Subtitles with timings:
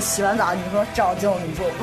[0.00, 1.64] 洗完澡，你说照镜，你说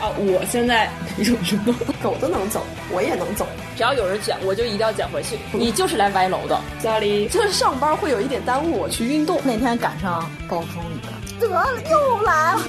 [0.00, 0.88] 啊，我现在
[1.18, 3.46] 有什么，狗都能走，我也能走。
[3.76, 5.38] 只要有人捡，我就一定要捡回去。
[5.52, 9.40] 你就是来歪楼的，Sorry，就是上班会有一点耽误我去运动。
[9.44, 12.60] 那天赶上暴风雨，得了，又来了。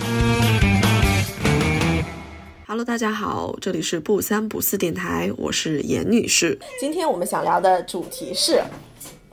[2.68, 6.57] Hello，大家好，这里是不三不四电台，我是严女士。
[6.80, 8.64] 今天我们想聊的主题是。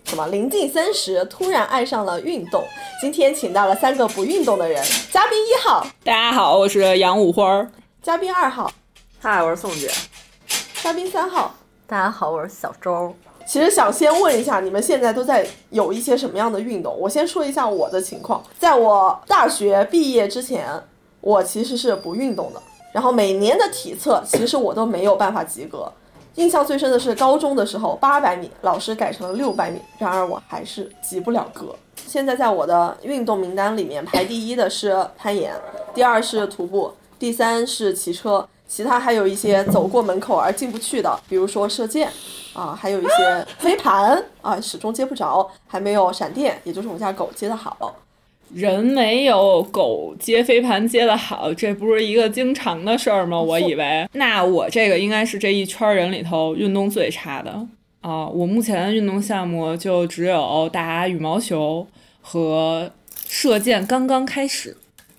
[0.04, 0.26] 什么？
[0.28, 2.64] 临近三十，突然爱上了运动。
[3.00, 4.84] 今天请到了三个不运动的人。
[5.10, 7.66] 嘉宾一号，大家好，我是杨五花。
[8.02, 8.70] 嘉宾二号，
[9.20, 9.90] 嗨，我是宋姐。
[10.82, 11.54] 嘉宾三号，
[11.86, 13.14] 大家好，我是小周。
[13.46, 16.96] 其实想先问一下，你们现在都在有一些什么样的运动？
[16.98, 18.42] 我先说一下我的情况。
[18.58, 20.68] 在我大学毕业之前，
[21.20, 22.62] 我其实是不运动的。
[22.92, 25.92] 然后每年的体测，其实我都没有办法及格。
[26.40, 31.76] 印象最深的是高中的时候，八百米老师改成了六百米，然而我还是及不了格。
[31.94, 35.52] 现在在我的运动名单里面排第一的是攀岩，
[35.92, 42.10] 第二是徒步，第三是骑车，其他还有一些走过门口而进不去的，比如说射箭，
[42.54, 47.94] 啊，还有一些飞盘啊，始终接不着，还没有闪电，也就是我家狗接的好。
[48.52, 53.40] 人没有狗接飞盘接的好，这不是一个经常的事儿吗？
[53.40, 57.50] 我以为，那我这个应该是这一圈人里头运动最差的
[58.00, 58.26] 啊！
[58.26, 61.86] 我目前的运动项目就只有打羽毛球
[62.20, 62.90] 和
[63.28, 64.76] 射箭，刚刚开始。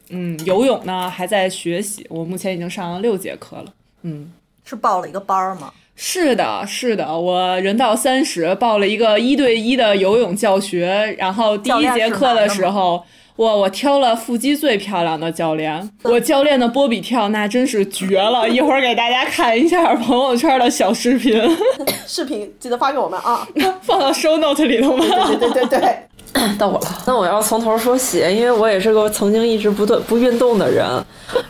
[0.10, 3.74] 嗯，游泳呢还在学习，我目前已经上了六节课了。
[4.02, 4.34] 嗯，
[4.66, 5.72] 是报了一个班儿吗？
[5.96, 13.02] 是的，是的，我人到三十报了一个一对一的游泳教学，然后第一节课的时候。
[13.38, 13.56] 哇！
[13.56, 18.48] 我挑了腹肌最漂亮的教练，我教练的波比跳那真是绝了！
[18.48, 21.42] 一会儿给大家看一下朋友圈的小视频，
[22.06, 23.48] 视频记得发给我们啊，
[23.82, 25.06] 放到 show note 里头吗？
[25.28, 26.88] 对对对对对， 到我了。
[27.08, 30.86] 那我要从头说起，因为我也是个曾经一直不不运动的人，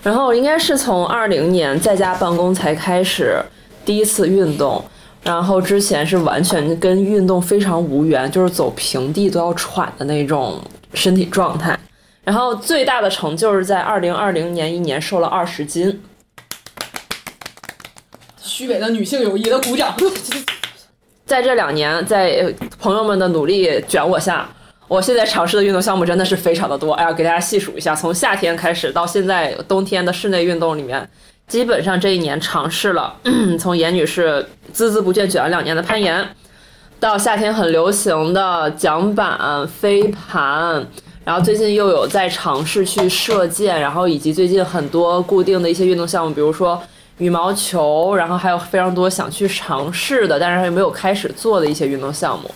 [0.04, 3.38] 然后应该是从二零年在家办公才开始
[3.84, 4.81] 第一次运动，
[5.24, 10.59] 然后之前是完全跟运动非常无缘，就是走平地都要喘的那种。
[10.94, 11.79] 身体状态，
[12.24, 16.02] 然后最大的成就是在二零二零年一年瘦了二十斤。
[18.41, 19.96] 虚伪的女性友谊的鼓掌。
[21.25, 24.50] 在这两年，在朋友们的努力卷我下，
[24.90, 26.91] 我现在尝试的运动项目真的是非常的多。
[26.94, 31.09] 哎呀，给大家细数一下，从夏天开始到现在冬天的室内运动里面，
[31.47, 33.16] 基本上这一年尝试了，
[33.58, 36.28] 从严女士孜孜不倦卷了两年的攀岩。
[37.01, 40.85] 到夏天很流行的桨板、飞盘，
[41.25, 46.79] 然后最近又有在尝试去射箭，然后以及最近很多固定的一些运动项目，比如说
[47.17, 52.51] 羽毛球，然后还有非常多想去尝试的，但是还没有开始做的一些运动项目。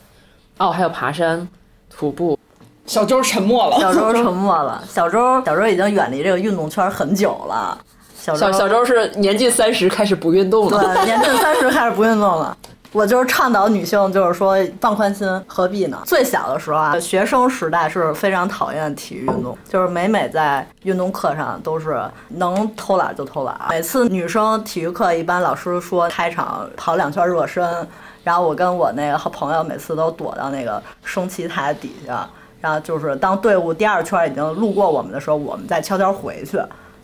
[0.59, 1.47] 哦，还有爬山、
[1.89, 2.37] 徒步。
[2.85, 3.79] 小周沉默了。
[3.79, 4.83] 小周沉默了。
[4.87, 7.75] 小周，小周已经远离这个运动圈很久了。
[8.15, 10.83] 小小周是年近三十开始不运动了。
[10.83, 12.55] 对，年近三十开始不运动了。
[12.95, 16.01] 我就是倡导女性，就是说放宽心，何必呢？
[16.05, 23.53] 最小的时候啊，学生时代是非常讨厌体育运动，就是每每在运动课上都是能偷懒就偷懒。
[23.69, 27.85] 每次女生体育课，一般老师说开场跑两圈热身，
[28.23, 32.25] 然后我跟我那个好朋友每次都躲到那个升旗台底下，
[32.61, 36.55] 然后就是当队伍第二圈已经路过我们的时候，我们再悄悄回去，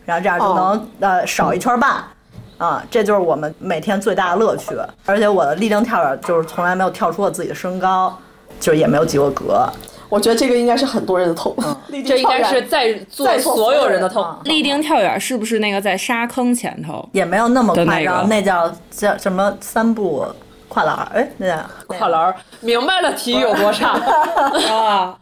[0.06, 2.02] 然后这样就能呃少一圈半。
[2.62, 4.78] 啊，这就是我们每天最大的乐趣，
[5.08, 8.16] 而且我的立定跳远就是从来没有跳出过自己的身高，
[8.60, 9.68] 就也没有及过格。
[10.08, 11.56] 我觉得这个应该是很多人的痛，
[12.06, 14.24] 这应该是在在所有人的痛。
[14.44, 17.04] 立定跳远是不是那个在沙坑前头？
[17.14, 20.24] 也没有那么夸张，那叫叫什么三步
[20.68, 20.96] 跨栏？
[21.16, 21.58] 哎，那叫
[21.88, 22.36] 跨栏。
[22.60, 23.98] 明白了，体育有多差
[24.70, 25.18] 啊？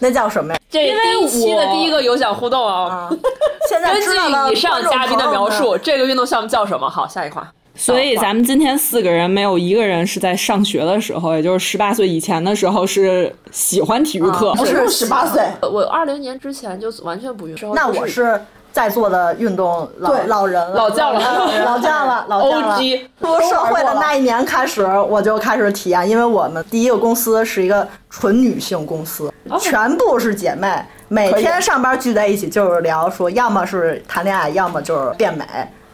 [0.00, 0.60] 那叫什么呀？
[0.70, 3.08] 这第一期的第一个有奖互动啊！
[3.70, 6.88] 现在根据以上嘉宾的描述，这个运动项目叫什么？
[6.90, 7.46] 好，下一款。
[7.76, 14.52] 所以咱们今天四个人没有一个人是在上学的时候，也就是十八岁以前的时候是喜欢体育课。
[14.54, 17.74] 不是十八岁，我二零年之前就完全不运动。
[17.74, 18.40] 那我是。
[18.74, 21.20] 在座的运动老老人老将了，
[21.64, 22.76] 老将了，老将了。
[23.20, 35.44] 出社会的那一年开始，我就开始体验，因为我们第一个公司是一个纯女性公司，全部是姐妹，每天上班聚在一起就是聊，说要么是谈恋爱，要么就是变美。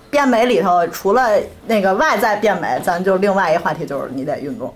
[0.08, 1.28] 变美里头除了
[1.66, 4.74] 那个外在变美，咱就另外一个话题就是你得运动。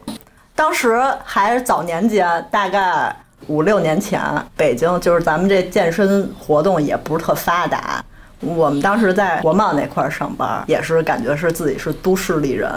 [0.54, 3.16] 当时还是早年间，大概。
[3.48, 4.20] 五六年前，
[4.56, 8.04] 北京就是咱们这健身活动也不是特发达。
[8.40, 12.70] 我们当时在国贸那块儿上班，也是感觉是自己是都市丽人，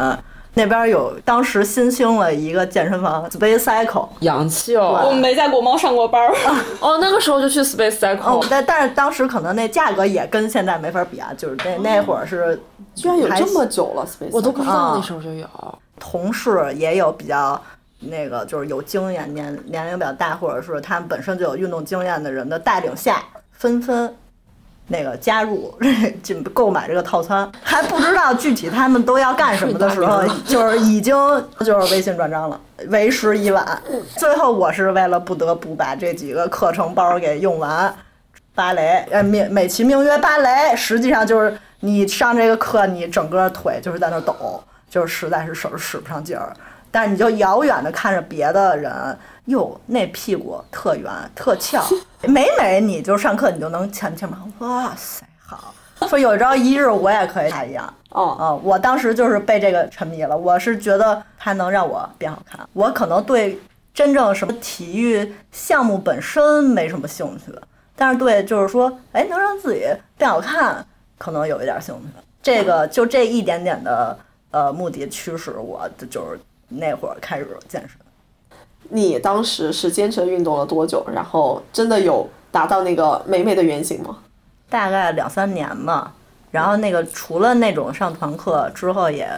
[0.53, 5.19] 那边有当时新兴了一个健身房 Space Cycle，洋气哦我们。
[5.19, 6.33] 没在国贸上过班儿。
[6.79, 12.57] 哦，那个时候就去 Space 哦 Cycle，，但但是当时可能那价格也跟现在没法比啊，就是那那会儿是
[12.95, 15.47] 居然有这么久了，Space，我都不知道啊那时候就有。
[15.99, 17.59] 同事也有比较
[17.99, 24.13] 那个就是有经验年年龄比较大，或者是他们本身就有运动经验的人的带领下，纷纷
[24.87, 25.77] 那个加入
[26.21, 31.15] 进购买这个套餐， 还不知道具体他们都要干什么的 时候，就是已经
[31.59, 33.81] 就是微信转账了，为时已晚。
[34.15, 37.93] 最后我是为了不得不把这几个课程包给用完。
[38.55, 44.59] 芭蕾，呃，美美其名曰芭蕾，实际上就是你上这个课，你整个腿就是在那抖，
[44.89, 46.51] 就是实在是手使不上劲儿。
[46.97, 48.91] 但是你就遥远的看着别的人，
[49.45, 51.85] 哟，那屁股特圆特翘，
[52.27, 55.75] 每每你就上课你就能前前面，哇塞，好。
[56.07, 60.35] 说有朝一日我也可以他一样， 哦，啊、我当时就是被这个沉迷了。
[60.35, 62.67] 我是觉得它能让我变好看。
[62.73, 63.59] 我可能对
[63.93, 67.53] 真正什么体育项目本身没什么兴趣，
[67.95, 69.85] 但是对就是说，哎，能让自己
[70.17, 70.83] 变好看，
[71.19, 72.23] 可能有一点兴趣。
[72.41, 74.17] 这个就这一点点的
[74.49, 76.39] 呃目的驱使我，就是
[76.69, 77.91] 那会儿开始健身。
[78.89, 81.05] 你当时是坚持运动了多久？
[81.13, 84.17] 然后真的有达到那个美美的原型吗？
[84.69, 86.13] 大概两三年吧。
[86.51, 89.29] 然后那个除了那种上团课之后也，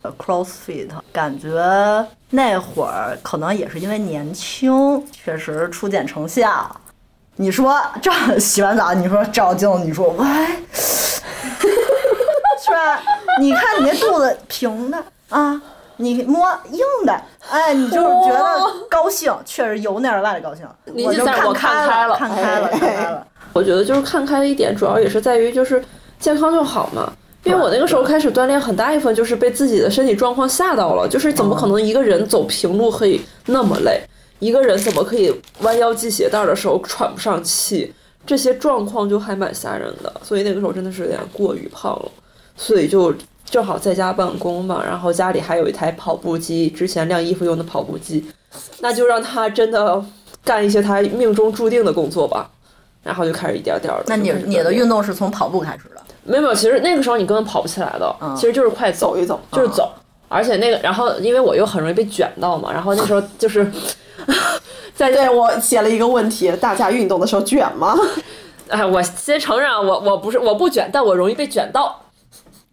[0.00, 6.74] 呃 CrossFit，感觉那会儿可能也是因为年轻，确实初见成效。
[7.36, 10.26] 你说这洗完澡，你说照镜子，你说喂，
[10.72, 13.02] 是吧？
[13.38, 15.60] 你看你那肚子平的啊，
[15.98, 17.12] 你摸硬的，
[17.50, 20.66] 哎，你就是觉得高兴，确实由内而外的高兴。
[20.86, 23.26] 理我就在我看开开了看开了，哎看开了。
[23.52, 25.82] 我觉得就是看开的一点，主要也是在于就是
[26.18, 27.12] 健康就好嘛。
[27.44, 34.02] 因为我那个时候开始锻炼，很大一部分就是被自己的身体状况吓到了，就是怎么可能一个人走平路可以那么累，
[34.38, 37.94] 一个人怎么可以弯腰系鞋带的时候喘不上气，
[38.26, 40.12] 这些状况就还蛮吓人的。
[40.22, 42.10] 所以那个时候真的是有点过于胖了，
[42.56, 43.14] 所以就
[43.50, 48.24] 正好在家办公嘛，然后家里还有一台跑步机，之前晾衣服用的跑步机，
[48.80, 50.04] 那就让他真的
[50.44, 52.50] 干一些他命中注定的工作吧。
[53.00, 54.04] 然后就开始一点点的。
[54.08, 56.02] 那你你的运动是从跑步开始的？
[56.24, 59.90] 没有没有，其实那个时候你根本跑不起来的，嗯其实就是快走走一走就是走。
[60.28, 63.66] 而且那个，然后因为我又很容易被卷到嘛，然后那时候就是
[64.94, 67.96] 在对我写了一个问题：大家运动的时候卷吗？
[68.68, 71.98] 哎，我先承认啊，我我不是我不卷，但我容易被卷到。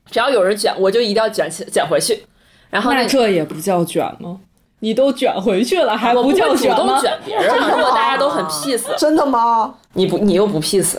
[0.10, 2.24] 只要有人卷，我就一定要卷起卷回去。
[2.70, 4.40] 然后那那这也不叫卷吗？
[4.80, 7.02] 你都卷回去了，还我不叫会主动卷吗？
[7.02, 7.70] 卷别人嘛。
[7.70, 9.74] 如果大家都很 peace，真的吗？
[9.94, 10.98] 你不你又不 peace。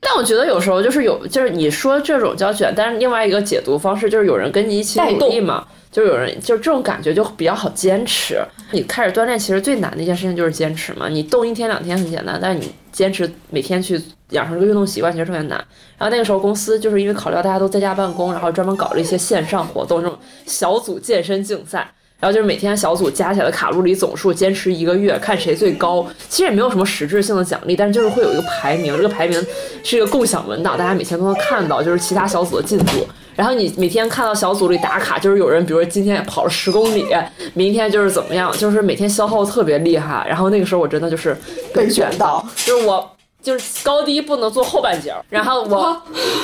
[0.00, 8.42] 但我觉得有时候就是有，就是你说这种叫卷，但是另外一个解读方式就是有人跟你一起努力嘛，就是有人就是这种感觉就比较好坚持。
[8.72, 11.06] 你开始锻炼，其实最难的一件事情就是坚持嘛。
[11.08, 14.00] 你动一天两天很简单，但是你坚持每天去
[14.30, 15.58] 养成这个运动习惯，其实特别难。
[15.98, 21.90] 然后那个时候公司就是因为考虑到大家都在家办公，然后专门搞了一些线上活动，这种小组健身竞赛。
[22.18, 26.06] 然后就是每天小组加起来的卡路里总数，坚持一个月，看谁最高。
[26.28, 29.42] 其实也没有什么实质性的奖励，但是就是会有一个排名，这个排名
[29.82, 33.08] 是一个共享文档，大家每天都能看到，就是其他小组的进度。
[33.34, 37.06] 然后你每天看到小组里打卡，就是有人，比如说今天跑了十公里，
[37.54, 40.26] 明天就是怎么样，就是每天消耗特别厉害。
[40.28, 41.34] 然后那个时候我真的就是
[41.72, 43.10] 被卷到，就是我
[43.42, 45.96] 就是高低不能做后半截儿，然后我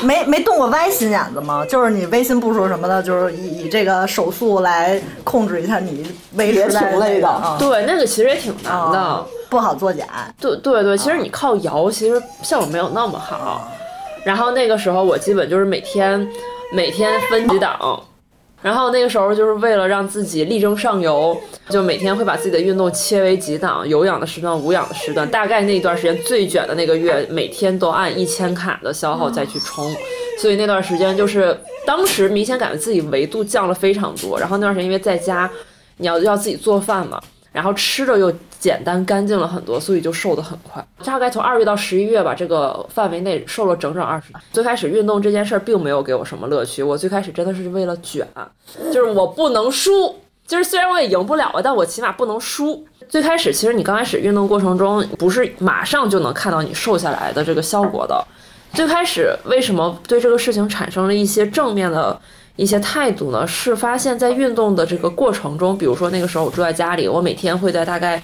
[0.03, 1.65] 没没动过歪心眼子吗？
[1.67, 8.99] 就是你微信步数什么的，就是以以这个手速来控制一下你维持在也挺累的啊，对那个其实也挺难的。
[8.99, 10.05] 啊不好作假。
[10.41, 13.71] 对对对，其实你靠摇，其实效果没有那么好。
[14.25, 16.29] 然后那个时候我基本就是每天
[16.73, 18.03] 每天分几档，
[18.63, 21.37] 然后那个时候就是为了让自己力争上游，
[21.69, 25.29] 就每天会把自己的运动切为几档，有氧的时段、无氧的时段。
[25.29, 29.95] 大概那一段时间最卷的那个月，每天都按一千卡的消耗再去冲，
[30.41, 34.41] 所以那段时间就是当时明显感觉自己维度降了非常多。
[34.41, 35.49] 然后那段时间因为在家，
[35.99, 37.21] 你要要自己做饭嘛，
[37.53, 40.85] 然后吃的又简单干净了很多，所以就瘦得很快。
[41.05, 44.33] 大概从二月到十一月吧，这个范围内瘦了整整二十。
[44.53, 48.27] 最开始运动这件事儿并没有给我什么乐趣，我最开始真的是为了卷，
[48.93, 50.15] 就是我不能输。
[50.47, 52.87] 就是虽然我也赢不了啊，但我起码不能输。
[53.09, 58.25] 最开始其实你刚开始运动过程中，不是马上就能看到你瘦下来的这个效果的。
[58.73, 62.17] 最开始为什么对这个事情产生了一些正面的
[62.55, 63.45] 一些态度呢？
[63.47, 68.23] 是发现在运动的这个过程中，比如说那个时候我住在家里，我每天会在大概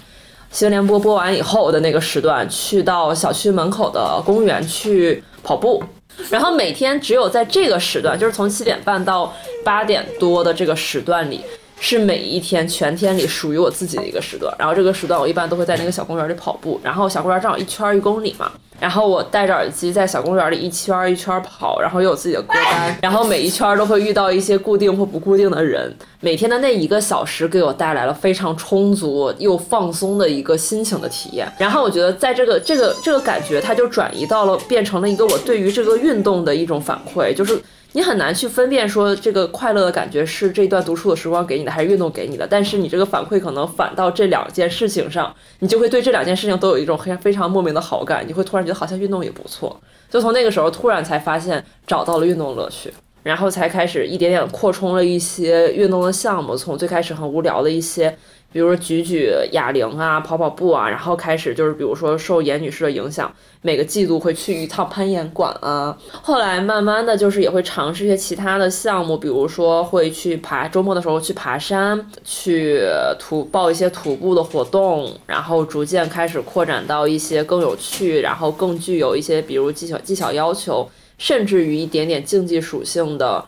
[0.53, 5.83] 新闻联播播完以后的那个时段，去到小区门口的公园去跑步。
[6.29, 9.33] 然后每天只有在这个时段，就是从七点半到
[9.65, 11.41] 八点多的这个时段里，
[11.83, 14.55] 是每一天全天里属于我自己的一个时段。
[14.57, 18.53] 然后这个时段我一般都会在那个小公园里跑步，然后小公园正好一圈一公里嘛。
[18.79, 25.93] 然后我戴着耳机在小公园里一圈一圈跑，然后又有自己的歌单，然后每一圈都会遇到一些固定或不固定的人。
[26.21, 31.51] 每天的那一个小时给我带来了非常充足又放松的一个心情的体验。
[31.59, 37.61] 然后我觉得在这个这个这个感觉，它就转移到了变成了一个我对于这个运动的一种反馈，就是。
[37.95, 42.47] 你很难去分辨说这个快乐的感觉是这段独处的时光给你的，还是运动给你的。
[42.47, 48.27] 但是你这个反馈可能反到这两件事情上，你就会对这两件事情都有一种非常非常莫名的好感。
[48.27, 49.79] 你会突然觉得好像运动也不错。
[50.11, 56.57] 就从那个时候突然才发现找到了运动乐趣，然后才开始一点点扩充了一些运动的项目。
[56.57, 58.17] 从最开始很无聊的一些。
[58.53, 63.33] 比如说举举哑铃啊，跑跑步啊，然后开始就是比如说受严女士的影响，
[63.63, 65.97] 每个季度会去一趟攀岩馆啊。
[66.11, 72.83] 后来慢慢的就是也会尝试一些其他的项目，比如说会去爬，周末的时候去爬山，去
[73.19, 83.45] 徒报一些徒步的活动，然后逐渐开始扩展到一些更有趣，然后更具有一些比如技巧技巧要求，甚至于一点点竞技属性的。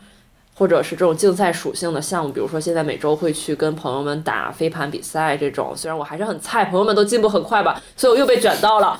[0.57, 8.97] 或者是这种竞赛属性的项目，比如说现在每周会去跟朋友们打飞盘比赛这种，虽然我还是很菜，朋友们都进步很快吧，所以我又被卷到了。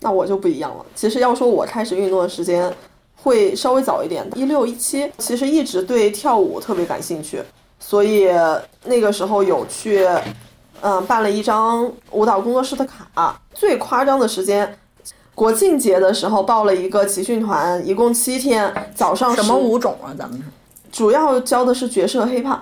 [0.00, 0.84] 那我就不一样了。
[0.94, 2.72] 其实要说我开始运动的时间
[3.14, 7.40] 会稍微早一点，一六一七，其实一直对跳舞特别感兴趣，
[7.78, 8.28] 所以
[8.84, 10.06] 那个时候有去，
[10.80, 13.40] 嗯，办了一张舞蹈工作室的卡。
[13.54, 14.78] 最夸张的时间，
[15.34, 20.12] 国庆节的时候报了一个集训团，一共七天，早上什么舞种啊？
[20.16, 20.42] 咱们
[20.96, 22.58] 主要教的是爵士和 hiphop，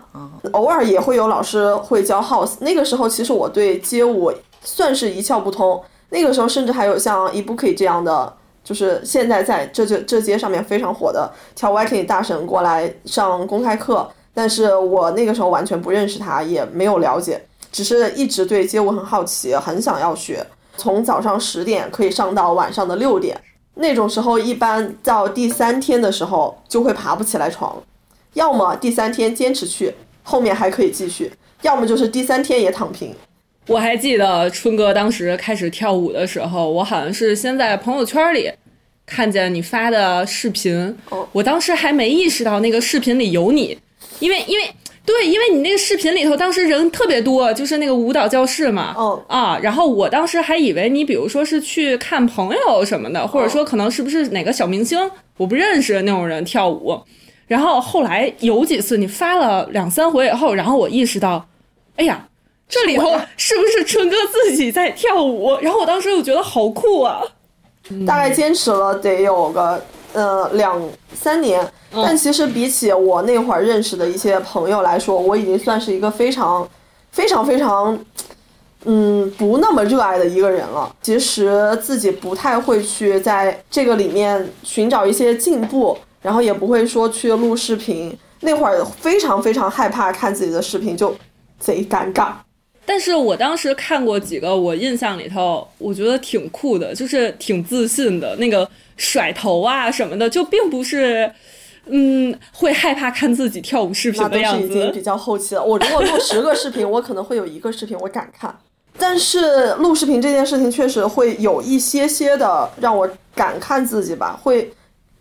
[0.50, 2.54] 偶尔也会有老师会教 house。
[2.58, 5.80] 那个时候其实我对街舞算是一窍不通。
[6.10, 8.32] 那个时候甚至还有像 e b o o k i 这样的，
[8.64, 20.44] 就是现在在这这这街上面非常火的跳 Viking 大神过来上公开课，但是我那个时候完全不认识他，也没有了解，只是一直对街舞很好奇，很想要学。
[20.76, 23.40] 从早上十点可以上到晚上的六点，
[23.74, 27.76] 那种时候一般到第三天的时候就会爬不起来床。
[28.34, 31.26] 要么第三天坚持去，后面还可以继续；
[31.62, 33.14] 要么就是第三天也躺平。
[33.66, 38.50] 我还记得春哥当时开始跳舞的时候，我好像是先在朋友圈里
[39.06, 40.94] 看见你发的视频，
[41.32, 43.78] 我当时还没意识到那个视频里有你，
[44.18, 44.64] 因为因为
[45.06, 48.94] 对，因为你那个视频里头当时人特别多，就是那个舞蹈教室嘛，
[49.28, 54.98] 啊，然后我当时还以为你比如说是去看朋友什么的，或者说可能是不是哪个小明星
[55.36, 56.98] 我不认识那种人跳舞。
[57.46, 61.46] 然后后来有几次你发了两三回以后，然后我意识到，
[61.96, 62.26] 哎呀，
[62.66, 65.54] 这里头是不是春哥自己在跳舞？
[65.60, 67.20] 然后我当时又觉得好酷啊！
[68.06, 69.84] 大概坚持了得有个
[70.14, 70.80] 呃两
[71.12, 76.66] 三年，但其实比起我那会儿认识的一些朋友来说，我已经算是一个非常
[77.10, 77.98] 非常非常
[78.86, 80.90] 嗯不那么热爱的一个人了。
[81.02, 85.98] 其实自己不太会去在这个里面寻找一些进步。
[86.24, 91.14] 然后也不会说去录视频，那会儿非常非常害怕看自己的视频，就
[91.60, 92.32] 贼尴尬。
[92.86, 98.66] 但是我当时看过几个，我印象里头，我觉得挺酷的，就是挺自信的，那个
[98.96, 101.30] 甩头啊什么的，就并不是，
[101.88, 104.66] 嗯，会害怕看自己跳舞视频的样子。
[104.66, 105.62] 已经比较后期了。
[105.62, 108.58] 我如果录十个视频，我可能会有一个视频我敢看。
[108.98, 114.72] 但是录视频这件事情确实会有一些些的让我敢看自己吧，会。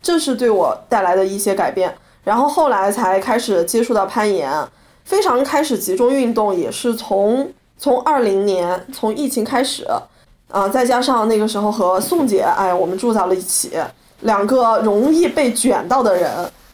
[0.04, 1.96] 这是对我带来的一些改变，
[2.26, 4.52] 然后后来才开始接触到攀岩，
[5.06, 9.88] 非常开始集中运动，也是从从二零年从疫情开始，
[10.52, 13.72] 啊，再加上那个时候和宋姐，哎，我们住在了一起，
[14.20, 16.30] 两个容易被卷到的人，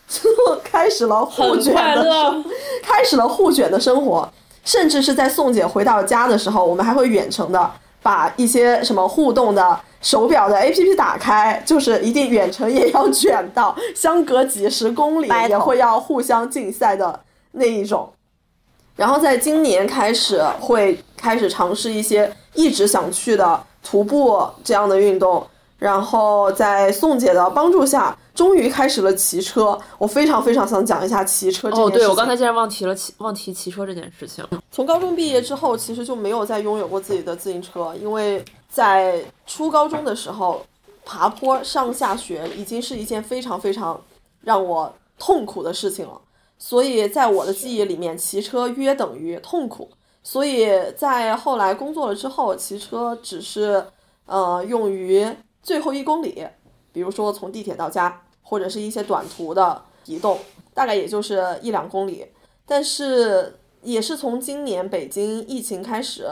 [0.08, 0.22] 就
[0.66, 2.46] 开始了互卷的生，
[2.82, 4.28] 开始了互卷的生活，
[4.66, 9.80] 甚至是在宋姐回到家的时候，我们还会远程的把一些什么互动的。
[10.02, 17.20] 手表的 A P P 打开，就是一定远程也要卷到，相隔几十公里也会要互相竞赛的
[17.52, 18.10] 那一种。
[18.96, 25.46] 然后在今年开始会开始尝试一些一直想去的徒步这样的运动，
[25.78, 29.78] 然后在宋姐的帮助下，终于开始了骑车。
[29.98, 31.92] 我非常非常想讲一下骑车这件事。
[31.92, 34.48] 哦，对，我刚才竟然忘提了骑忘提骑车这件事情。
[34.72, 38.46] 从高中毕业之后，其实就没有再拥有过自己的自行车，因为。
[38.72, 40.64] 在初高中的时候，
[41.04, 44.00] 爬坡上下学已经是一件非常非常
[44.42, 46.22] 让我痛苦的事情了。
[46.60, 49.90] 所以在我的记忆里面，骑车约等于痛苦。
[50.22, 53.84] 所以在后来工作了之后，骑车只是
[54.28, 55.28] 呃用于
[55.64, 56.46] 最后一公里，
[56.94, 60.40] 比如说从地铁到家，或者是一些短途的移动，
[60.74, 62.26] 大概也就是一两公里。
[62.66, 66.28] 但是也是从今年北京疫情开始，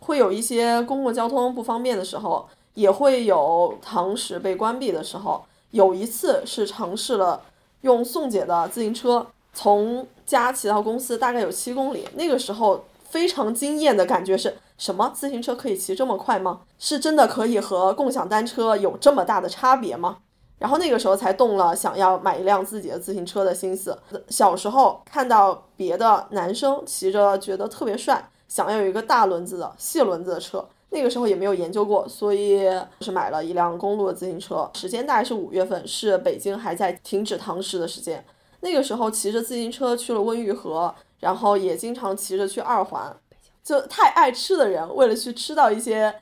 [0.00, 5.42] 会有一些公共交通不方便的时候，也会有堂食被关闭的时候。
[5.70, 7.42] 有一次是尝试了
[7.80, 12.06] 用宋姐的自行车从家骑到公司，大概有七公里。
[12.14, 15.10] 那个时候非常惊艳的感觉是什么？
[15.14, 16.60] 自行车可以骑这么快吗？
[16.78, 20.18] 是真的可以和共享单车有这么大的差别吗？
[20.58, 23.98] 然后那个时候才动了想要买一辆自己的自行车的心思。
[24.28, 30.66] 小时候看到别的男生骑着觉得特别帅，想要有一个大轮子的细轮子的车。
[30.90, 32.64] 那个时候也没有研究过，所以
[33.00, 34.70] 是买了一辆公路的自行车。
[34.74, 38.24] 时间大概是五月份，是北京还在停止堂食的时间。
[38.60, 43.14] 那个时候骑着自行车去了温榆河，然后也经常骑着去二环。
[43.62, 46.14] 就太爱吃的人，为了去吃到一些，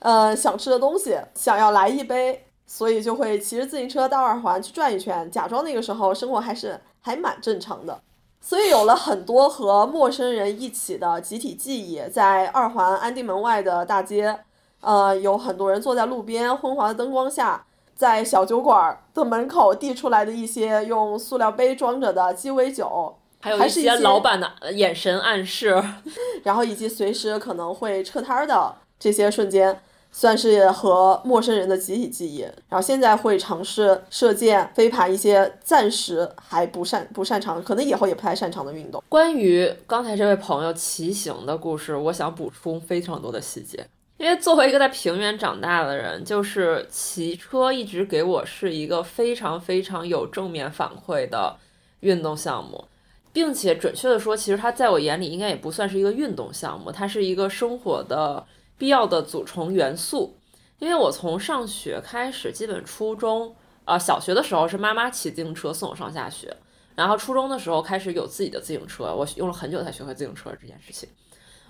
[0.00, 7.98] 呃想吃的东西，想要来一杯，所以就会骑着自行车到二环去转一圈，假装那个时候生活还是还蛮正常的。
[8.40, 14.38] 所以有了很多和陌生人一起的集体记忆，在二环安定门外的大街，
[14.80, 17.64] 呃，有很多人坐在路边昏黄的灯光下，
[17.96, 25.82] 在小酒馆的门口递出来的一些用塑料杯装着的鸡尾酒，还有一些老板的眼神暗示。
[26.44, 32.40] 然后以及随时可能会撤摊儿的这些瞬间，算是和陌生人的集体记忆。
[32.40, 39.02] 然后现在会尝试射箭、飞盘一些暂时还不擅不擅长，可能以后也不太擅长的运动。
[39.08, 43.86] 关于刚才这位朋友骑行的故事，我想补充非常多的细节。
[44.16, 51.56] 因为作为一个在平原长大的人，就是骑车一直给我是一个非常非常有正面反馈的
[52.00, 52.84] 运动项目，
[53.32, 58.44] 并且准确的说，其实它在我眼里应该也不算是一个运动项目，它是一个生活的
[58.78, 60.36] 必要的组成元素。
[60.78, 63.54] 因为我从上学开始，基本初中
[63.84, 66.56] 啊、小学的时候是妈妈骑自行车送我上下学，
[66.94, 71.08] 然后初中的时候开始有自己的自行车，我用了很久才学会自行车这件事情。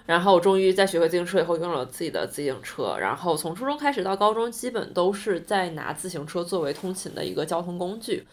[0.04, 2.96] 然后我终于在学会自行车以后，拥有了自己的自行车。
[2.98, 8.26] 然后从初中开始到高中，基本都是在拿自行车作为通勤的一个交通工具。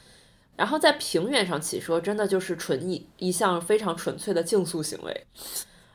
[0.55, 5.25] 然后在平原上骑车，真的就是纯一一项非常纯粹的竞速行为。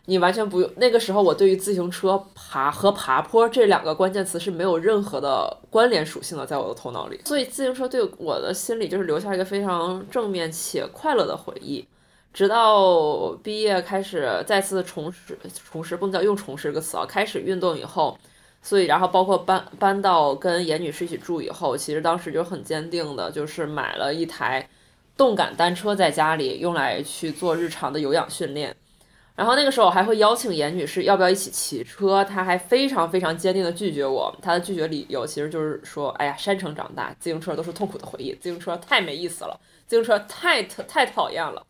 [0.07, 7.21] 你完全不用那个时候，我对于自行车爬和爬坡这两个关键词是没有任何的关联属性的，在我的头脑里。
[7.25, 11.87] 所以自行车对我的心里就是留下一个非常正面且快乐的回忆。
[12.33, 15.37] 直到毕业开始再次重拾
[15.71, 18.17] 重拾，不能叫用重拾这个词啊，开始运动以后，
[18.63, 24.69] 所以然后包括搬搬到跟严女士一起住以后，其实当时就很坚定的，就是买了一台
[25.17, 28.77] 动感单车在家里用来去做日常的有氧训练。
[29.41, 34.31] 然后那个时候我还会邀请严女士要不要一起骑车，她还非常非常坚定的拒绝我。
[34.43, 41.65] 她的拒绝理由其实就是说，哎呀，山城长大，自行车都是痛苦的回忆，自行车太没意思了，自行车太太讨厌了。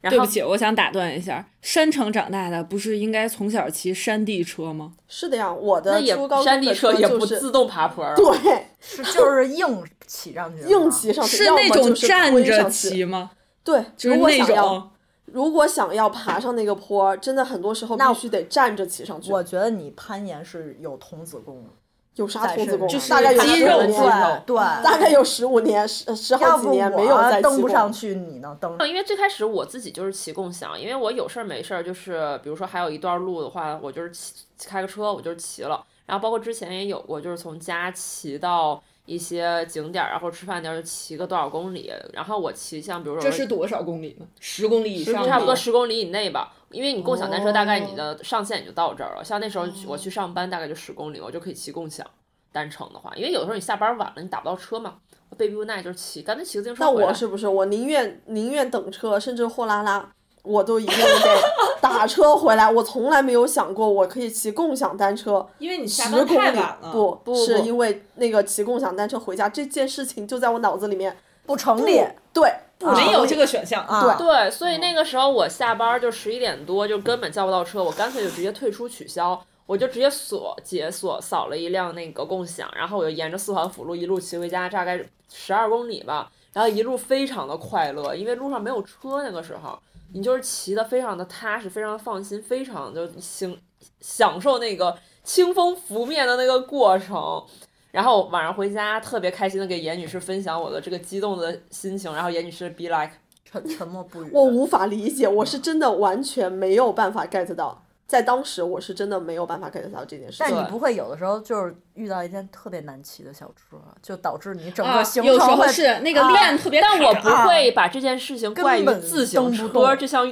[0.00, 4.92] 然后对不起，我想打断一下，山城长大的不是应该从小骑山地车吗？
[5.08, 13.32] 是的呀，我的初高山地中的车也就是不自动爬坡 对是就是硬骑上去，硬骑上去，是那种站着骑吗？
[13.64, 14.88] 对，就是那种，
[15.32, 19.32] 如果想要爬上那个坡，真的很多时候那必须得站着骑上去。
[19.32, 21.70] 我觉得你攀岩是有童子功的，
[22.16, 22.90] 有啥童子功啊？
[22.90, 27.92] 就是大概有肌肉十五年，对对，大概有十五年、十十好几年没有我再骑过登不上。
[27.92, 28.76] 去，你能登？
[28.88, 35.84] 因为最开始我自己就是骑共享，因为我有事儿没事儿，就是比如说还有一段路的话，我就是骑开个车，我就是骑了。
[36.06, 41.90] 然后包括之前也有过，就是从家骑到一些景点儿，然后吃饭点儿就骑个多少公里。
[42.12, 44.26] 然后我骑像比如说这是多少公里呢？
[44.38, 49.24] 十公里以上，差不多十公里以内吧，因为你共享单车大概你哦的上限也就到这儿了。
[49.24, 52.06] 像那时候我去上班大概就十公里，我就可以骑共享
[52.52, 54.98] 单程的话，因为有的时候你下班晚了，你打不到车嘛，
[55.30, 60.10] 我被逼无奈就是骑，干脆骑个自行车那我是不是我宁愿宁愿等车，甚至货拉拉，
[60.42, 62.70] 我都一定得打车回来。
[62.70, 65.46] 我从来没有想过我可以骑共享单车。
[65.58, 66.90] 因为你十下班公里太晚了。
[66.92, 71.16] 不不是因为那个骑共享单车回家这件事情就在我脑子里面。
[71.46, 72.04] 不成立。
[72.30, 74.14] 对，没有这个选项啊！
[74.16, 89.78] 对，所以那个时候我下班就十一点多，就根本叫不到车，我干脆就直接退出取消，我就直接锁解锁扫了一辆那个共享，然后我就沿着四环辅路一路骑回家，大概十二公里吧，然后一路非常的快乐，因为路上没有车那个时候，
[90.12, 93.56] 你就是骑的非常的踏实，非常的放心，非常就享
[94.00, 97.44] 享受那个清风拂面的那个过程。
[97.90, 103.10] 然后晚上回家特别开心的给严女士分享我的这个激动的心情，然后严女士 be like。
[103.50, 104.30] 沉沉默不语。
[104.30, 107.82] 我无法理解，我是真的完全没有办法 get 到。
[108.08, 110.46] 在当时我是真的没有办法 get 到这件事情。
[110.48, 120.26] 但你不会有的时候就是遇到一件特别难骑的小车，就导致你整啊个，行有时候程会是那个啊链特别卡，但我不会把这件事情怪于自行车这项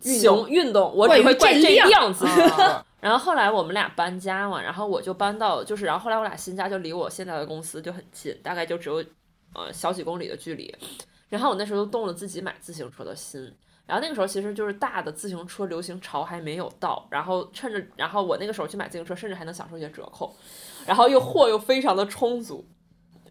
[0.00, 2.82] 行运动，我只会怪这这辆辆自行车。
[2.98, 9.04] 然后后来我们俩搬家嘛，然后我就搬到就是，然后后来我俩新家就离我现在的公司就很近，大概就只有
[9.54, 10.74] 呃小几公里的距离。
[11.28, 13.52] 然后我那时候动了自己买自行车的心。
[13.86, 20.34] 然后那个时候其实就是大的自行车流行潮还没有到，然后趁着，然后我那个时候去买自行车，甚至还能享受一些折扣，
[20.86, 22.64] 然后又货又非常的充足，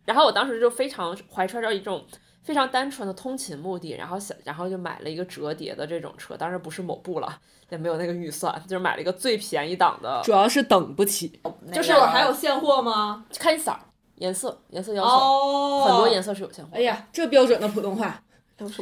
[0.05, 2.05] 然后我当时就非常怀揣着一种
[2.43, 11.39] 非常单纯的通勤目的，然后想，然后就买了一个折叠的这种车，当然不是某部了，也没有那个预算，就是买了一个最便宜档的，主要是等不起。
[11.71, 13.25] 就是那个还有现货吗？
[13.39, 13.79] 看色儿、
[14.15, 16.71] 颜色、颜色要求，哦，很多颜色是有现货。
[16.73, 18.21] 哎，呀，这标准的普通话？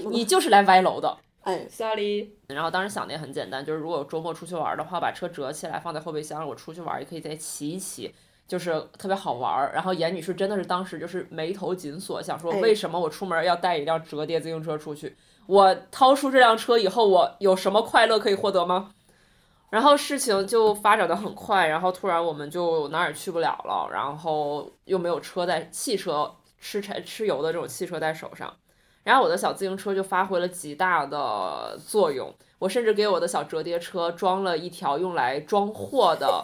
[0.09, 1.17] 你就是来歪楼的。
[1.41, 2.29] 哎，，sorry。
[2.47, 8.13] 然后当时想的也很简单，就是如果周末出去玩的话，把车折起来放在后备箱，我出去玩也可以再骑一骑，
[8.47, 9.71] 就是特别好玩儿。
[9.73, 15.15] 然后严女士真的是当时就是眉头紧锁，想说哎为什么我出门要带一辆折叠自行车出去？
[15.47, 18.91] 我掏出这辆车以后，我有什么快乐可以获得吗？
[19.71, 28.51] 然后事情就发展的很快，然后突然我们就哪儿也去不了了，然后又没有车在汽车吃柴吃油的这种汽车在手上，
[29.09, 32.31] 然后我的小自行车就发挥了极大的作用。
[32.59, 36.39] 我甚至给我的小折叠车装了一条用来装货的，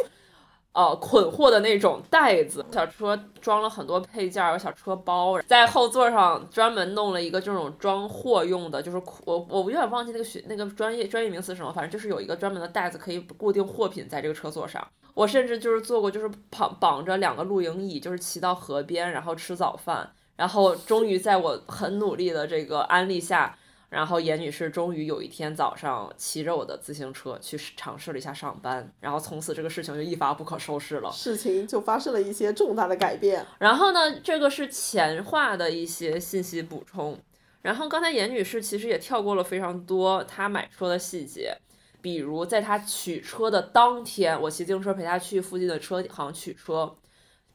[0.74, 2.66] 呃，捆货的那种袋子。
[2.72, 14.84] 小车装了很多配件儿，有小车包，在后座上专门弄了一个这种装货用的，就是我我有点忘记那个学那个专业专业名词什么，反正就是有一个专门的袋子可以固定货品在这个车座上。
[15.14, 20.10] 我甚至就是做过，就是绑绑着两个露营椅，就是骑到河边，然后吃早饭。
[20.36, 23.58] 然后终于在我很努力的这个安利下，
[23.90, 31.12] 然后严女士终于有一天早上骑着我的自行车去尝试了一下上班，然后从此这个事情就一发不可收拾了。
[31.12, 33.46] 事情就发生了一些重大的改变。
[33.60, 37.18] 然后呢，这个是前话的一些信息补充。
[37.62, 41.58] 然后刚才严女士其实也跳过了非常多她买车的细节，
[42.02, 46.96] 比如在她取车的当天，我骑自行车陪她去附近的车行取车，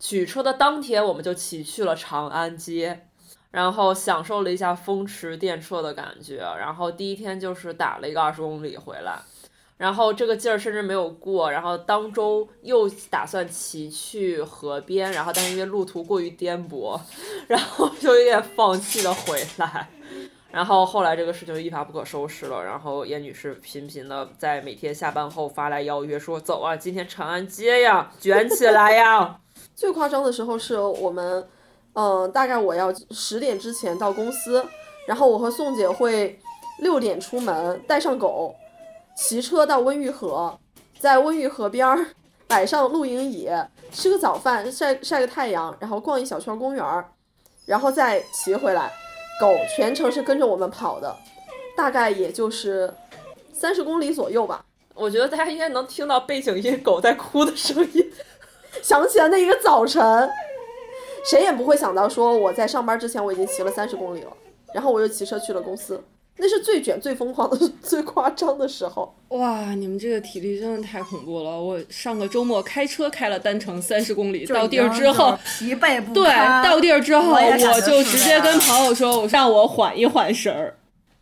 [0.00, 3.06] 取车的当天我们就骑去了长安街。
[3.52, 9.18] 然后享受了一下风驰电掣的感觉，然后第一天就是打了一个二十公里回来，
[9.76, 17.00] 然后这个劲儿甚至没有过，然后当周又打算骑去河边，然后但是因为路途过于颠簸，
[17.48, 19.90] 然后就有点放弃的回来。
[20.52, 29.40] 然后后来这个事情一发不可收拾了，然后严女士频频的在每天下班后发来邀约，说走啊，今天长安街呀，卷起来呀。
[29.74, 31.46] 最夸张的时候是我们，
[31.94, 34.64] 嗯、大概我要十点之前到公司，
[35.06, 36.38] 然后我和宋姐会
[36.80, 38.54] 六点出门，带上狗，
[39.16, 40.58] 骑车到温榆河，
[40.98, 42.06] 在温榆河边儿
[42.46, 43.48] 摆上露营椅，
[43.92, 47.04] 吃个早饭，晒晒个太阳，然后逛一小圈公园儿，
[47.66, 48.92] 然后再骑回来。
[49.40, 51.16] 狗全程是跟着我们跑的，
[51.74, 52.92] 大概也就是
[53.54, 54.62] 三十公里左右吧。
[54.94, 58.12] 我觉得大家应该能听到背景音狗在哭的声音。
[58.82, 60.30] 想起来那一个早晨，
[61.24, 64.32] 谁也不会想到说我在上班之前我已经骑了三十公里了，
[64.72, 66.02] 然后我又骑车去了公司，
[66.36, 69.14] 那是最卷、最疯狂的、 最夸张的时候。
[69.28, 71.50] 哇，你们这个体力真的太恐怖了！
[71.50, 80.74] 我上个周末开车开了单程三十公里，到地儿之后，疲惫不对，堪到地儿之后我就直接跟朋友说，我让我缓一缓神儿。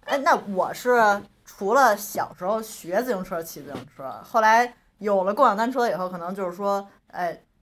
[0.05, 6.98] 哎，那我是除了小时候学自行车、骑自行车，后来有了共享单车以后，可能就是说，哎，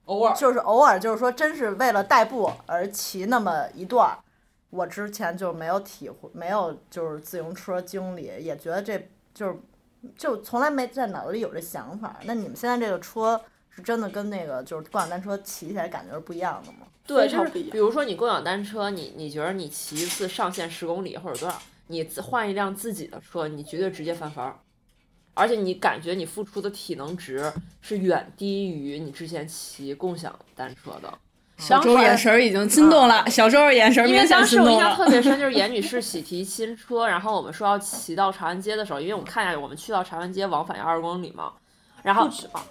[0.05, 4.17] 偶尔就是偶尔就是说，真是为了代步而骑那么一段儿。
[4.69, 9.55] 我之前就没有体会，没有就是自行车经历，也觉得这就是
[10.17, 12.17] 就从来没在脑子里有这想法。
[12.23, 16.79] 那你们现在这个车是真的跟那个就是共享单车骑起来感觉是不一样的吗？
[17.05, 24.59] 对，非就是比如说你共享单车，你你觉得你骑一次上限十公里或者多少，你自换一辆自己的车，你绝对直接翻番儿，
[25.37, 31.13] 而且你感觉你付出的体能值是远低于你之前骑共享单车的。
[31.57, 34.77] 小周眼神儿已经心动了，小周儿眼神儿因为当时我印。
[34.77, 41.53] 象特别深，就是严女士喜提新车，然后我们说要骑到长安街的时候，因为我们看一下我们去到长安街往返要二十公里嘛，
[42.03, 42.63] 然后不止吧，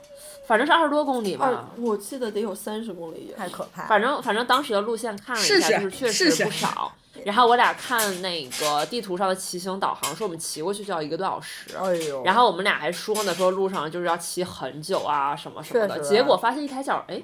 [0.46, 3.34] 反正是二十多公里二吧，我记得得有三十公里。
[3.36, 3.88] 太可怕了。
[3.88, 6.92] 反正反正当时的路线看了一下，就是确实不少。
[7.24, 11.76] 然后我俩看那个地图上的骑行导航，说我们骑过去就要一个多小时。
[11.76, 15.98] 哎呦，然后我们俩还说呢，说路上就是要骑很久啊，什么什么的。
[16.00, 17.20] 结果发现一抬脚，哎，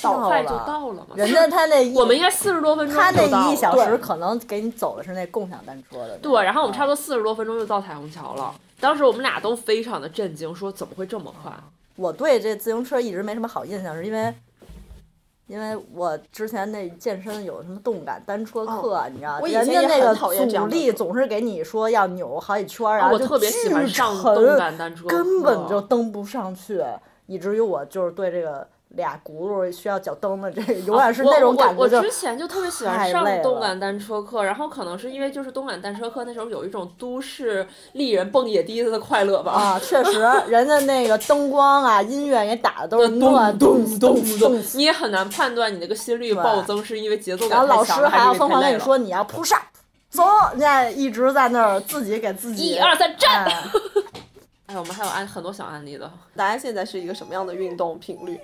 [0.00, 1.14] 到快就到了嘛。
[1.16, 6.16] 人家他那一我们应该四十多分钟到了那一小时可能给你走的是那共享单车的。
[6.18, 8.54] 对，然后我们差不多四十多分钟就到彩虹桥了。
[8.80, 11.52] 当时我们俩都非常的震惊，说怎么会这么快？
[11.96, 14.34] 我对这自行车一直没什么好印象，是因为。
[15.46, 26.82] 因为我之前那健身有什么动感单车课，你知道，人家那个阻力总是给你说要扭好几圈儿，然后就我特别喜欢巨上沉动感单车根本就蹬不上去，
[27.26, 39.52] 以至于我就是对这个俩轱辘需要脚蹬的这个， 永远是那种感觉，就我我之前就特别喜欢上动感单车课，然后可能是因为就是动感单车课那时候有一种都市丽人蹦野迪子的快乐吧。
[39.52, 48.60] 啊， 确实，人家那个灯光啊、音乐也打的都是咚那咚咚咚咚， 你也很难判断你那个心率暴增是因为节奏然后老师感太强，还要还是因为太累了。
[48.60, 49.64] 疯狂跟你说你要 push up，
[50.10, 53.62] 走，现在一直在那儿自己给自己一二三站哎
[54.66, 56.10] 哎，我们还有案很多小案例的。
[56.34, 58.40] 大家现在是一个什么样的运动频率？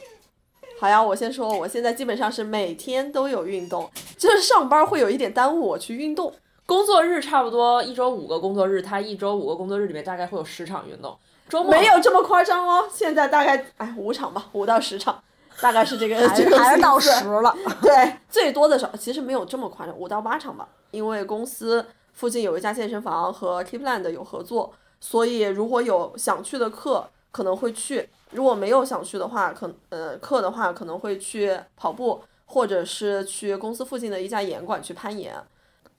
[0.81, 6.33] 好呀，我先说，我现在基本上是每天都有运动，就是上班会有一点耽误我去运动。
[6.65, 11.15] 工作日差不多一周五个工作日，他一周五个工作日里面大概会有十场运动。
[11.51, 15.23] 周末没有这么夸张哦，现在大概哎五场吧，五到十场，
[15.61, 17.55] 大概是这个还还是到十了。
[17.83, 20.67] 对，最多的时候其实没有这么夸张，五到八场吧。
[20.93, 35.35] 因为公司附近有一家健身房和 Keepland 有合作，所以如果有想去的课可能会去；如果没有想去的话，可呃课的话可能会去跑步，或者是去公司附近的一家岩馆去攀岩。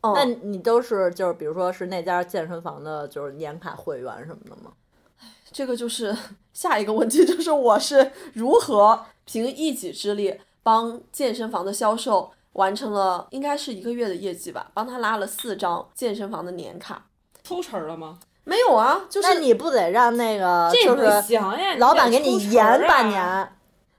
[0.01, 4.71] 嗯，那你都是就是比如说是那家健身房的，就是年卡会员什么的吗？
[5.51, 6.15] 这个就是
[6.53, 17.05] 下一个问题，就是我是如何凭一己之力帮健身房的销售完成了应该是一个月的业绩吧，帮他拉了四张健身房的年卡。
[17.43, 18.19] 抽成了吗？
[18.43, 21.37] 没有啊，就是那你不得让那个就是
[21.77, 23.49] 老板给你延啊半年，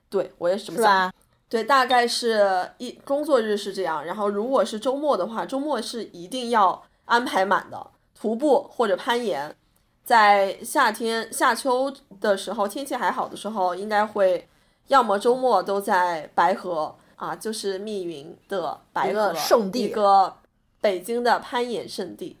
[0.09, 0.85] 对我也是这么想。
[0.85, 1.13] 是吧？
[1.49, 7.87] 对，大概是一工作日是这样，然后如果是周末的话，周末是一定要安排满的，
[8.19, 9.55] 徒步或者攀岩。
[10.03, 14.49] 在夏天、夏秋的时候，天气还好的时候，应该会
[14.87, 20.35] 要么周末都在白河啊，就是密云的白一河圣地一个
[20.81, 22.35] 北京的攀岩圣地，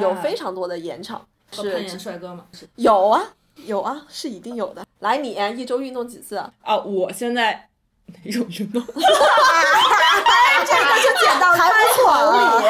[0.00, 1.24] 有非常多的演场。
[1.50, 2.46] 是攀岩是帅哥吗。
[2.52, 3.22] 是有啊，
[3.56, 4.86] 有啊，是一定有的。
[5.00, 6.36] 来，你一周运动几次？
[6.36, 7.68] 啊，我现在
[8.06, 8.80] 哪种运动？
[10.64, 11.74] 这个就捡到还不
[12.06, 12.08] 合
[12.62, 12.68] 理，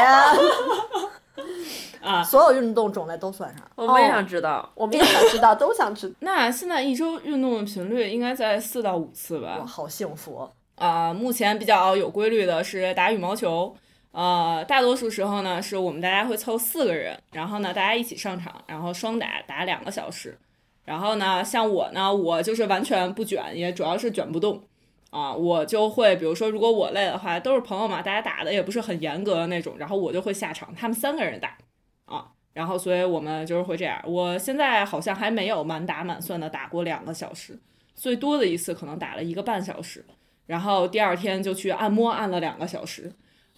[2.03, 3.63] 啊，所有运动种类都算上。
[3.77, 4.69] 我们也想知道。
[4.75, 6.15] 我们也想知道，都想知道。
[6.21, 9.65] 那现在一周运动的频率应该在四到五次哇，吧？
[9.65, 10.51] 好幸福！
[10.77, 13.77] 啊、目前比较有规律的是打羽毛球。
[14.13, 20.39] 呃，大多数时候呢，是我们大家会凑四个人，然后呢，大家一起上场，然后双打打两个小时。
[20.85, 24.63] 然后呢，像我呢，我就是完全不卷，也主要是卷不动
[25.11, 25.33] 啊。
[25.33, 31.57] 我就会，比如说，如果我累的话，都是朋友嘛，大家打的也不是很严格的那种，然后我就会下场，他们三个人打
[32.05, 32.27] 啊。
[32.53, 33.99] 然后，所以我们就是会这样。
[34.05, 37.59] 我现在好像还没有满打满算的打过两个小时，
[37.95, 40.05] 最多的一次可能打了一个半小时。
[40.45, 43.11] 然后第二天就去按摩按了两个小时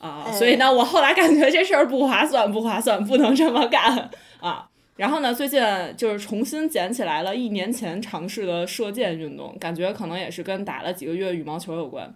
[0.05, 4.69] 啊，所以呢，我后来感觉这事儿不划算，不划算，不能这么干啊。
[4.97, 5.61] 然后呢，最近
[5.97, 12.15] 就是重新捡起来了一年前尝试的射箭运动，感觉可能也是跟打了几个月羽毛球有关，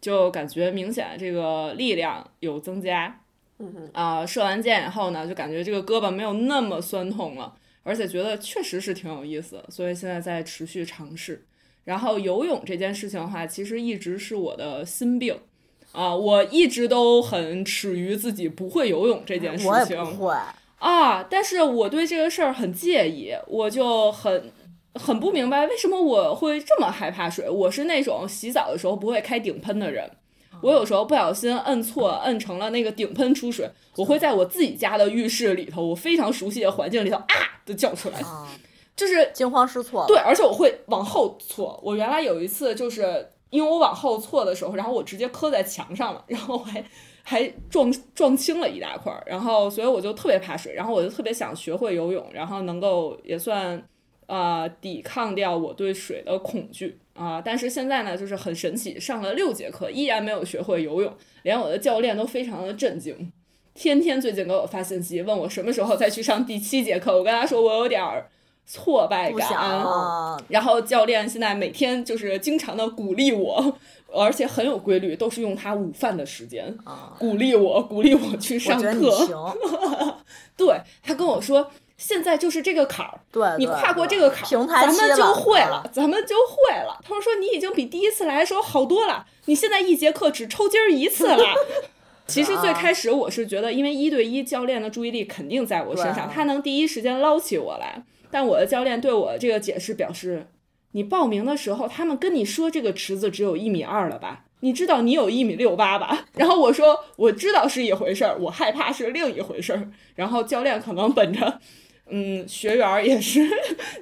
[0.00, 3.20] 就感觉明显这个力量有增加。
[3.58, 11.46] 嗯哼，啊、射完箭以后呢，就感觉这个胳膊没有那么酸痛了，而且觉得确实是挺有意思，所以现在在持续尝试。
[11.84, 15.38] 然后游泳这件事情的话，其实一直是我的心病
[15.96, 20.34] 啊、我一直都很耻于自己不会游泳这件事我也情不会，
[20.78, 24.52] 啊，但是我对这个事儿很介意，我就很
[24.92, 27.48] 很不明白为什么我会这么害怕水。
[27.48, 30.10] 我是那种洗澡的时候不会开顶喷的人，
[30.62, 37.24] 我有时候不小心摁错，摁成了那个顶喷出水，我会在我自己家的浴室里头，我非常熟悉的环境里头啊
[37.64, 38.46] 的叫出来，啊，
[38.94, 40.04] 就是惊慌失措。
[40.06, 41.80] 对，而且我会往后错。
[41.82, 46.84] 我原来有一次就是因为我往后错的时候，然后我直接磕在墙上了，然后还
[47.22, 53.82] 还撞撞青了一大块儿，然后所以我就特别怕水，然后我就特别想学会游泳，然后能够也算
[54.26, 61.10] 呃抵抗掉我对水的恐惧啊、但是现在呢，就是很神奇，上了六节课依然没有学会游泳，
[61.44, 63.32] 连我的教练都非常的震惊。
[63.72, 67.16] 天天最近给我发信息，问我什么时候再去上第七节课。
[67.16, 68.28] 我跟他说我有点儿
[68.66, 73.78] 挫败感，啊，然后教练现在每天就是经常的鼓励我，
[74.12, 79.28] 而且很有规律，都是用他午饭的时间啊鼓励我，鼓励我去上课。
[80.56, 83.20] 对他跟我说，现在就是这个坎儿，
[83.56, 86.98] 你跨过这个坎儿，咱们就会了了，咱们就会了。
[87.04, 91.44] 他说说你已经比第一次来的时候好多了，你现在一节课只抽筋儿一次了。
[92.26, 98.02] 其实最开始我是觉得，因为一对一教练的注意力肯定在我身上，对他能第一时间捞起我来。
[98.30, 100.46] 但我的教练对我这个解释表示，
[100.92, 104.44] 你报名的时候，他们跟你说这个池子只有一米二了吧？
[104.60, 106.26] 你知道你有一米六八吧？
[106.34, 109.90] 然后我说我知道是一回事儿，我害怕是另一回事儿。
[110.14, 111.60] 然后教练可能本着。
[112.08, 113.44] 嗯，学员也是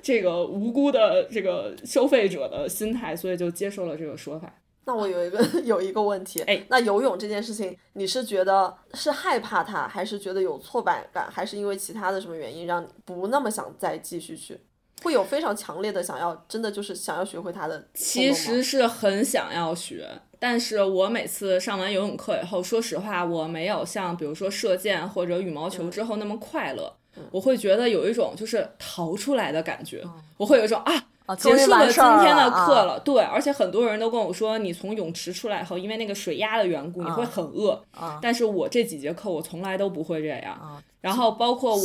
[0.02, 4.54] 这个无辜的这个消费者的心态，所以就接受了这个说法。
[4.86, 14.60] 那我有一个 有一个问题，哎那游泳这件事情，你是觉得是害怕它，还是觉得有挫败感，还是因为其他的什么原因让你不那么想再继续去？
[15.02, 17.86] 会有非常强烈的想要，真的就是想要学会它的。
[17.94, 26.94] 其实是很想要学，但是我每次上完游泳课以后，说实话，我没有像比如说射箭或者羽毛球之后那么快乐。
[27.30, 30.02] 我会觉得有一种就是逃出来的感觉，
[30.36, 30.92] 我会有一种啊。
[31.26, 37.82] 啊，结束了今天的啊课了，对，而且很多人都跟我说，你从泳池出来以后，因为那个水压的缘故，你会很饿。
[37.92, 40.82] 啊但是我这几节课我从来都不会这样。
[41.00, 41.84] 然后包括我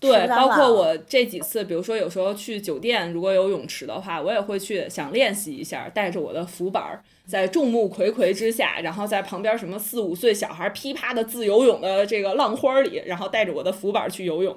[0.00, 14.56] 对，包括我这几次，比如说有时候去酒店，如果有泳池的话，我也会去想练习一下，带着我的浮板儿，在众目睽睽之下，然后在旁边什么四五岁小孩噼啪的自由泳的这个浪花儿里，然后带着我的浮板儿去游泳。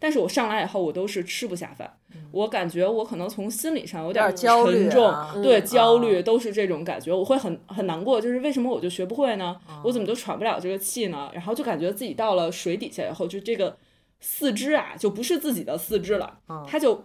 [0.00, 1.88] 但是我上来以后，我都是吃不下饭，
[2.32, 9.54] 我感觉我可能从心理上有点嗯有点焦虑沉重，啊对嗯焦虑都是这种感觉，我会很很难过，就是为什么我就学不会呢？
[9.68, 11.30] 嗯我怎么就喘不了这个气呢？
[11.34, 13.76] 然后就感觉自己到了水底下以后，就这个
[14.20, 17.04] 四肢啊，就不是自己的四肢了，嗯它就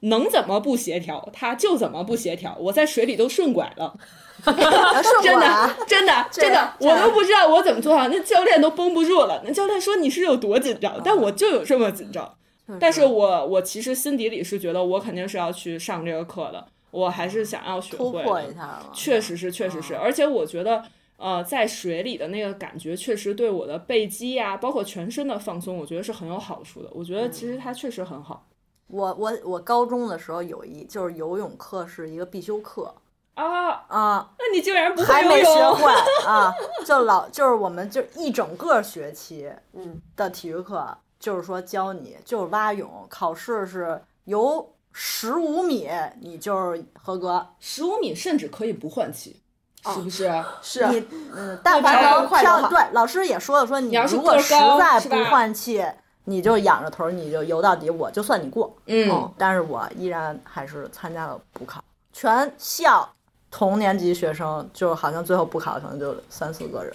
[0.00, 2.56] 能怎么不协调，它就怎么不协调。
[2.60, 3.96] 我在水里都顺拐了，
[5.22, 9.42] 真的真的，这真的样， 这我都不知道我怎么做到， 那教练都绷不住了。
[9.44, 12.34] 那教练说你是有多紧张，但我就有这么紧张。
[12.78, 18.20] 但是我我其实心底里是觉得我肯定是要去上这个课的，我还是想要学突会
[18.50, 18.78] 一下。
[18.92, 20.82] 确实是，确实是，嗯而且我觉得，
[21.16, 26.90] 呃，在水里的那个感觉，确实对我的背肌呀、包括全身的放松，我觉得是很有好处的。
[26.92, 28.46] 我觉得其实它确实很好
[28.88, 32.94] 我我我高中的时候有一就是游泳课是一个必修课
[33.42, 33.84] 啊。
[33.88, 35.78] 啊，那你竟然不还会游泳？
[35.78, 35.92] 没学会
[36.26, 36.52] 啊，
[36.84, 40.86] 就老就是我们就一整个学期嗯的体育课，
[41.18, 45.88] 就是说教你就是蛙泳，考试是游十五米
[46.20, 49.40] 你就是合格，十五米甚至可以不换气，
[49.84, 50.44] 是不是？
[50.60, 55.84] 是你嗯，但凡漂能快就好漂对，老师也说了，说你如果实在不换气，
[56.24, 58.76] 你就仰着头你就游到底，我就算你过。
[58.86, 63.08] 嗯，但是我依然还是参加了补考，全校
[63.50, 66.94] 同年级学生就好像最后不考可能就三四个人。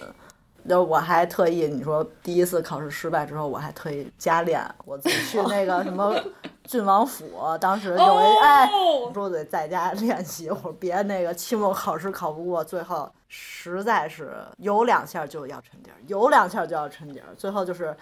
[0.70, 6.16] 就我还特意，你说第一次考试失败之后，我还特意加练，我自己去那个什么
[6.64, 8.70] 郡王府， 当时有一、哎，
[9.06, 17.94] 我说我得在家练习，我说别那个期末考试考不过，最后实在是有两下就要沉底儿，有两下就要沉底儿，最后就是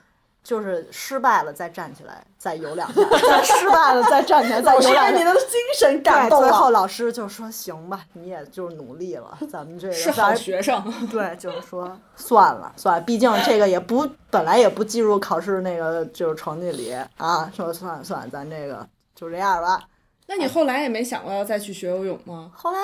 [0.43, 5.23] 就是失败了再站起来，再游两下，再失败了再站起来，再游两下被你。
[5.23, 6.49] 的精神感，动了。
[6.49, 10.83] 最后老师就说：“行吧，你也就是努力了，咱们这个是好学生。
[11.11, 17.51] 对，就是说算了算了，毕竟这个也不本来也不计入考试那个就是成绩里啊。
[17.55, 19.81] 说算了算了，咱这个就这样吧。
[20.27, 22.51] 那你后来也没想过要再去学游泳吗？
[22.55, 22.79] 后来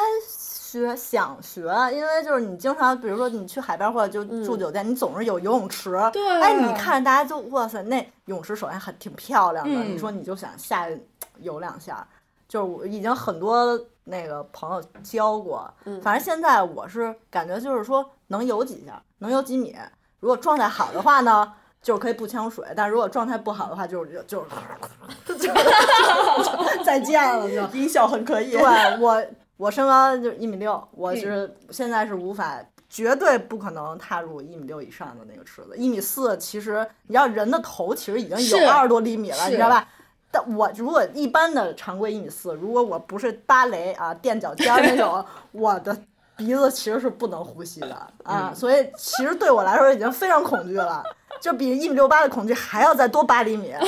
[0.79, 1.61] 学想学，
[1.91, 5.91] 因为就是你经常，比如说你去海边或者就住酒店，你总是有游泳池。
[6.13, 11.01] 对哎，你看大家就哇塞，那泳池首先很挺漂亮的，嗯你说你就想下去
[11.39, 12.05] 游两下，
[12.47, 15.69] 就是我已经很多那个朋友教过，
[16.01, 19.75] 反正现在我是感觉就是说能游几下，能游几米。
[20.19, 24.43] 如果状态好的话呢，就是可以不呛水；但如果状态不好的话，就是就
[25.27, 27.77] 就是 就就 再见了就。
[27.77, 28.51] 音效很可以。
[28.51, 28.61] 对
[28.99, 29.23] 我，
[29.57, 35.75] 我身高就一米六，我就是、现在是无法，绝对不可能踏入一米六以上的那个池子。
[35.75, 39.87] 一米四，其实你知道人的头其实已经有二十多厘米了，你知道吧？
[40.29, 45.97] 但我如果一般的常规一米四，如果我不是芭蕾啊垫脚尖那种， 我的
[46.35, 51.03] 鼻子其实是不能呼吸的啊，所以其实对我来说已经非常恐惧了。
[51.39, 53.79] 就比一米六八的恐惧还要再多八厘米，啊、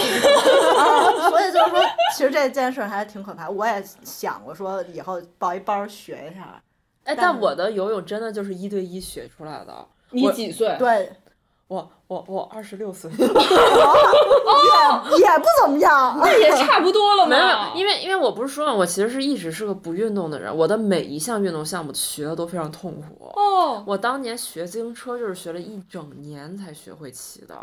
[1.29, 1.79] 所以就是说，
[2.15, 3.49] 其实这件事儿还挺可怕。
[3.49, 6.61] 我也想过说以后报一班学一下，
[7.03, 9.87] 哎，但我的游泳真的就是一对一学出来的。
[10.11, 10.75] 你几岁？
[10.79, 11.11] 对，
[11.69, 13.27] 我我我二十六岁， 也也
[15.37, 16.17] 不怎么样。
[16.19, 17.29] 那也差不多了嘛。
[17.29, 23.31] 没有，因为因为我不是说了，我其实是一直是个不运动的人，我的每一项运动项目学的都非常痛苦。
[23.35, 27.55] 哦，我当年学自行车就是学了一整年才学会骑的。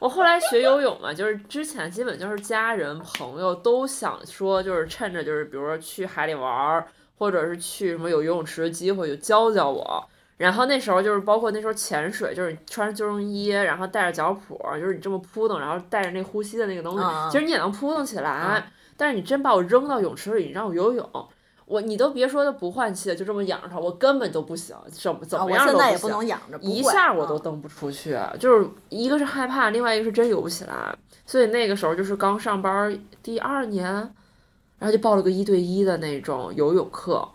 [0.00, 10.04] 我后来学游泳嘛，就是之前基本就是家人朋友都想说，就是趁着就是比如说去海里玩儿，或者是去什么有游泳池的机会就教教我。
[10.36, 18.64] 然后那时候就是包括那时候潜水，就是你穿着救生衣，然后带着脚蹼，就是你这么扑腾，然后带着那呼吸的那个东西，其实你也能扑腾起来。
[18.96, 21.28] 但是你真把我扔到泳池里，你让我游泳，
[21.64, 26.08] 我你都别说不换气，就这么仰着，我根本都不行，怎么怎啊，么我现在也样都。
[26.08, 30.94] 不能仰着，一下我都啊蹬不出去，就是一个是害怕，另外一个是真游不起来。
[31.24, 33.92] 所以那个时候就是刚上班第二年，
[34.78, 37.26] 然后就报了个一对一的那种游泳课。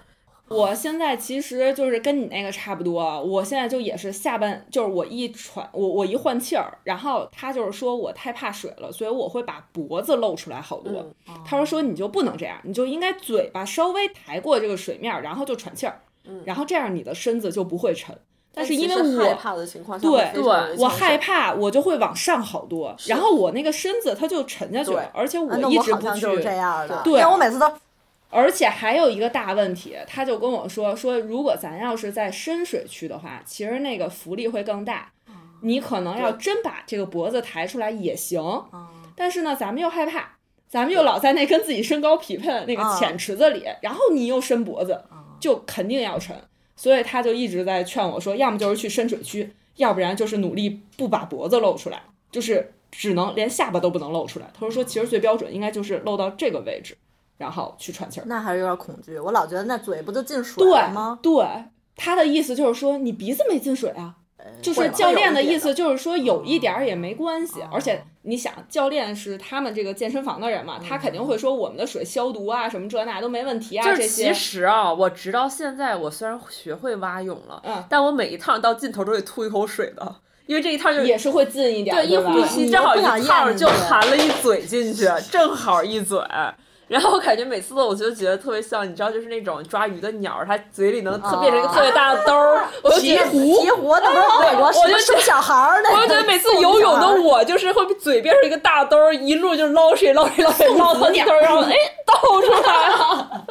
[0.50, 10.94] 我现在其实就是跟你那个差不多，我现在就也是下半，就是我一喘，我我一换气儿，然后他就是说我太怕水了，所以我会把脖子露出来好多。
[11.28, 16.00] 嗯他说说你就不能这样，你就应该嘴巴稍微抬过这个水面，然后就喘气儿，
[16.46, 18.18] 然后这样你的身子就不会沉。
[18.54, 25.92] 但是因为我怕的情况下对会非常容易我害怕，我就会往上好多，然后我那个身子它就沉下去了，而且我一直不去。
[25.92, 27.72] 我好像就是这样的，对我每次都
[28.30, 35.12] 而且还有一个大问题，他就跟我说说，如果咱要是在深水区的话，其实那个浮力会更大，
[35.62, 38.42] 你可能要真把这个脖子抬出来也行，
[39.16, 45.02] 但是呢，咱们又害怕，咱们又老在那跟自己身高匹配的那个啊浅池子里，然后你又伸脖子，
[45.40, 46.36] 就肯定要沉，
[46.76, 54.48] 所以他就一直在劝我说，要么就是去深水区，要不然就是努力不把脖子露出来，就是只能连下巴都不能露出来。
[54.54, 56.96] 他说说，其实最标准应该就是露到这个位置，
[57.38, 58.24] 然后去喘气儿。
[58.28, 59.18] 那还是有点恐惧。
[59.20, 61.20] 我老觉得那嘴不就进水了吗？
[61.22, 61.46] 对，
[61.96, 64.16] 他的意思就是说你鼻子没进水啊。
[64.62, 74.34] 就是教练的意思就是说有一点儿也没关系，哦而且你想，教练是他们这个健身房的人嘛，他肯定会说我们的水消毒啊，什么这那都没问题啊，就是这其。
[74.34, 80.16] 实啊，我直到现在，我虽然学会蛙泳了，嗯但我每一趟到尽头都得吐一口水的，
[80.46, 82.32] 因为这一趟就也是会进一点儿，对，一吧？
[82.32, 86.20] 呼吸你正好一趟就含了一嘴进去，正好一嘴。
[86.88, 93.26] 然后我感觉每次我就觉得特别像，你知道，就是那种抓鱼的鸟儿，它嘴里能特变成一个特别大的兜儿，我就觉得。
[93.26, 95.90] 鹈鹕那不是美国什么生小孩儿的？
[95.90, 101.76] 我就觉得每次游泳的我，就是会嘴变成一个大兜儿，一路就捞水捞水捞水捞到一兜儿，然后哎
[102.06, 103.44] 倒出来了。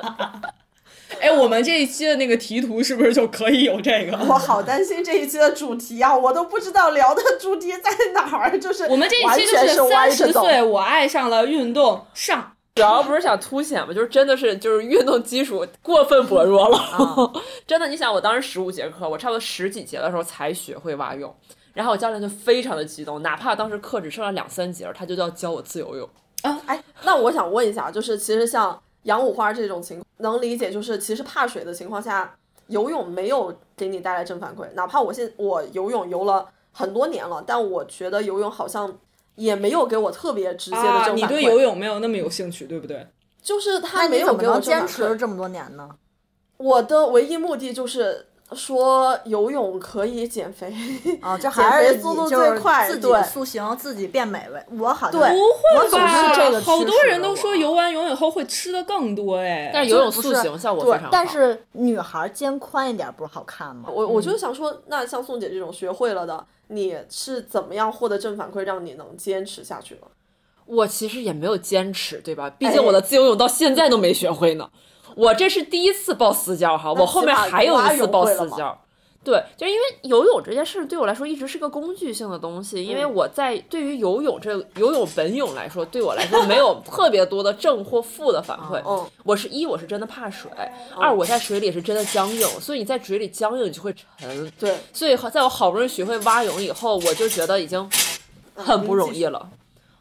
[1.21, 4.19] 哎，我们这一期的那个题图是不是就可以有这个？
[4.29, 10.33] 我好担心这一期的主题啊，我都不知道聊的主题在哪儿，就是我们这一完期就全是三十。
[10.33, 12.53] 岁，我爱上了运动上。
[12.77, 16.79] 主要不是想凸显嘛，就是真的是就是运动基础过分薄弱了。
[17.67, 21.35] 真的，你想我当时十五节课，我差不多十几节的时候才学会蛙泳，
[21.73, 26.07] 然后我教练就非常的激动，哪怕当时课只剩了两三节，他就要教我自由泳。
[26.43, 34.71] 嗯哎，那我想问一下，就是其实像杨五花这种情况，能理解，就是其实怕水的情况下，游泳没有给你带来正反馈。
[34.75, 38.95] 哪怕我现我游泳游了很多年了，但我觉得游泳好像
[39.37, 41.15] 也没有给我特别直接的正啊，反馈。
[41.15, 43.07] 你对游泳没有那么有兴趣，对不对？
[43.41, 44.61] 就是他没有给我。
[44.61, 45.89] 坚持这么多年呢？
[46.57, 50.73] 我的唯一目的就是说游泳可以减肥。
[51.21, 54.79] 啊， 这还是减肥速度就是最快自己对塑形，自己变美味。
[54.79, 55.37] 我好像对不
[55.81, 56.35] 会吧？
[56.35, 59.71] 是这个好多人都说游完泳以后会吃的更多哎。
[59.73, 61.09] 但是游泳塑形效果对非常好。
[61.11, 63.89] 但是女孩肩宽一点不是好看吗？
[63.93, 70.03] 我我就想说，那像宋姐这种学会了的，你是怎么样获得正反馈，让你能坚持下去了？
[70.67, 72.51] 我其实也没有坚持，对吧？
[72.51, 74.69] 毕竟我的自由泳到现在都没学会呢。
[75.17, 78.81] 我这是第一次报私教哈，我后面还有一次报私教。
[79.25, 88.81] 对，就是因为游泳这件事对我来说一直是个工具性的东西，因为我在对于游泳这游泳本泳来说，对我来说没有特别多的正或负的反馈。
[88.87, 90.49] 嗯，我是一我是真的怕水，
[90.97, 94.53] 二我在水里是真的僵硬，所以你在水里僵硬你就会沉。
[94.61, 97.91] 对，所以在我好不容易学会蛙泳以后，我就觉得已经
[98.55, 99.49] 很不容易了。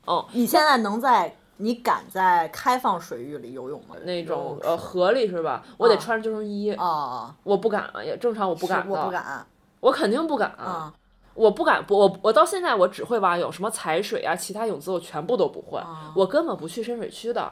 [0.06, 3.96] 嗯，你现在能在你敢在开放水域里游泳吗？
[4.04, 5.64] 那种呃河里是吧？
[5.78, 9.48] 我得啊穿着救生衣，哦，我不敢，也正常我不敢的，我不，敢
[9.80, 10.94] 我肯定不敢，啊。
[11.34, 17.52] 我不敢，不，我我到现在我只会蛙泳，什么踩水啊，其他泳姿我全部都不会，啊我根本不去深水区的。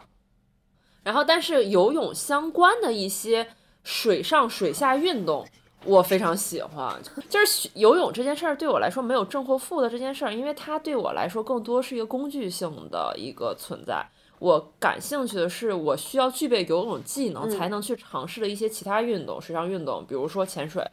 [1.03, 3.49] 然后，但是游泳相关的一些
[3.83, 5.45] 水上水下运动，
[5.85, 6.95] 我非常喜欢。
[7.29, 14.05] 就是游泳这件事儿对我来说没有正或负的这件事儿，因为它对我来说更多是一个工具性的一个存在。
[14.39, 20.85] 我感兴趣的是，我需要具备游泳技能才能去尝试的一些其他运动，水上运动，比如说潜水，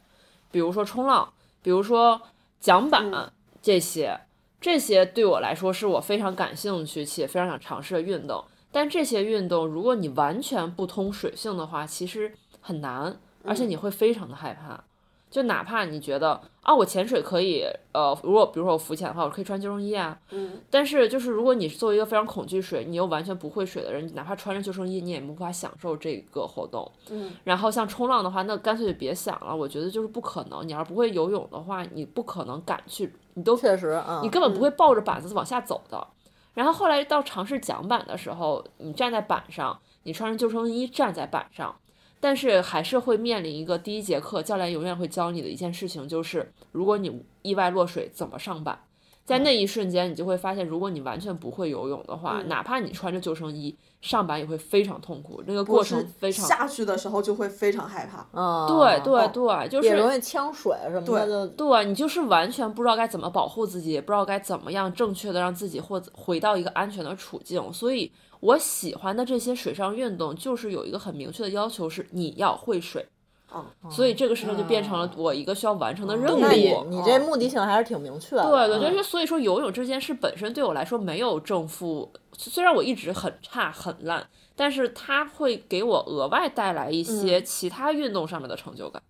[0.51, 2.21] 比如说冲浪，比如说
[2.61, 4.17] 桨板、这些，
[4.61, 8.41] 这些对我来说是我非常感兴趣且非常想尝试的运动。
[8.71, 14.83] 但这些运动，如果你完全不通水性的话，其实很难，而且你会非常的害怕。
[15.29, 17.63] 就哪怕你觉得啊，我潜水可以，
[17.93, 20.19] 呃，如果比如说我浮潜的话，我可以穿救生衣啊。
[20.31, 20.59] 嗯。
[20.69, 26.91] 但是就是如果你是作为一个非常恐惧水，你又完全不会水的人，哪怕穿着救生衣，你也无法享受这个活动。
[27.09, 27.31] 嗯。
[27.45, 29.55] 然后像冲浪的话，那干脆就别想了。
[29.55, 30.67] 我觉得就是不可能。
[30.67, 36.05] 你要是不会游泳的话，你不可能敢去，你都确实，啊你根本不会抱着板子往下走的。
[36.53, 41.73] 然后后来到尝试桨板的时候，你站在板上，你穿着救生衣站在板上，
[42.21, 48.79] 但是还是会面临一个第一节课教练永远会教你的一件事情，就是如果你意外落水怎么上板。
[49.23, 55.41] 在那一瞬间，你就会发现，如果你完全不会游泳的话，嗯哪怕你穿着救生衣上板，也会非常痛苦。
[55.45, 58.27] 那个过程非常下去的时候就会非常害怕。
[58.33, 67.71] 嗯，对对哦对，就是也容易呛水什么的，对对你就是完全不知道该怎么保护自己，也不知道该怎么样正确的让自己或回到一个安全的处境。
[67.71, 68.11] 所以
[68.41, 73.07] 我喜欢的这些水上运动，就是有一个很明确的要求，是你要会水。
[73.53, 76.39] 嗯，所以这个事情就变成了我一个需要完成的任务。
[76.39, 78.43] 那你你这目的性还是挺明确的。
[78.43, 84.25] 对对，嗯就是所以说游泳这件事本身对我来说没有正负，虽然我一直很差很烂，
[84.55, 89.01] 但是它会给我额外带来一些其他运动上面的成就感。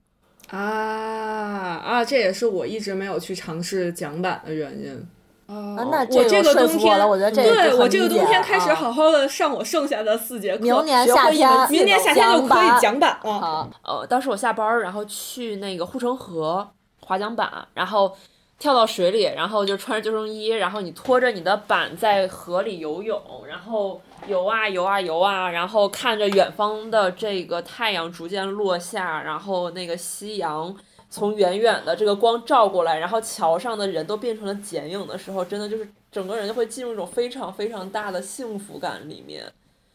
[0.47, 2.03] 啊啊！
[2.03, 5.07] 这也是我一直没有去尝试桨板的原因。
[5.51, 13.39] 啊哦那我这个冬天，我觉得这个对我这个冬天开始啊好好的上我剩下的四节课，明年学夏天明年夏天就可以桨桨板了。
[13.39, 16.65] 好，呃，当时我下班儿，然后去那个护城河
[17.01, 18.15] 滑桨板，然后
[18.57, 30.73] 跳到水里，然后就穿着救生衣，然后你拖着你的板在河里游泳，然后游啊游啊游啊，然后看着远方的这个太阳逐渐落下，然后那个夕阳。
[31.11, 39.45] 从远远的这个光照过来，然后桥上的人都变成了剪影的时候，真的就是整个人就会进入一种非常非常大的幸福感里面。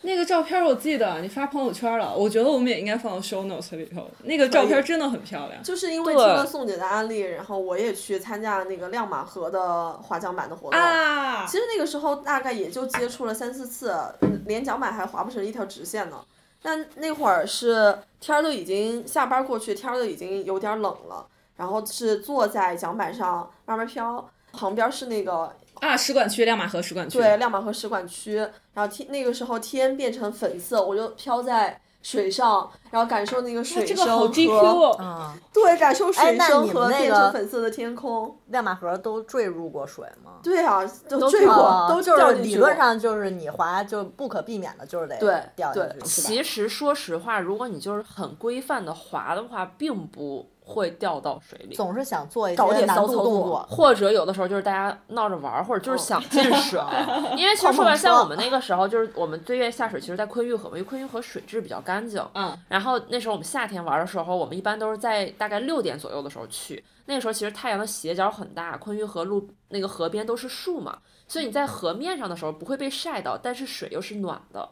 [0.03, 4.07] 那个照片我记得你发朋友圈了，我觉得我们也应该放到 show notes 里头。
[4.25, 5.61] 那个照片真的很漂亮。
[5.63, 10.79] 就是因为听了宋姐的安利，然后我也去参加了那个亮马河的滑桨板的活动。
[10.79, 16.23] 啊其实那个时候大概也就接触了三四次，嗯连桨板还划不成一条直线呢。
[16.67, 21.25] 但那会儿是天儿都已经下班过去，天儿都已经有点冷了，
[21.57, 25.97] 然后是坐在桨板上慢慢飘，旁边是那个啊！
[25.97, 27.19] 使馆区亮马河使馆区。
[27.19, 28.35] 对亮马河使馆区，
[28.75, 38.33] 然后天那个时候天变成粉色，我就飘在水上，然后感受那个水这声个好 GQ 和对，感受哎水声和变那个成粉色的天空。
[38.47, 40.35] 亮马河都坠入过水吗？
[40.41, 45.19] 对啊，都都坠过，啊，都就是理论上就是你滑就不可避免的，就是得
[45.57, 46.01] 掉下去？
[46.05, 51.77] 其实说实话，如果你就是很规范的滑的话，并不会掉到水里。
[51.77, 56.81] 总是想做一搞点些难度骚操作动作，或者有的时候就是大家闹着玩儿，或者就是想进水，
[57.39, 62.21] 因为其实说白像我们那个时候，就是我们最愿意下水，其实在昆玉河嘛，因为昆玉河水质比较干净。
[62.35, 66.85] 嗯，然后那时候我们夏天玩的时候，我们一般都是在大概六点左右的时候去。
[67.09, 70.99] 那个时候其实太阳的斜角很大，昆玉河路那个河边都是树嘛，
[71.29, 74.69] 所以你在河面上的时候不会被晒到，但是水又是暖的。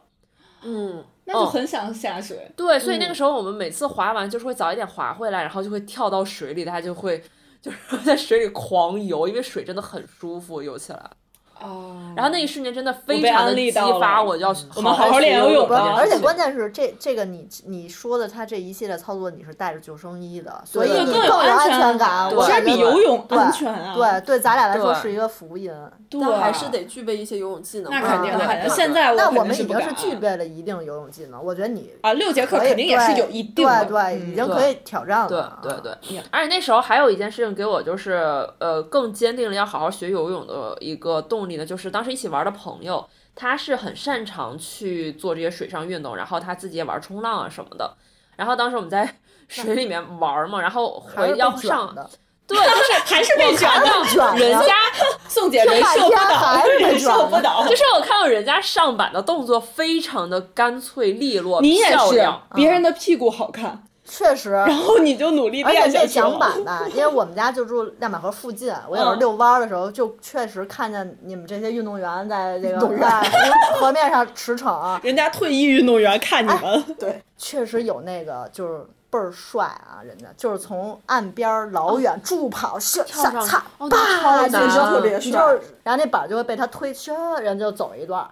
[0.65, 2.51] 嗯，那就很想下水。
[2.55, 7.23] 对，所以那个时候我们每次滑完就是会早一点滑回来，然后就会跳到水里，大家就会
[7.61, 11.11] 就是 在水里狂游，因为水真的很舒服，游起来。
[11.61, 11.95] 哦。
[12.15, 22.33] 然后那一瞬间真的非常的激发了我要我们好好学练游泳而且关键是这这个你你说的他这一系列操作你是带着救生衣的，所以你更有有安全全感。
[22.33, 23.93] 我其实比游泳对安全啊。
[23.95, 25.71] 对对，咱俩来说是一个福音。
[26.09, 27.91] 对，但还是得具备一些游泳技能。
[27.91, 28.69] 那肯定的。
[28.69, 33.65] 现在那我们已经是具备了一定游泳技能，我觉得你啊，六节课可以肯定也是对有一定。
[33.65, 35.27] 对对，已经可以挑战了。
[35.27, 35.91] 对啊对，
[36.31, 47.95] 而且那时候还有一件事情给我就是呃更坚定了要好好学游泳的一个动力呢，就是当时一起玩的朋友，他是很擅长去做这些水上运动，然后他自己也玩冲浪啊什么的。
[48.35, 49.17] 然后当时我们在
[49.47, 52.09] 水里面玩嘛，然后回要上，的，
[52.45, 54.35] 对，就是 还是被卷的。
[54.37, 54.75] 人家
[55.29, 57.65] 宋姐人设不倒，还是被人设卷不倒。
[57.67, 64.51] 就是我看到人家上板的动作非常的干脆利落，你也是漂亮，别人的屁股好看，确实。
[64.51, 66.39] 然后你就努力而且那桨。
[66.39, 88.27] 板吧，因为我们家就住亮马河附近，我有时候嗯遛弯儿的时候，就确实看见你们这些运动员在 这个在河河面上驰骋， 人家退役运动员看你们， 对，确实有那个就是倍儿帅啊，人家就是从岸边儿老远助跑，下下上擦叭，特别帅就是，然后那板儿就会被他推，唰，人就走一段儿。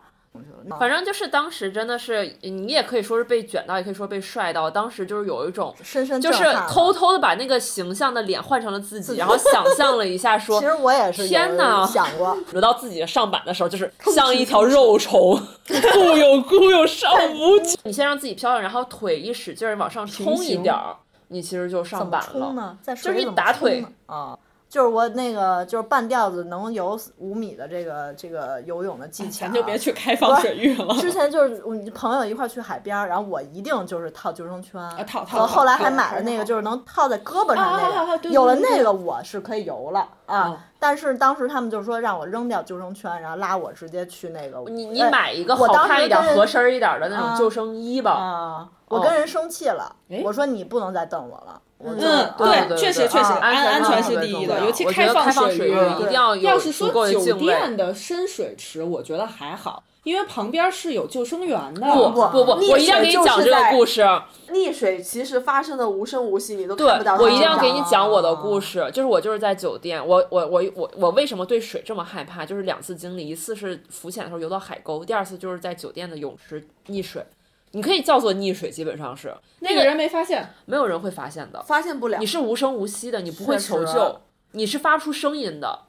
[0.80, 4.72] 反正就是当时真的是，你也可以说是被卷到，也可以说被帅到。
[4.72, 17.78] 当时就是有一种，深深就是偷偷的把那个形象的脸换成了自己，然后想象了一下 说，其实我也是天哪想过， 轮到自己上板的时候，就是像一条肉虫， 顾有顾有上不去。
[17.84, 20.96] 你先让自己飘着，然后腿一使劲儿往上冲一点儿，
[21.28, 22.54] 你其实就上板了。
[22.54, 22.78] 呢？
[22.86, 24.38] 就是你打腿啊。
[24.74, 29.94] 就是我那个就是半吊子能游五米的这个这个游泳的技巧，咱就别去。
[29.94, 30.96] 开放水域了。
[30.96, 31.12] 之。
[31.14, 40.66] 前就是我朋友一块去海边，然后我一定就是套救生圈，套套套我后来还买了那个，就是能套在胳膊上那个，有了那个我是可以游了哦啊。
[40.80, 44.60] 但是当时他们就说让我扔掉救生圈，然后拉我直接去那个。
[44.70, 48.12] 你你哎买一个我当时好看一点、合身儿一点的那种啊救生衣吧。
[48.12, 51.62] 啊，我跟人生气了，哎我说你不能再瞪我了。
[51.86, 51.98] 嗯，
[52.38, 61.82] 对对确实对确实，啊安安全是第一的，尤其我觉得放开放水域域一定要有要是说足够的酒敬畏店的深水池，我觉得还好，因为旁边是有救生员的。
[61.82, 64.02] 不不不，溺我一定要给你讲这个故事。
[64.50, 72.46] 溺水其实发生的无声无息，你都对看不到它我一定要给你讲我的故事，就是我就是在酒店，我我我我我为什么对水这么害怕？
[72.46, 77.26] 就是两次经历，一次是浮潜的时候游到海沟，第二次就是在酒店的泳池溺水。
[77.72, 81.60] 你可以叫做溺水，基本上是那个人没发现，没有人会发现的。
[81.64, 82.26] 发现不了你。
[82.26, 85.80] 是无声无息的，你不会求救，你是发不出声音的，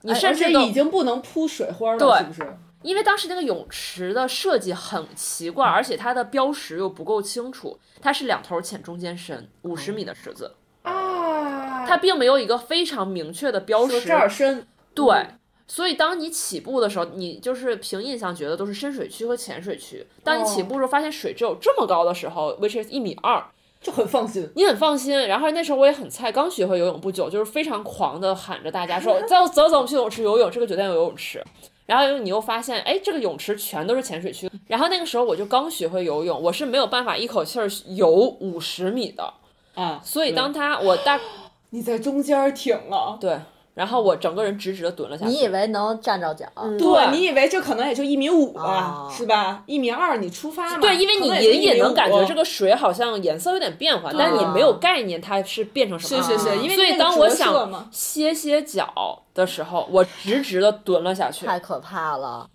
[0.00, 2.56] 你甚至都已经不能扑水花了，是不是？
[2.82, 14.00] 因为当时那个泳池的设计很奇怪，而且它的标识又不够清楚，它是两头浅中间深，五十米的池子，啊，它并没有一个非常明确的标识。
[14.00, 15.26] 说这儿深，对，
[15.66, 20.06] 所以当你起步的时候，你就是凭印象觉得都是深水区和浅水区。
[20.22, 23.42] 当你起步的时候，发现水只有这么高的时候，which is 一米二，
[23.80, 24.48] 就很放心。
[24.54, 25.26] 你很放心。
[25.26, 31.42] 然后那时候我也很菜，刚学会游泳不久，就是非常狂的喊着大家说：“走走走，我们去泳池游泳，这个酒店有游泳池。”
[31.86, 34.50] 然后你又发现，哎，这个泳池全都是浅水区。
[34.66, 39.32] 然后那个时候我就刚学会游泳，我是没有办法一口气儿游五十米的。
[39.74, 41.20] 啊，所以当他我大
[41.70, 43.38] 你在中间挺了，对，
[43.76, 45.30] 然后我整个人直直的蹲了下去。
[45.30, 46.46] 你以为能站着脚？
[46.54, 49.62] 嗯对你以为这可能也就一米五吧，啊是吧？
[49.66, 50.78] 一米二你出发嘛？
[50.78, 56.26] 对，因为你隐隐能感觉这个水好像颜色有点变化，但是你没有概念它是变成什么样。
[56.26, 61.44] 是是是，因为所以当我想歇歇脚的时候，我直直的蹲了下去。
[61.44, 62.48] 太可怕了！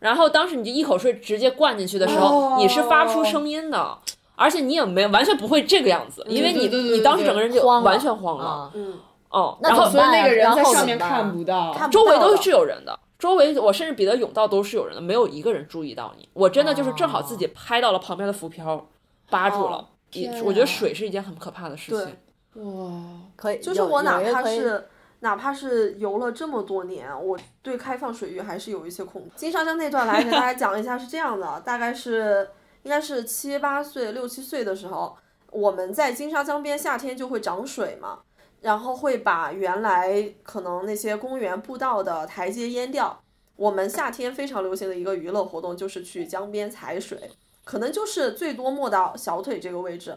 [0.00, 3.96] 然后当时你就一口水直接灌进去的时候，哦你是发不出声音的，
[4.34, 8.72] 而且你也没完全不会这个样子，因为你你当时整个人就完全慌了。
[9.34, 16.28] 哦，那然后所以那个人在上面看不到，周围都是有人的，周围我甚至比的泳道都是有人的，没有一个人注意到你。
[16.32, 18.86] 我真的就是正好自己拍到了旁边的浮漂，
[19.28, 19.88] 扒住了。
[20.44, 22.16] 我觉得啊水是一件很可怕的事情。
[22.54, 22.92] 对哇，
[23.34, 24.86] 可以，就是我哪怕是
[25.18, 29.30] 哪怕是游了这么多年，我对开放水域还是有一些恐惧。
[29.34, 32.48] 金沙江那段来给大家讲一下，是这样的，大概是
[32.84, 35.16] 应该是七八岁、六七岁的时候，
[35.50, 38.20] 我们在金沙江边夏天就会涨水嘛，
[38.64, 43.20] 然后会把原来可能那些公园步道的台阶淹掉。
[43.56, 47.30] 我们夏天非常流行的一个娱乐活动就是去江边踩水，
[47.62, 50.16] 可能就是最多没到小腿这个位置。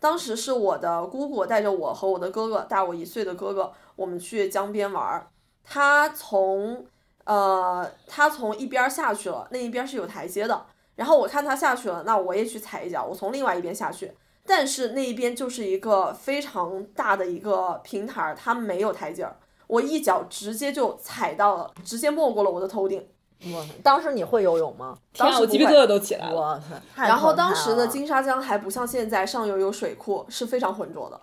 [0.00, 5.28] 当时是我的姑姑带着我和我的哥哥，大我一岁的哥哥，我们去江边玩儿。
[5.62, 6.86] 他从
[7.24, 10.66] 呃，他从一边下去了，那一边是有台阶的。
[10.96, 14.10] 然后我看他下去了，那我也去踩一脚，我从另外一边下去。
[14.46, 19.36] 但是那一边就是一个非常大的一个平台儿，它没有台阶儿，
[19.66, 23.06] 我一脚直接就踩到了，直接没过了我的头顶。
[23.52, 24.96] 哇塞当时你会游泳吗？
[25.12, 26.40] 天啊，我鸡皮疙瘩都起来了。
[26.40, 27.06] 哇塞！
[27.06, 31.20] 然后当时的金沙江还不像现在上游有水库，是非常浑浊的。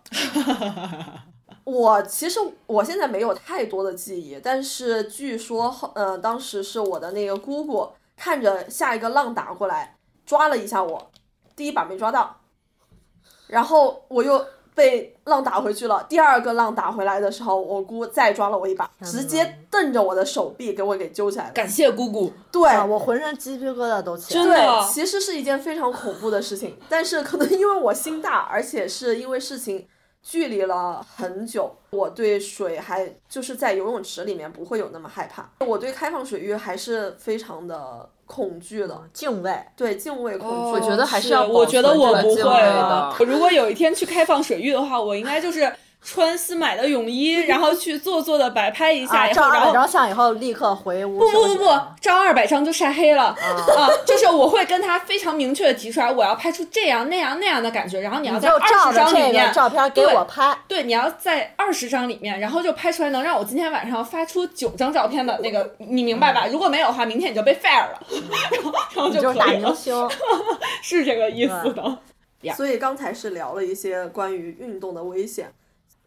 [1.64, 9.96] 我其实我现在没有太多的记忆，但是据说后呃当时是我的那个姑姑看着下一个浪打过来，
[10.26, 11.12] 抓了一下我，
[11.56, 12.41] 第一把没抓到，
[13.52, 14.44] 然后我又
[14.74, 16.02] 被浪打回去了。
[16.08, 21.52] 第二个浪打回来的时候，我姑再抓了我一把，直接瞪着我的手臂给我给揪起来了。
[21.52, 24.48] 感谢姑姑，对，啊，我浑身鸡皮疙瘩都起来了。
[24.48, 29.86] 真的对，其实是一件非常恐怖的事情，但是可能因为我心大，而且是因为事情
[30.24, 40.72] 距离了很久，我对水还就是在游泳池里面不会有那么害怕，我对开放水域还是非常的恐惧了，敬畏，对敬畏恐惧。
[40.72, 45.70] 我觉得还是是要保我觉得我不会的如果有一天去开放水域的话，我应该就是
[46.04, 53.88] 穿新买的泳衣， 然后去做作的摆拍一下，啊，以后然后照二百张相以后立刻回屋不不不不，照二百张就晒黑了啊！
[54.06, 60.58] 就是我会跟他非常明确的提出来，我要拍出这样那样那样的感觉，然后你要在二十照着这张里面照片给我拍。
[60.68, 66.48] 对，你要在二十张里面，然后就拍出来能让我今天晚上发出九张照片的那个，你明白吧？
[66.48, 68.00] 如果没有的话，明天你就被 fire 了，
[68.52, 70.10] 然后然后你就是大可以了，明星，
[70.82, 71.98] 是这个意思的。
[72.56, 75.52] 所以刚才是聊了一些关于运动的危险。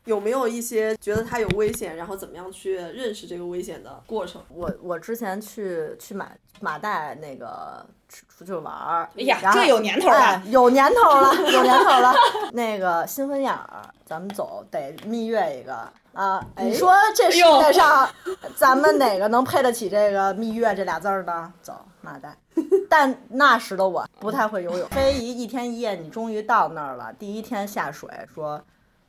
[0.04, 4.42] 有没有一些觉得它有危险，然后怎么样去认识这个危险的过程？
[4.48, 6.28] 我我之前去去马
[6.60, 12.14] 马代那个出出去玩儿，哎呀这有年头了哎有年头了， 有年头了。
[12.52, 15.74] 那个新婚燕尔，咱们走得蜜月一个
[16.12, 16.44] 啊！
[16.54, 18.08] 哎你说这世界上
[18.54, 21.52] 咱们哪个能配得起这个蜜月这俩字儿呢？
[21.62, 22.36] 走马代。
[22.88, 27.12] 但那时的我不太会游泳，非遗一天一夜，你终于到那儿了。
[27.18, 28.62] 第一天下水，说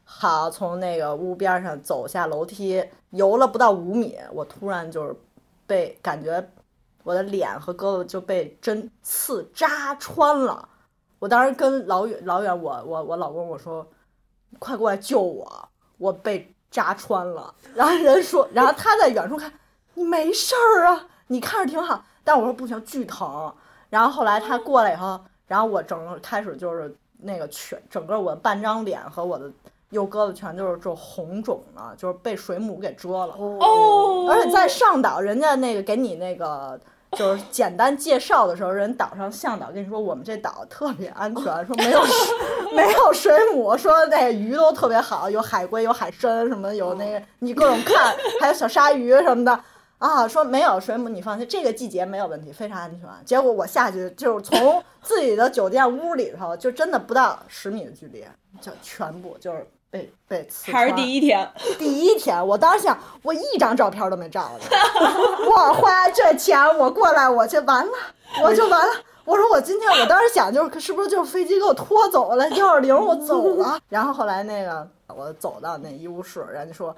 [0.07, 5.13] 好从那个屋边上走下楼梯，游了不到五米，我突然就是
[5.67, 6.47] 被感觉
[7.03, 10.69] 我的脸和胳膊就被针刺扎穿了。
[11.17, 13.85] 我当时跟老远老远我我我老公我说，
[14.59, 17.53] 快过来救我，我被扎穿了。
[17.73, 19.51] 然后人说，然后他在远处看，
[19.95, 22.05] 你没事儿啊，你看着挺好。
[22.23, 23.53] 但我说不行，巨疼。
[23.89, 29.51] 然后后来他过来以后，然后我整个开始就是那个全整个我半张脸和我的
[29.95, 33.33] 右胳膊全就是就红肿了，就是被水母给蛰了。
[33.37, 36.77] 哦，而且在上岛，人家那个给你那个
[37.13, 42.01] 就是简单介绍的时候，人岛上向导跟你说，我们这岛特别安全，说没有
[42.75, 49.59] 没有水母，说那鱼都特别好，有海龟，有海参什么，有那个你各种看，还有小鲨鱼什么的。
[49.97, 53.09] 啊，说没有水母，你放心，这个季节没有问题，非常安全。
[53.23, 58.23] 结果我下去就是从自己的酒店屋里头，就真的不到十米的距离，
[58.59, 64.65] 就全部就是被被刺还是第一天， 第一天，我当时想，我一张照片都没照呢，
[65.49, 67.93] 我花这钱，我过来，我就完了，
[68.43, 68.93] 我就完了。
[69.23, 73.79] 我说我今天，我当时想就是是不是就是飞机给我拖走了，幺二零我走了。
[73.89, 76.95] 然后后来那个我走到那医务室，人家说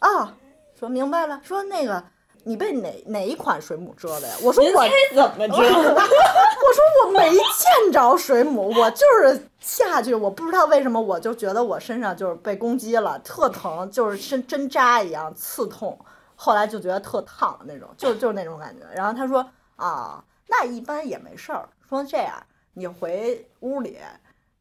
[0.00, 0.34] 啊，
[0.78, 2.02] 说明白了，说那个
[2.44, 4.34] 你被哪哪一款水母蛰的呀？
[4.42, 5.62] 我说我怎么知道？
[5.92, 15.98] 我说我没见着水母，我就是下去，我不知道为什么，我就觉得我身上就是被攻击了，特疼，就是针针扎一样刺痛。
[16.34, 18.84] 后来就觉得特烫那种，就就是那种感觉。
[18.94, 21.68] 然后他说啊，那一般也没事儿。
[21.88, 22.42] 说这样，
[22.74, 23.98] 你回屋里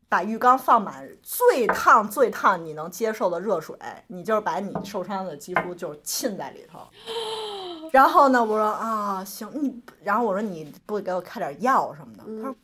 [0.10, 3.78] 把浴缸放满最烫最烫你能接受的热水，
[4.08, 6.80] 你就是把你受伤的肌肤就是浸在里头。
[7.92, 12.56] 然后呢，我说啊行，你然后我说你不给我开点药什么的，他说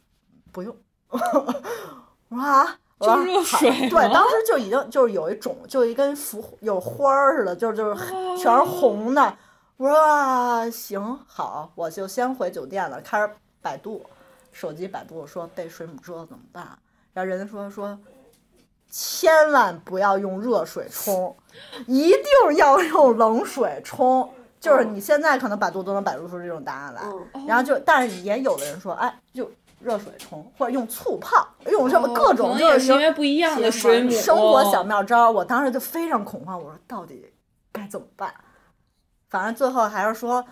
[0.52, 0.76] 不用。
[2.30, 7.96] 我说啊，对，当时就已经就是有一种就一根浮有花儿似的，就是就是
[8.38, 9.38] 全是红的。
[9.78, 13.30] 我说啊行好，我就先回酒店了，开始
[13.62, 14.06] 百度，
[14.52, 16.78] 手机百度说被水母蛰了怎么办？
[17.14, 17.98] 然后人家说说。
[18.88, 21.36] 千万不要用热水冲，
[21.86, 22.24] 一定
[22.56, 24.30] 要用冷水冲。
[24.66, 27.02] 就是你现在可能百度都能百度出这种答案来，
[27.34, 29.50] 嗯然后就，但是也有的人说，哎，就
[29.80, 35.30] 热水冲或者用醋泡，用什么各种能就是因为不一样的水母，生活小妙招。
[35.30, 37.32] 我当时就非常恐慌，我说到底
[37.72, 38.34] 该怎么办？
[39.30, 40.44] 反正最后还是说，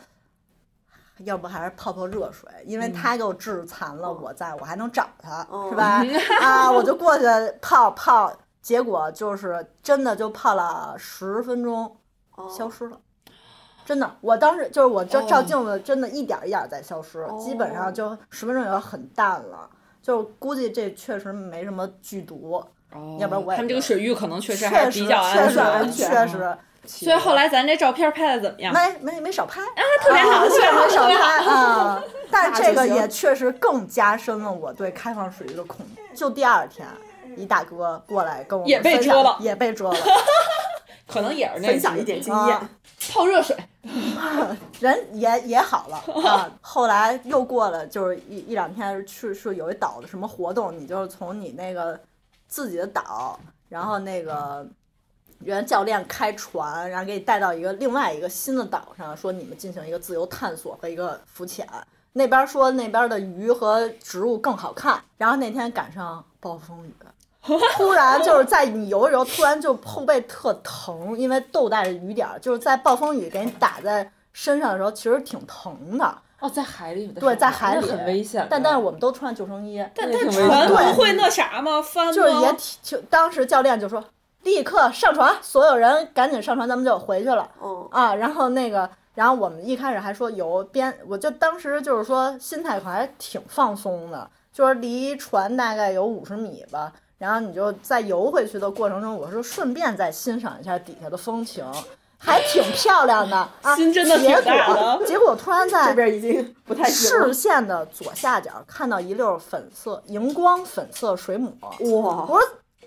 [1.20, 6.04] 要不还是泡泡热水，因为他给我致残了，我在我还能找他，嗯是吧？
[6.42, 7.24] 啊，我就过去
[7.62, 11.98] 泡泡，结果就是真的就泡了十分钟，
[12.56, 13.00] 消失了。
[13.86, 19.70] 真的，我当时就是我照照镜子，真的一点儿一点儿在消失，基本上就十分钟以后很淡了。
[20.02, 22.62] 就估计这确实没什么剧毒，
[22.94, 26.58] 哦要不然我也他们这个水域可能确实确还比较实确实确实。
[26.86, 28.74] 所以后来咱这照片拍的怎么样？
[28.74, 32.04] 没没没少拍啊，特别好确实没少拍啊。
[32.30, 36.02] 但这个也确实更加深了我对开放水域的恐惧。
[36.14, 36.86] 就第二天，
[37.38, 39.96] 一大哥过来跟我们也被分享蛰了也被蛰了，
[41.08, 42.70] 可能也是那分享一点经验啊。
[43.12, 43.58] 泡热水，
[44.80, 45.98] 人也也好了
[46.28, 46.52] 啊。
[46.62, 52.00] 后来又过了就是一一两天，去是有一岛的什么活动，你就是从你那个
[52.48, 53.40] 自己的岛，
[53.70, 54.66] 然后那个
[55.40, 61.68] 原教练开船，然后给你带到一个另外一个新的岛上，说你们进行一个自由探索和一个浮潜。
[62.14, 66.94] 那边说那边的鱼和植物更好看，然后那天赶上暴风雨。
[67.76, 76.18] 突然就是在你游的时候，突然就后背特疼，因为豆带着雨点儿，就是在暴风雨给你打在身上的时候，其实挺疼的。
[76.40, 78.46] 哦，在海里的，对，在海里很危险。
[78.50, 81.82] 但但是我们都穿救生衣，但但船不会那啥吗？
[81.82, 82.12] 翻吗？
[82.12, 84.04] 就是也挺就当时教练就说
[84.42, 87.50] 立刻上船，所有人赶紧上船，咱们就回去了。
[87.62, 96.92] 嗯，啊，然后那个，然后我们一开始还说游边，我就当时就是说心态还挺放松的，就是离船大概有五十米吧，
[97.24, 101.64] 然后你就在游回去的过程中，我说顺便再欣赏一下底下的风情，
[102.18, 103.74] 还挺漂亮的 啊。
[103.78, 112.42] 心真的挺结大的果结果突然在这边已经不太视线的左下角看到一溜粉色荧光粉色水母，哇，我说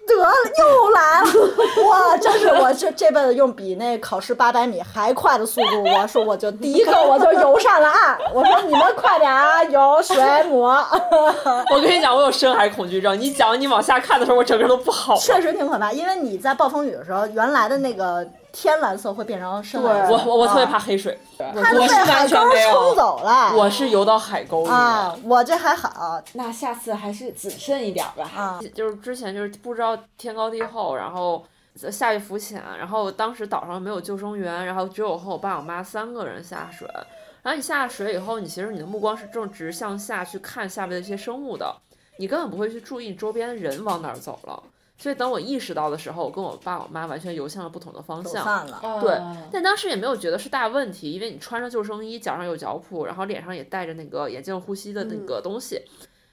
[0.06, 1.88] 得了，又来了！
[1.88, 8.18] 哇，真是我这这辈子用比那考试八百米还快的速度，我说我就第一个我就游上了岸。
[8.32, 10.62] 我说你们快点啊，游水母。
[11.72, 13.18] 我跟你讲，我有深海恐惧症。
[13.18, 15.20] 你讲你往下看的时候，我整个人都不好了。
[15.20, 18.26] 确实挺可怕，因为你在暴风雨的时候，原来的那个
[18.58, 20.14] 天蓝色会变成深蓝色。
[20.14, 23.54] 我我我特别怕黑水，我是海沟完全没有冲走了。
[23.54, 24.74] 我是游到海沟里面。
[24.74, 28.24] 啊，我这还好那下次还是谨慎一点吧。
[28.34, 28.58] 啊。
[28.74, 31.44] 就是之前就是不知道天高地厚，然后
[31.90, 36.88] 下去浮潜，然后当时岛上没有救生员，然后只有我和我爸我妈三个人下水。
[37.42, 41.76] 然后你下水以后，你其实你的目光是正直向下去看下面的一些生物的，
[42.16, 44.62] 你根本不会去注意周边的人往哪儿走了。
[44.98, 48.44] 所以等我意识到的时候，我跟我爸我妈完全游向了不同的方向。
[48.44, 55.82] 散了，对啊但当时也没有觉得是大问题，因为你穿着救生衣，脚上有脚蹼，然后脸上也戴着那个眼镜呼吸的那个东西，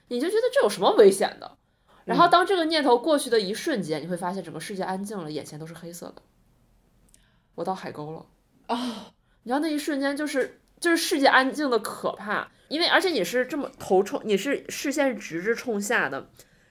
[0.08, 1.58] 你就觉得这有什么危险的？
[2.04, 6.22] 然后当这个念头过去的一瞬间，你会发现整个世界安静了，眼前都是黑色的。
[7.54, 8.26] 我到海沟了
[8.66, 9.12] 啊！
[9.42, 16.28] 你知道那一瞬间就是就是世界安静的可怕，因为而且你是这么头冲，你是视线是直着冲下的，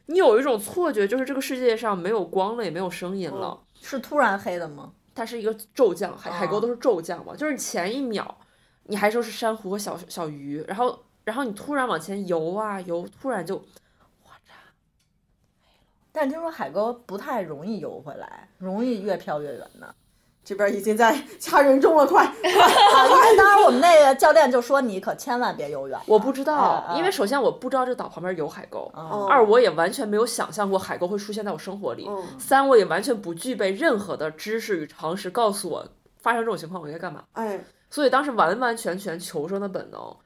[0.07, 3.59] 你有一种错觉，就是这个世界上没有光了，也没有声音了。
[3.81, 4.93] 是突然黑的吗？
[5.15, 8.37] 它是一个骤降，海海沟啊都是骤降嘛，就是前一秒
[8.83, 13.63] 你还说是珊瑚和小小鱼，然后然后你突然往前游啊游，突然就
[16.11, 19.95] 但听说海沟不太容易游回来，容易越漂越远的。
[20.45, 22.25] 这边已经在掐人中了，快！
[22.25, 25.97] 啊， 因为当然我们那个教练就说你可千万别游远。
[26.05, 35.87] 我不知道，因为首先我不知道这岛旁边有海沟，嗯二我也完全没有想象过海沟会出现在我生活里，嗯三我也完全不具备任何的知识与常识告诉我
[36.19, 37.23] 发生这种情况我应该干嘛。
[37.33, 40.17] 哎，所以当时完完全全求生的本能，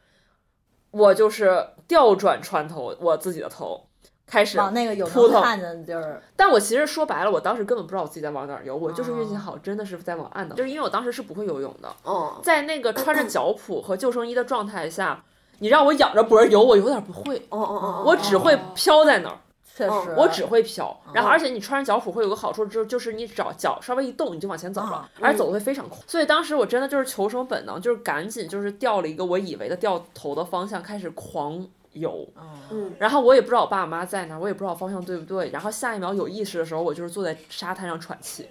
[0.89, 3.88] 我就是调转船头，我自己的头
[4.28, 5.36] 开始往那个有扑腾。
[5.36, 15.23] 能看见的地儿，但我其实说白了，我当时根本不知道我自己在往哪儿游，我就是运气哦好，真的是在往岸的，就是因为我当时是不会游泳的，嗯， 在那个穿着脚蹼和救生衣的状态下，
[15.59, 19.38] 你让我仰着脖游，我有点不会，哦哦哦，我只会飘在那儿，
[19.75, 20.95] 确实，嗯我只会飘。
[21.13, 25.97] 然后而且你穿着脚蹼会有个好处，就就是你只要脚稍微一动，你就往前走了，而且走的会非常快。
[26.05, 31.65] 所以当时我真的就是求生本能，就是赶紧就是调了一个我以为的掉头的方向，开始狂
[31.99, 32.27] 游。
[32.71, 35.49] 嗯，然后我也不知道我爸我妈在哪儿，我也不知道方向对不对。
[35.49, 38.47] 然后下一秒有意识的时候，我就是坐在沙滩上喘气。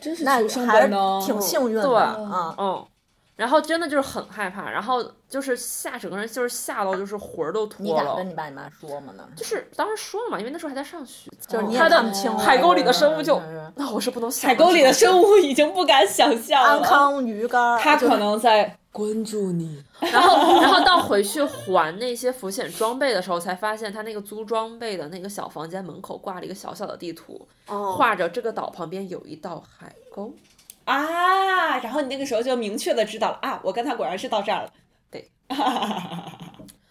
[0.00, 2.54] 真是那还是本能，挺幸运的对啊。
[2.58, 2.86] 嗯，
[3.36, 8.28] 然后真的就是很害怕，然后就是吓整个人就是吓到就是魂儿都脱了你敢跟。
[8.28, 9.14] 你爸你妈说吗？
[9.16, 9.26] 呢？
[9.34, 13.40] 就是当时说了嘛，因为那时候还在上学，就是你也他的看不清海沟里的生物就
[13.76, 15.38] 那我是不能想海沟里的生物。
[15.38, 16.68] 已经不敢想象了。
[16.68, 19.82] 安康鱼竿，就他可能在关注你。
[20.00, 30.32] 然后，然后到回去还那些浮潜装备的时候，才发现他那个租装备的那个小房间门口挂了一个小小的地图，哦，画着这个岛旁边有一道海沟。
[30.84, 34.70] 啊，然后你那个时候就明确的知道了啊，我跟他果然是到这儿了，
[35.10, 35.30] 对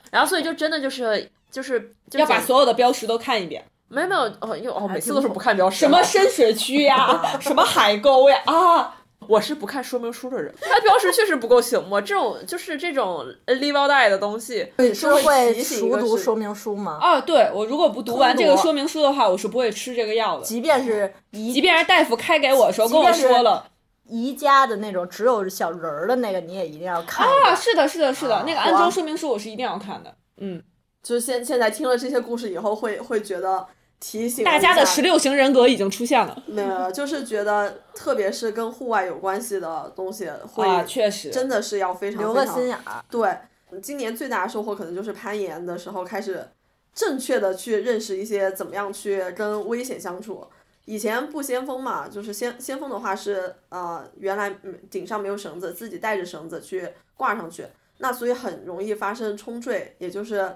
[0.10, 1.80] 然后，所以就真的就是就是
[2.10, 8.99] 就是要把所有的标识都看一遍，没有没有哦，因为哦每次都是不看标识，什么深水区呀， 什么海沟呀，啊，
[9.30, 12.02] 我是不看说明书的人，它标识确实不够醒目。
[12.02, 16.98] 这种就是这种 live or die 的东西，你是会熟读说明书吗？
[17.00, 20.44] 哦，对我如果不读完这个说明书的话，我是不会吃这个药的。
[20.44, 23.64] 即便是即便是大夫开给我的时候跟我说了
[24.06, 30.12] 宜家的那种只有小人儿的那个，你也一定要看啊，是的，是的，是的，啊那个安装说明书我是一定要看的。
[30.38, 30.60] 嗯，
[31.04, 33.64] 就是现现在听了这些故事以后，会会觉得
[34.00, 43.38] 提醒大家的十六六型人格已经出现了没有，就是觉得特别是跟户外有关系的东西，会啊，确实，真的是要非常留个心眼儿，对，
[43.82, 46.48] 今年最大的收获可能就是攀岩的时候开始
[46.94, 50.48] 正确的去认识一些怎么样去跟危险相处。
[50.86, 57.66] 以前不先锋嘛，就是先先锋的话是呃原来嗯顶上没有绳子，自己带着绳子去挂上去，
[57.98, 60.56] 那所以很容易发生冲坠，也就是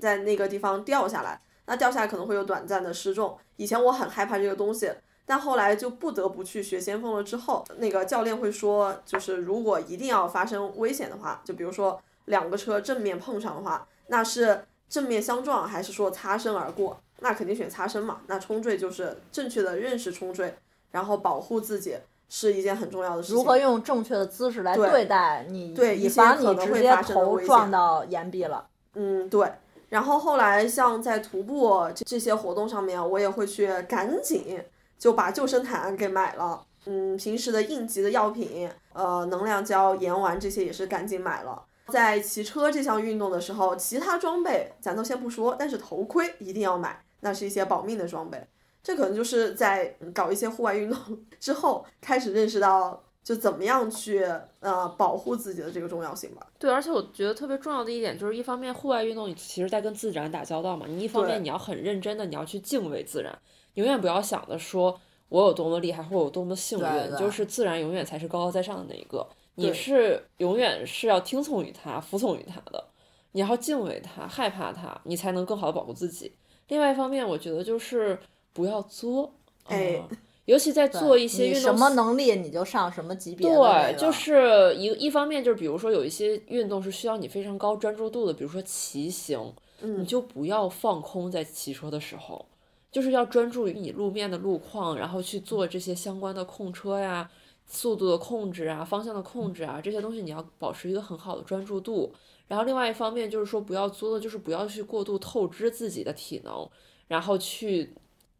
[0.00, 1.40] 在那个地方掉下来。
[1.66, 3.36] 那掉下来可能会有短暂的失重。
[3.56, 4.92] 以前我很害怕这个东西，
[5.24, 7.22] 但后来就不得不去学先锋了。
[7.22, 17.00] 之后，那个教练会说，就是如果一定要发生危险的话，就比如说两个车正面碰上的话，那是正面相撞还是说擦身而过？
[17.20, 18.20] 那肯定选擦身嘛。
[18.26, 20.54] 那冲坠就是正确的认识冲坠，
[20.90, 21.96] 然后保护自己
[22.28, 23.36] 是一件很重要的事情。
[23.36, 28.66] 如何用正确的姿势来对对待你，以对一些防你可能直接会发生的头危险撞到岩壁了。
[28.94, 29.50] 嗯，对。
[29.94, 34.60] 然后后来像在徒步这这些活动上面，我也会去赶紧
[34.98, 36.66] 就把救生毯给买了。
[36.86, 41.64] 嗯，平时的应急的药品，呃，能量胶、盐丸这些也是赶紧买了。
[41.86, 48.44] 在骑车这项运动的时候，其他装备咱都先不说，但是头盔一定要买，那是一些保命的装备。
[48.82, 50.98] 这可能就是在搞一些户外运动
[51.38, 54.22] 之后，开始认识到就怎么样去
[54.60, 56.46] 呃保护自己的这个重要性吧。
[56.58, 63.36] 对，而且我觉得特别重要的一点就是，一方面户外运动你其实在跟自然打交道嘛，你一方面你要很认真的你要去敬畏自然，
[63.74, 65.00] 永远不要想着说
[65.30, 72.84] 我有多么厉害或者有多么幸运，就是自然永远才是高高在上的那一个，你是永远是要听从于它、服从于它的，
[73.32, 76.30] 你要敬畏它、害怕它，你才能更好的保护自己。
[76.68, 78.18] 另外一方面，我觉得就是
[78.52, 79.32] 不要作，
[79.64, 80.16] 哎嗯
[80.46, 92.44] 尤其在做一些运动什么能力你就上什么级别的对，就是一一方面就是，比如说有一些运动是需要你非常高专注度的，比如说骑行，嗯你就不要放空在骑车的时候，
[92.92, 97.30] 就是要专注于你路面的路况，然后去做这些相关的控车呀、
[97.66, 102.12] 速度的控制啊、方向的控制啊这些东西，你要保持一个很好的专注度。
[102.46, 106.68] 然后另外一方面就是说，不要做的，就是不要去过度透支自己的体能，
[107.08, 107.94] 然后去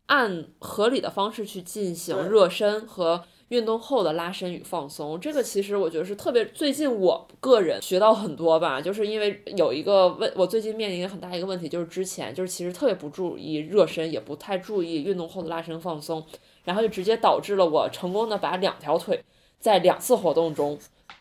[0.06, 5.18] 按合理的方式去进行热身和运动后的拉伸与放松。
[5.20, 16.24] 这个其实我觉得是特别最近我个人学到很多吧，就是因为有一个问，我最近面临一个很大一个问题，就是之前就是其实特别不注意热身，也不太注意运动后的拉伸放松，
[16.64, 19.22] 然后就直接导致了我成功的把两条腿
[19.58, 20.78] 在两次活动中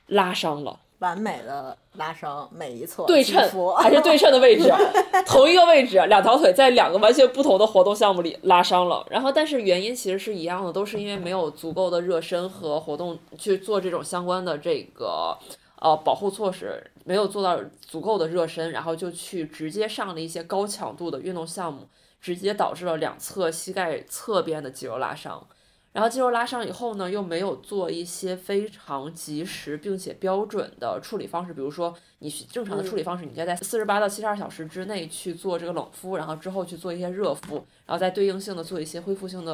[0.08, 0.80] 拉伤了。
[1.04, 3.38] 完美的拉伤每一侧对称
[3.76, 4.74] 还是对称的位置，
[5.28, 9.06] 同一个位置，两条腿在两个完全不同的活动项目里拉伤了。
[9.10, 15.38] 然后，但是原因其实是一样的，都是因为没有足够的热身和活动去做这种相关的这个
[15.82, 21.86] 呃保护措施，没有做到足够的热身，然后就去直接上了一些高强度的运动项目，
[22.22, 25.46] 直接导致了两侧膝盖侧边的肌肉拉伤。
[25.94, 39.54] 然后肌肉拉伤以后呢，又没有做一些非常及时并且标准的处理方式，比如说你正常的处理方式，你应该在四十八到七十二小时之内去做这个冷敷，然后之后去做一些热敷，然后再对应性的做一些恢复性的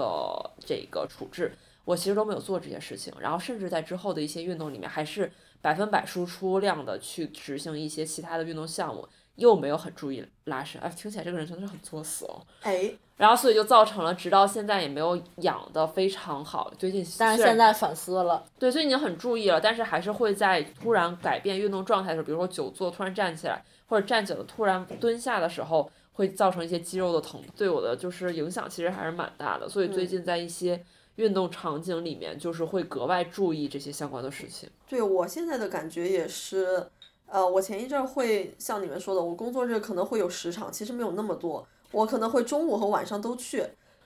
[0.66, 1.52] 这个处置。
[1.84, 5.32] 我其实都没有做这些事情，然后甚至在之后的一些运动里面，还是
[5.62, 9.08] 百分百输出量的去执行一些其他的运动项目，
[9.40, 10.80] 又没有很注意拉伸。
[10.82, 12.42] 哎，听起来这个人真的是很作死哦。
[12.62, 16.72] 哎，然后所以就造成了，直到现在也没有养的非常好。
[16.78, 29.68] 最近但是现在反思了，对所以已经很注意了，但是还是会在突然改变运动状态的时候，比如说久坐突然站起来，或者站久了突然蹲下的时候，会造成一些肌肉的疼，对我的就是影响其实还是蛮大的。
[29.68, 30.84] 所以最近在一些
[31.16, 34.70] 运动场景里面，就是会格外注意这些相关的事情。
[34.88, 36.90] 对我现在的感觉也是，
[37.32, 43.66] 呃，我前一阵儿会像你们说的，我工作日可能会有十场，其实没有那么多，我可能会中午和晚上都去。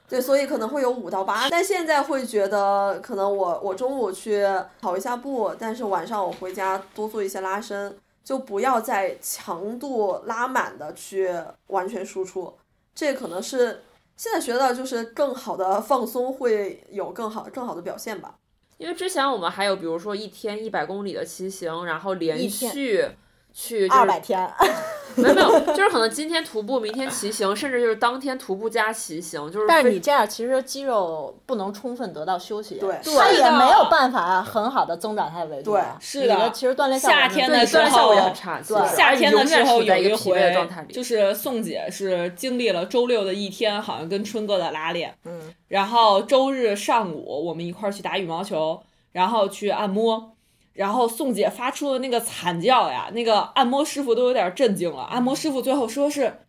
[0.09, 4.45] 对，所以可能会有五到八，但现在会觉得，可能我我中午去
[4.81, 11.33] 跑一下步，但是晚上我回家多做一些拉伸，就不要再强度拉满的去
[11.67, 12.53] 完全输出，
[12.93, 13.81] 这可能是
[14.17, 18.35] 现在学到，就是更好的放松会有更好更好的表现吧。
[18.77, 23.05] 因为之前我们还有比如说一天一百公里的骑行，然后连续
[23.53, 24.51] 去就是二百天，
[25.21, 35.81] 没有没有，就是可能今天徒步，明天骑行，甚至就是当天徒步加骑行，就是但是你这样其实肌肉不能充分得到休息，对它是的也没有办法很好的增长它的维度对。
[35.99, 50.32] 是的其实锻炼效果夏天的时对对锻炼效果也候很差，对夏天的时候有一一个疲惫的回状态，就是宋姐是经历了周六的一天，好像跟春哥的拉练，嗯，然后周日上午我们一块儿去打羽毛球，然后去按摩。
[50.73, 55.03] 然后宋姐发出的那个惨叫呀，那个按摩师傅都有点震惊了。
[55.03, 56.39] 按摩师傅最后说是，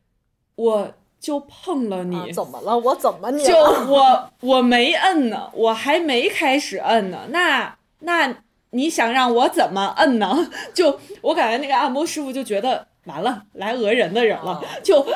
[0.56, 2.76] 我就碰了你，啊怎么了？
[2.78, 3.56] 我怎么你就？
[3.56, 7.26] 我我没摁呢，我还没开始摁呢。
[7.28, 8.34] 那那
[8.70, 10.50] 你想让我怎么摁呢？
[10.74, 15.06] 就我感觉那个按摩师傅就觉得完了，来讹人的人了，啊就。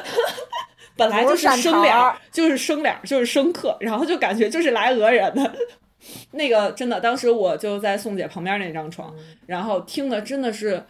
[0.99, 1.95] 本来就是生脸
[2.33, 5.55] 就是生脸，就是生客，然后就感觉就是来讹人的。
[6.33, 9.15] 那个真的，当时我就在宋姐旁边那张床，
[9.47, 10.85] 然后听的真的是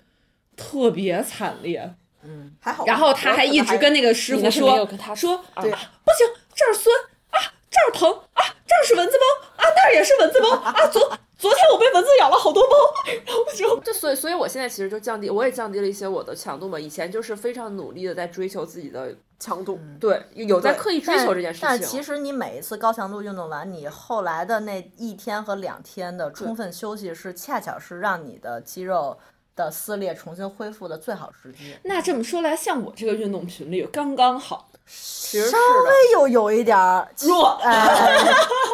[0.57, 1.95] 特别惨烈。
[2.25, 6.95] 嗯还好，然后他还一直跟那个师傅说说啊对不行，这儿酸
[7.31, 7.39] 啊，
[7.71, 10.75] 这儿疼啊，这儿是蚊子包啊，那儿也是蚊子包啊。
[10.89, 11.01] 昨
[11.39, 12.75] 昨天我被蚊子咬了好多包，
[13.25, 16.79] 然后我就 就所以，所以我现在其实就降低，我也降低了一些我的强度嘛。
[16.79, 19.79] 以前就是非常努力的在追求自己的，强度。
[20.01, 21.69] 对，有在刻意追求这件事情。
[21.69, 29.17] 但其实你每一次高强度运动完，你后来的那一天和两天的充分休息，是恰巧是让你的肌肉
[29.55, 31.77] 的撕裂重新恢复的最好时机。
[31.85, 35.59] 那这么说来，像我这个运动频率刚刚好，其实稍。
[35.59, 37.73] 微又有一点儿弱，呃，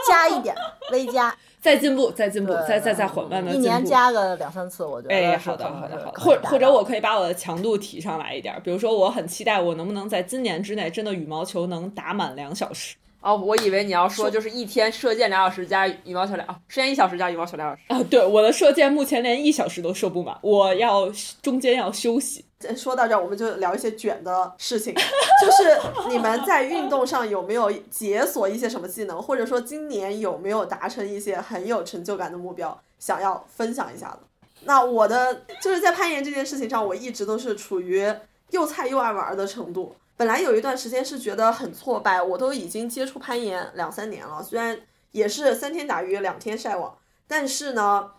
[0.08, 0.54] 加一点，
[0.90, 3.68] 微加，再进步，再进步，对再再再缓慢的一进步。
[3.68, 12.94] 年加个两三次，我觉得哎，好的，好的，好的，或或者我可以把我的强度提上来一点儿，比如说我很期待我能不能在今年之内真的羽毛球能打满两小时。
[13.24, 17.82] 哦，我以为你要说就是一天射箭两小时加羽毛球俩，射箭一小时加羽毛球两小时。
[17.88, 21.10] 啊，对，我的射箭目前连一小时都射不满，我要
[21.40, 22.44] 中间要休息。
[22.76, 24.94] 说到这儿，我们就聊一些卷的事情，
[25.40, 34.20] 就是你们在运动上有没有解锁一些什么技能，或者说今年有没有达成一些很有成就感的目标，想要分享一下的？
[34.64, 38.06] 那我的就是在攀岩这件事情上，我一直都是处于
[38.50, 39.94] 又菜又爱玩的程度。
[40.16, 44.78] 本来有一段时间是觉得很挫败，我都已经接触攀岩两三年了，虽然
[45.10, 46.96] 也是三天打鱼两天晒网，
[47.26, 48.10] 但是呢，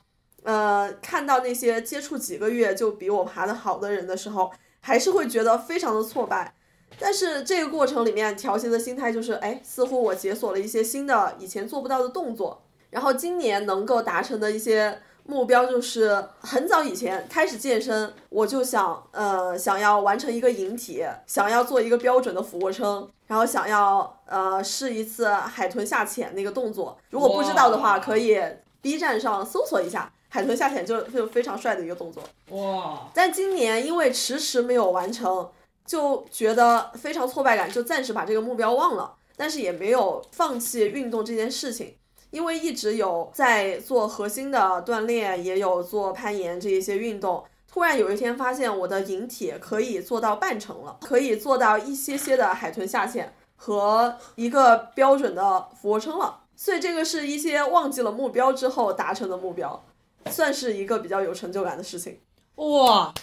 [0.44, 6.54] 呃，看到那些接触几个月就比我爬得好的人的时候，还是会觉得非常的挫败。
[7.00, 15.02] 但是这个过程里面调节的心态就是，哎，似乎我解锁了一些新的以前做不到的动作，然后今年能够达成的一些。
[15.28, 26.98] 目标就是很早以前开始健身，我就想，呃，想要完成一个引体，想要做一个标准的俯卧撑，然后想要呃试一次海豚下潜那个动作。
[27.10, 28.40] 如果不知道的话，可以
[28.82, 32.24] B 站上搜索一下海豚下潜，就就非常帅的一个动作。
[32.52, 33.10] 哇！
[33.14, 35.50] 但今年因为迟迟没有完成，
[35.86, 41.96] 就觉得非常挫败感，就暂时把这个目标忘了，但是也没有放弃运动这件事情。
[42.36, 56.42] 因为一直有在做核心的锻炼，也有做攀岩这一些运动，突然有一天发现我的引体可以做到半程了，可以做到一些些的海豚下潜和一个标准的俯卧撑了。
[56.58, 59.82] 所以这个是一些忘记了目标之后达成的目标，
[60.30, 62.20] 算是一个比较有成就感的事情。
[62.56, 63.14] 哇！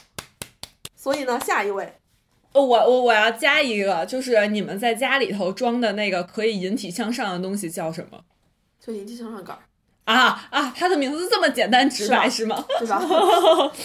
[0.96, 1.92] 所以呢，下一位，
[2.54, 8.18] 我我我要加一个，就是你们在家里头装的那个可以引体向上的东西叫什么？
[8.84, 9.62] 就引体向上杆儿
[10.04, 10.74] 啊啊！
[10.76, 12.64] 它的名字这么简单直白是吗？
[12.80, 13.00] 对吧？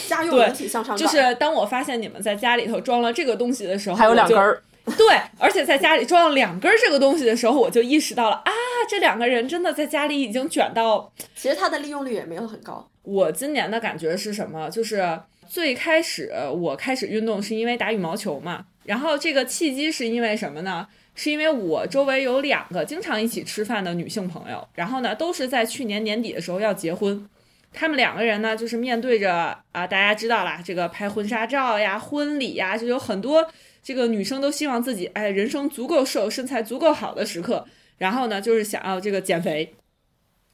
[0.08, 4.64] 家用引体向上杆就是当我发现你们在家里头装了这个东西的时候，还有两根儿。
[4.98, 5.06] 对，
[5.38, 8.52] 而且在家里装了两根这个东西的时候，我就意识到了啊，
[8.90, 11.12] 这两个人真的在家里已经卷到。
[11.36, 12.90] 其实它的利用率也没有很高。
[13.04, 14.68] 我今年的感觉是什么？
[14.72, 20.88] 就是最开始我开始运动是因为打羽毛球嘛，然后这个契机是因为什么呢？
[21.18, 27.28] 是因为我周围有两个经常一起吃饭的女性朋友，然后呢，都是在去年年底的时候要结婚。
[27.74, 33.46] 他们两个人呢，就是面对着啊，大家知道啦，这个拍婚纱照呀、婚礼呀，就有很多
[33.82, 37.66] 这个女生都希望自己哎，人生足够瘦、身材足够好的时刻。
[37.98, 39.74] 然后呢，就是想要这个减肥。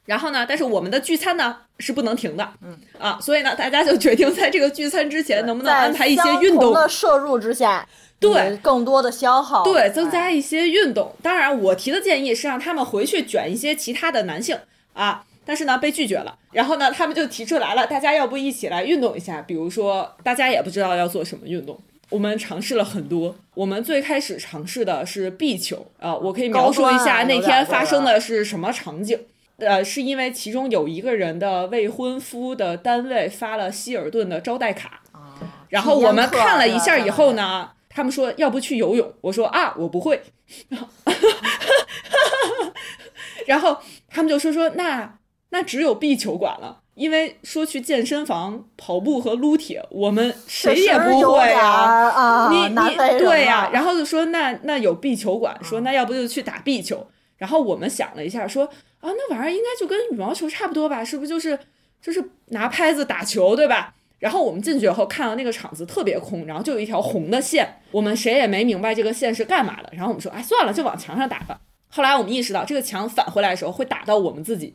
[0.05, 7.87] 然后呢，但是我们的聚餐呢是不能停的，嗯啊，所以呢，大家就决定在这个聚餐之前，能不能安排一些运动的摄入之下。
[8.31, 11.13] 对，更多的消耗，对，增加一些运动。
[11.21, 14.57] 当然，我提的建议是让他们回去卷一些其他的男性
[14.93, 16.37] 啊，但是呢，被拒绝了。
[16.51, 19.41] 然后呢，他们就提出来了，大家要不一起来运动一下？
[19.41, 23.35] 比如说，大家也不知道要做什么运动，我们尝试了很多。
[23.55, 29.19] 我们最开始尝试的是壁球啊，我可以描述一下那天发生的是什么场景。
[29.57, 35.01] 呃，是因为其中有一个人的未婚夫的单位发了希尔顿的招待卡，
[35.69, 37.69] 然后我们看了一下以后呢。
[37.93, 40.21] 他们说要不去游泳，我说啊我不会，
[43.45, 43.77] 然后
[44.09, 45.19] 他们就说说那
[45.49, 61.59] 那只有壁球馆了，因为说去健身房跑步和撸铁，我们谁也不会啊，你你对呀，然后就说那那有壁球馆，说那要不就去打壁球，然后我们想了一下，说啊那玩意儿应该就跟羽毛球差不多吧，是不是就是
[62.01, 63.93] 就是拿拍子打球对吧？
[64.23, 69.89] 然后我们进去以后看到那个场子特别空，然后就有一条红的线，我们谁也没明白这个线是干嘛的。
[69.91, 71.59] 然后我们说，哎，算了，就往墙上打吧。
[71.89, 74.73] 后来我们意识到，这个墙返回来的时候会打到我们自己。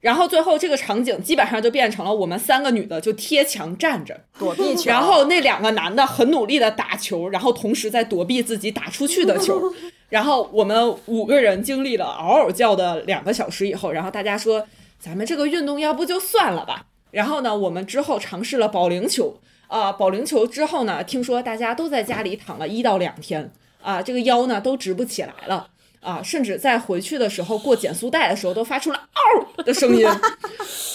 [0.00, 9.72] 然后最后这个场景基本上就变成了我们三个女的就贴墙站着躲避球，然后那两个男的很努力的打球，然后同时在躲避自己打出去的球。
[10.10, 14.66] 然后我们五个人经历了嗷嗷叫的两个小时以后，然后大家说，
[14.98, 16.86] 咱们这个运动要不就算了吧。
[17.10, 23.50] 然后呢，我们之后尝试了保龄球啊，保龄球之后呢，听说大家都在家里躺了一到两天
[23.82, 25.68] 啊，这个腰呢都直不起来了
[26.00, 30.06] 啊，甚至在回去的时候过减速带的时候都发出了嗷的声音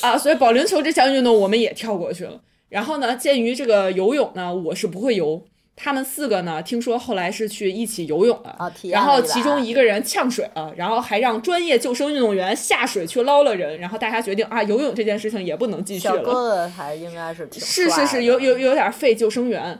[0.01, 2.41] 啊，所以保龄球这项运动我们也跳过去了。
[2.69, 5.43] 然后呢，鉴于这个游泳呢，我是不会游。
[5.75, 16.17] 他们四个呢，听说后来是去一起游泳了，然后其中一个人呛水了，然后还让专业救生运动员下水去捞了人，然后大家决定啊，游泳这件事情也不能继续了。
[16.17, 19.79] 小哥子还应该是挺是是是有有有点费救生员，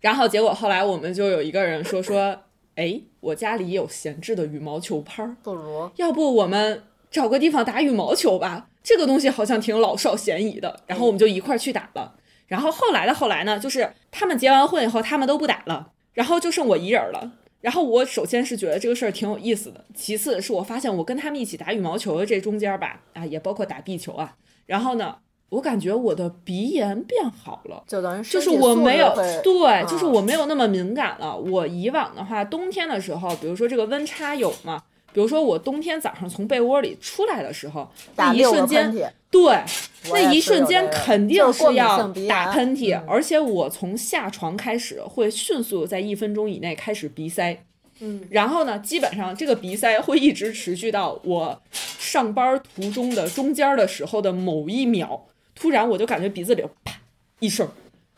[0.00, 2.36] 然后结果后来我们就有一个人说说，
[2.74, 5.88] 哎，我家里有闲置的羽毛球拍儿，不如。
[5.96, 12.14] 要不我们找个地方打羽毛球吧，这个东西好像挺老少咸宜的，然后我们就一块儿去打了。
[12.50, 17.30] 然后后来的后来呢，就是他们结完婚以后，他们都不打了，然后就剩我一人了。
[17.60, 24.34] 然后我首先是觉得这个事儿挺有意思的，其次是我发现我跟他们一起打羽毛球的这中间吧，啊，也包括打壁球啊，
[24.66, 25.16] 然后呢，
[25.50, 27.84] 我感觉我的鼻炎变好了。
[27.86, 29.14] 就等于就是我没有
[29.44, 31.36] 对，啊就是我没有那么敏感了。
[31.36, 34.82] 我以往的话，冬天的时候，比如说这个温差有嘛，
[35.12, 38.92] 比如说我冬天早上从被窝里出来的时候，那一瞬间
[39.30, 39.62] 对，
[40.10, 47.64] 那一瞬间肯定是要打喷嚏，嗯而且我从下床开始会迅速在一分钟以内开始鼻塞。
[48.00, 56.94] 嗯，然后呢，基本上这个鼻塞会一直持续到我上班途中的中间的时候的某一秒，突然我就感觉鼻子里啪
[57.40, 57.68] 一声，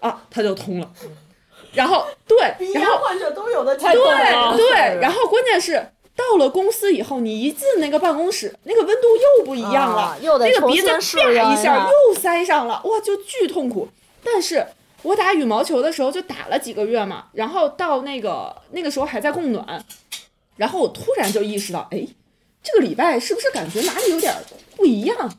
[0.01, 0.91] 啊，它就通了。
[1.75, 2.39] 然后对，
[2.75, 5.85] 然后患者都有的对对，然后关键是
[6.15, 13.89] 到了公司以后，你一进那个办公室，那个温度又不一样了，啊又得那个鼻子啪一下一下又塞上了，哇，就巨痛苦。
[14.23, 14.67] 但是
[15.03, 19.85] 我打羽毛球的时候就打了几个月嘛，然后到那个那个时候还在供暖，
[20.57, 22.07] 然后我突然就意识到，哎，
[22.63, 24.35] 这个礼拜是不是感觉哪里有点
[24.77, 25.39] 不一样？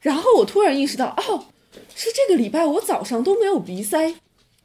[0.00, 1.46] 然后我突然意识到，哦，
[1.94, 4.16] 是这个礼拜我早上都没有鼻塞，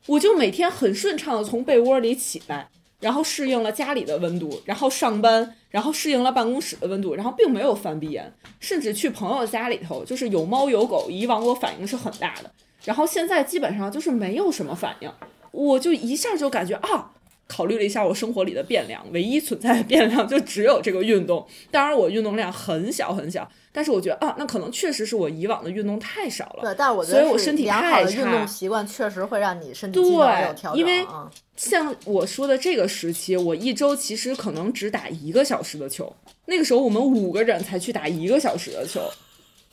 [0.08, 2.70] 我就每天很顺畅的从被窝里起来，
[3.04, 8.32] 然后适应了家里的温度，然后上班，然后适应了办公室的温度，然后并没有犯鼻炎，
[8.62, 12.50] 甚至去朋友家里头，就是有猫有狗，以往我反应是很大的，
[12.86, 15.12] 然后现在基本上就是没有什么反应，
[15.52, 17.12] 我就一下就感觉啊。
[17.54, 21.46] 考虑了一下我生活里的变量，唯一存在的变量就只有这个运动。
[21.70, 26.64] 当然，我运动量很小很小，但是我觉得啊，那可能确实是我以往的运动太少了。
[26.64, 36.12] 对，但是我觉所以我身体良好太差的运动习惯确实会让你身体机能对有调整，因为啊像我说的这个时期，我一周其实可能只打一个小时的球。
[36.46, 39.00] 那个时候我们五个人才去打一个小时的球。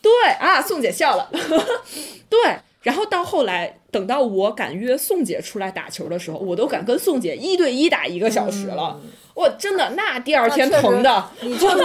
[0.02, 1.31] 对啊，宋姐笑了。
[2.28, 2.39] 对，
[2.82, 8.98] 然后到后来，等到我敢约宋姐出来打球的时候，我都敢跟宋姐一对一打一个小时了。
[9.35, 11.85] 我真的那第二天疼的，你就是在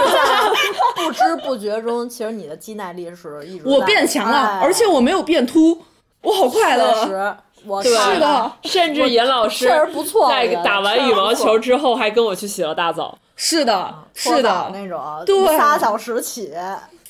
[0.94, 4.60] 不知不觉中，其实你的肌耐力是一直我在变强了，哎。
[4.60, 5.82] 而且我没有变秃，
[6.22, 7.06] 我好快确乐。
[7.06, 7.36] 实，
[7.66, 13.16] 我是的，甚至严老师确实不错在打完羽毛球之后，还跟我去洗了大澡。
[13.36, 16.52] 是的，是的，那种，对仨小时起，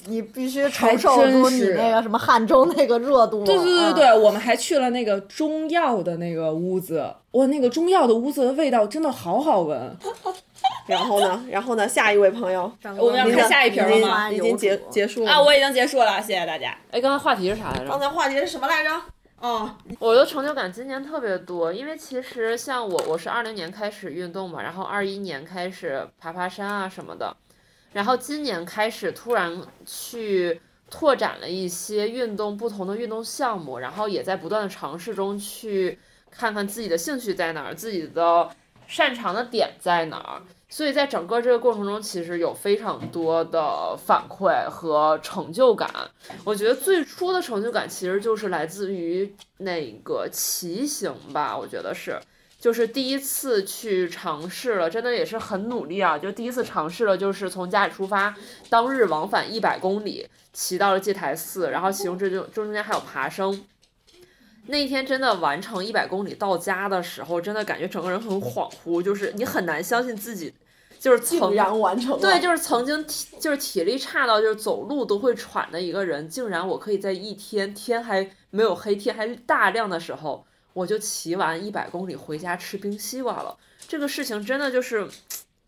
[0.06, 3.44] 你必须承受住你那个什么汉中那个热度。
[3.44, 9.96] 对对对嗯对，我们还去了那个中药的那个屋子，哇，那个中药的屋子的味道真的好好闻。
[10.86, 14.30] 然后呢，然后呢，下一位朋友，我们要看下一瓶了吗？
[14.30, 16.76] 已经结结束了啊，我已经结束了，谢谢大家。
[16.90, 17.86] 哎，刚才话题是啥来着？
[17.88, 18.90] 刚才话题是什么来着？
[19.38, 27.36] 哦，我的成就感今年特别多，因为其实像我，我是二零年开始运动嘛，然后二一年开始爬爬山啊什么的，
[27.96, 30.60] 然后今年开始突然去
[30.90, 35.98] 拓展了一些运动不同的运动项目，然后也在不断的尝试中去
[36.30, 38.50] 看看自己的兴趣在哪儿，自己的
[38.86, 40.42] 擅长的点在哪儿。
[40.68, 45.88] 所以在整个这个过程中，其实有非常多的反馈和成就感。
[46.44, 52.20] 我觉得最初的成就感其实就是来自于那个骑行吧，我觉得是，
[52.66, 58.34] 就是第一次去尝试了，真的也是很努力啊，就第一次尝试了，就是从家里出发，
[58.68, 63.64] 当日往返一百公里，骑到了戒台寺，然后其中这就中间还有爬升。
[64.66, 70.52] 那一天真的完成一百公里到家的时候，真的感觉整个人很恍惚，就是你很难相信自己，
[70.98, 72.18] 就是曾竟然完成了。
[72.18, 80.44] 对，就是曾经体就是体力差到就是走路都会喘的一个人，竟然我可以在一天天还没有黑天还大亮的时候，
[80.76, 83.56] 我就骑完一百公里回家吃冰西瓜了。
[83.88, 85.08] 这个事情真的就是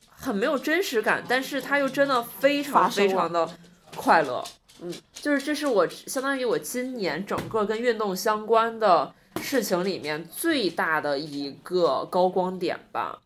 [0.06, 3.48] 很没有真实感，但是它又真的非常非常的
[3.97, 4.44] 快乐。
[4.82, 13.18] 嗯，就是这是我相当于我今年整个跟运动相关的事情里面最大的一个高光点吧。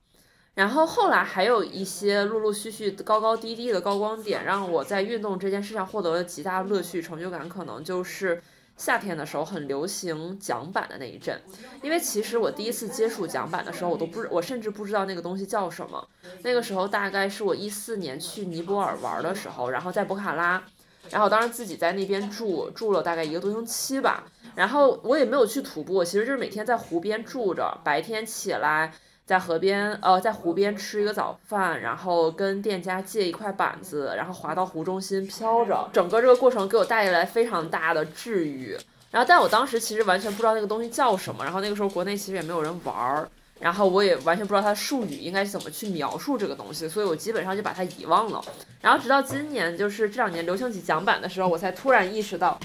[0.54, 7.48] 然后后来还有一些陆陆续续高高低低的高光点，让我在运动这件事上获得了极大乐趣、成就感。
[7.48, 8.40] 可能就是
[8.77, 11.40] 夏天的时候很流行桨板的那一阵，
[11.82, 16.09] 因为其实我第一次接触桨板的时候，我都不，我甚至不知道那个东西叫什么。
[16.43, 20.62] 那个时候大概是我一四年去尼泊尔玩的时候，然后在博卡拉，
[21.11, 24.24] 然后当时自己在那边住住了大概一个多星期吧。
[24.55, 28.93] 然后我也没有去徒步，其实就是每天在湖边住着，白天起来。
[29.32, 35.88] 在河边，呃，在湖边吃一个早饭，然后跟店家借一块板子，然后滑到湖中心飘着。
[35.90, 38.76] 整个这个过程给我带来非常大的治愈。
[39.10, 43.26] 然后，但我当时其实完全不知道那个东西叫什么，然后那个时候国内其实也没有人玩儿，
[43.59, 48.44] 然后我也完全不知道它的术语应该怎么去描述这个东西，所以我基本上就把它遗忘了。
[48.82, 52.60] 然后直到今年，就是这两年流行起桨板的时候，我才突然意识到，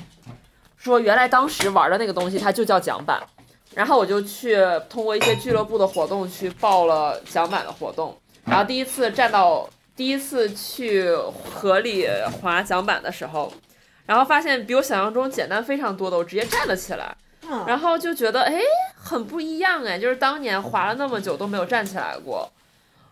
[0.76, 3.24] 说原来当时玩的那个东西它就叫桨板。
[3.78, 4.58] 然后我就去
[4.90, 11.14] 通过一些俱乐部的活动去报了桨板的活动，然后第一次站到第一次去
[11.54, 12.08] 河里
[12.42, 13.54] 划桨板的时候，
[14.08, 17.16] 然后发现比我想象中简单非常多的，我直接站了起来，
[17.48, 17.64] 嗯。
[17.68, 18.60] 然后就觉得哎
[18.96, 22.52] 很不一样哎，就是当年划了那么久都没有站起来过。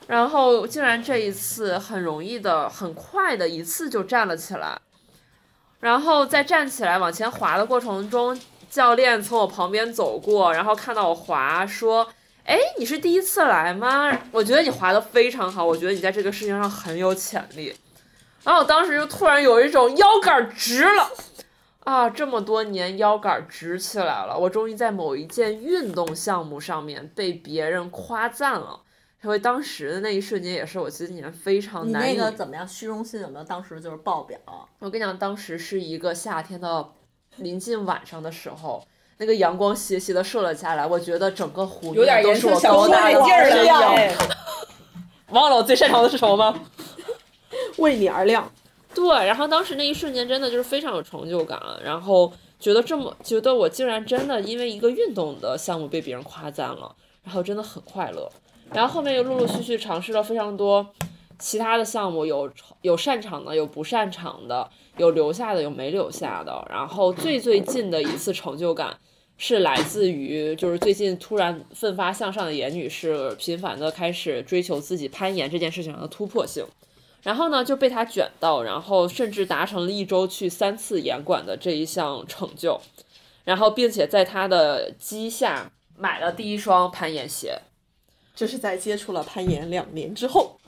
[0.07, 4.79] 然后竟然这一次很容易的、很快的一次就站了起来，
[5.79, 8.39] 然后在站起来往前滑的过程中，
[8.75, 12.05] 教练从我旁边走过，然后看到我滑，说
[12.43, 14.11] ：“哎，你是第一次来吗？
[14.33, 17.73] 我觉得你滑的非常好，我觉得你在这个事情上很有潜力。”
[18.43, 21.09] 然后我当时就突然有一种腰杆直了。
[21.85, 28.81] 啊，这么多年腰杆直起来了，我终于在某一件运动项目上面被别人夸赞了。
[29.23, 32.17] 因为当时的那一瞬间，也是我今年非常你难以。
[32.17, 32.67] 那个怎么样？
[32.67, 34.37] 虚荣心有没有当时就是爆表？
[34.79, 36.87] 我跟你讲，当时是一个夏天的
[37.37, 38.83] 临近晚上的时候，
[39.17, 44.17] 那个阳光斜斜的射了下来，我觉得整个湖有点面都是我颜色小高大的眼镜儿身了影。
[45.29, 46.59] 忘了我最擅长的是什么吗？
[47.77, 48.51] 为你而亮。
[48.93, 58.31] 对，然后当时那一瞬间真的就是非常有成就感，然后觉得这么觉得我竟然真的因为一个运动的项目被别人夸赞了，然后真的很快乐。
[58.71, 60.85] 然后后面又陆陆续续尝试了非常多
[61.37, 62.49] 其他的项目，有
[62.81, 66.65] 有擅长的，有不擅长的，有留下的，有没留下的。
[66.69, 68.97] 然后最最近的一次成就感
[69.37, 76.65] 是来自于就是最近突然奋发向上的严女士频繁的开始追求自己攀岩这件事情上的突破性。
[77.21, 82.79] 然后呢，就被他卷到，然后甚至达成了一周去三次严管的这一项成就，
[83.43, 87.59] 然后并且在他的机下买了第一双攀岩鞋，
[88.35, 90.59] 这是在接触了攀岩两年之后，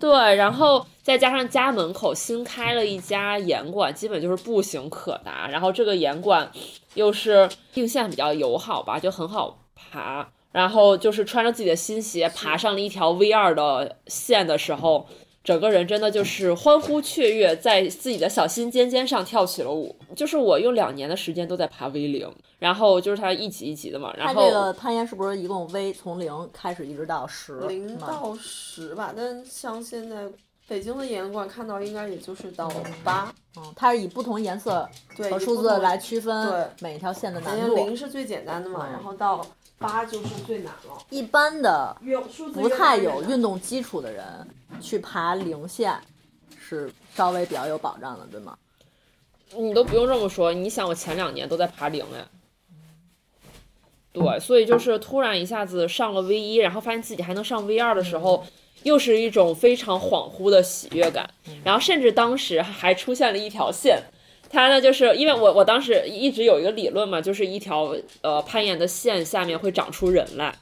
[0.00, 6.50] 对，然后再加上家门口新开了一家岩馆，基本就是步行可达，然后这个岩馆
[6.94, 15.06] 又是定线比较友好吧，就很好爬，然后就是穿着自己的新鞋爬上了一条 V 二的线的时候。
[15.44, 19.96] 整个人真的就是欢呼雀跃，在自己的小心尖尖上跳起了舞。
[20.14, 24.14] 就是我用两年的时间都在爬 V 零，然后就是它一级一级的嘛。
[24.16, 27.58] 然它后这个攀岩是不是一共 V 从零开始一直到十？
[27.66, 29.12] 零到十吧。
[29.16, 30.28] 但像现在
[30.68, 32.70] 北京的岩馆看到应该也就是到
[33.04, 34.88] 八，嗯，它是以不同颜色
[35.30, 37.74] 和数字来区分每一条线的难度。
[37.74, 39.44] 零是最简单的嘛，嗯然后到
[39.78, 41.02] 八就是最难了。
[41.10, 41.94] 一般的
[42.54, 44.24] 不太有运动基础的人
[44.80, 45.94] 去爬零线
[46.58, 48.56] 是稍微比较有保障的，对吗？
[49.54, 52.24] 你都不用这么说，你想我前两年都在爬零哎，
[54.14, 58.46] 对，所以就是突然一下子上了 V 一，然后发现自己还能上 V 二的时候，
[58.82, 61.28] 又是一种非常恍惚的喜悦感，
[61.64, 63.98] 然后甚至当时还出现了一条线。
[64.54, 70.54] 它呢，就是因为我我当时一直有一个理论嘛，就是一条呃攀岩的线下面会长出人来，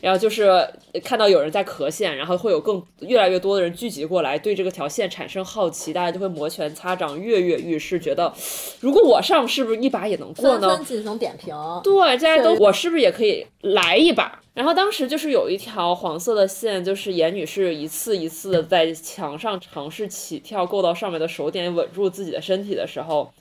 [0.00, 0.66] 然后就是
[1.04, 8.32] 看到有人在磕线，然后会有更越来越多的人聚集过来，对这个条线产生好奇，大家就会摩拳擦掌、跃跃欲试，觉得
[8.80, 10.68] 如果我上是不是一把也能过呢？
[10.68, 11.54] 纷纷进行点评。
[11.82, 14.40] 对，大家都我是不是也可以来一把？
[14.54, 23.32] 然后当时就是有一条黄色的线，就是严女士一次一次的在墙上尝试起跳，够到上面的手点，稳住自己的身体的时候，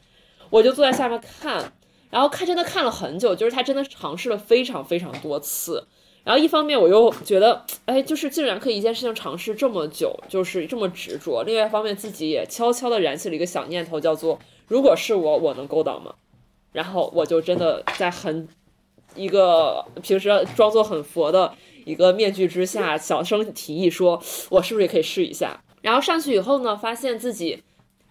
[0.50, 1.72] 我就坐在下面看，
[2.10, 5.88] 然后看真的看了很久，就是她真的尝试了非常非常多次。
[6.24, 16.16] 然后一方面我又觉得，哎，就是竟然可以一件事情尝试这么久，就是这么执着；另外一方面自己也悄悄地燃起了一个小念头，叫做如果是我，我能够到吗？
[16.72, 18.48] 然后我就真的在很
[19.16, 21.54] 一个平时装作很佛的
[21.86, 27.62] 一个面具之下，小声提议说：“我是不是也可以试一下？”然后上去以后呢，发现自己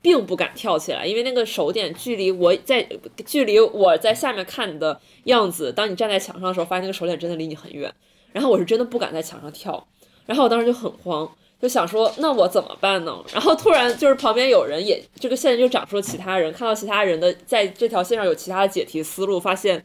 [0.01, 2.87] 并不敢跳起来，因为那个手点距离我在
[3.24, 7.93] 距离我在下面看你的样子，当你站在墙上的时候，发现那个手点真的离你很远。
[8.33, 9.87] 然后我是真的不敢在墙上跳，
[10.27, 11.31] 然后我当时就很慌。
[11.61, 13.24] 就想说，那我怎么办呢？
[13.33, 19.85] 然后突然就是旁边有人也这个线就长出了其他人，看到其他人的在这条线上有其他的解题思路，发现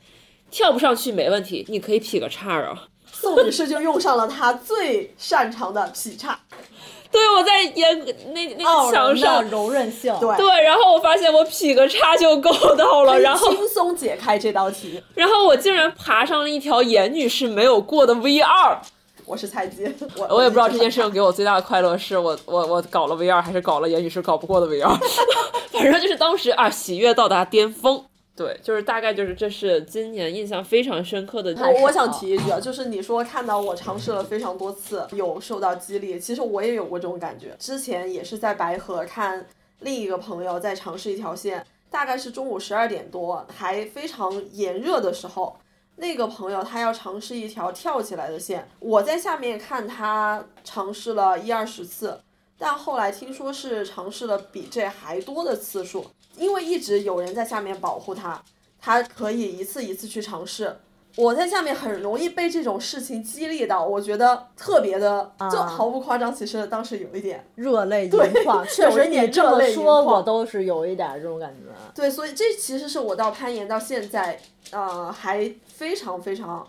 [0.50, 2.88] 跳不上去没问题，你可以劈个叉儿啊。
[3.12, 6.40] 宋女士就用上了她最擅长的劈叉。
[7.10, 15.02] 对，我在岩那那个墙上的，柔韧性，对对，然后我发现我劈个叉就够到了，然后轻松解开这道题。
[15.16, 18.78] 然后我竟然爬上了一条严女士没有过的 V 二。
[19.26, 19.86] 我是菜鸡，
[20.18, 24.94] 我我也不知道这件事情给我最大的快乐是我我我搞了 V 二，还是搞了严女士搞不过的 V 二，
[25.72, 28.04] 反正就是当时啊喜悦到达巅峰。
[28.38, 31.56] 对，就是大概就是这是今年印象非常深刻的。
[31.56, 37.56] 我我想提一句啊，就是你说看到我尝试了非常多次，有受到激励，其实我也有过这种感觉。
[37.58, 39.44] 之前也是在白河看
[39.80, 45.58] 另一个朋友在尝试一条线，大概是中午十二点多，还非常炎热的时候，
[45.96, 52.22] 那个朋友他要尝试一条跳起来的线，我在下面看他尝试了一二十次，
[52.56, 56.06] 但后来听说是尝试了比这还多的次数，
[56.38, 58.42] 因为一直有人在下面保护他，
[58.80, 60.78] 他可以一次一次去尝试。
[61.16, 68.64] 我在下面很容易被这种事情激励到，我觉得特别的，就毫不夸张，其实当时有一点热泪盈眶。
[68.68, 71.74] 确实，你这么说，我都是有一点这种感觉。
[71.96, 74.40] 对，所以这其实是我到攀岩到现在，
[74.70, 76.68] 呃，还非常非常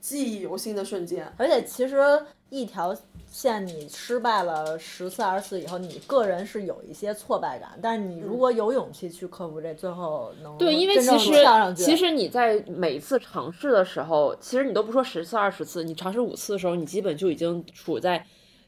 [0.00, 1.30] 记忆犹新的瞬间。
[1.36, 2.94] 而且其实一条
[3.30, 11.32] 线你失败了十次二十次以后，你个人是有一些挫败感，但是你如果有勇气去克服这，最后能对，因为其实
[11.76, 18.26] 其实你在每一次尝试的时候，其实你都不说十次二十次，你尝试五次的时候，你基本就已经处在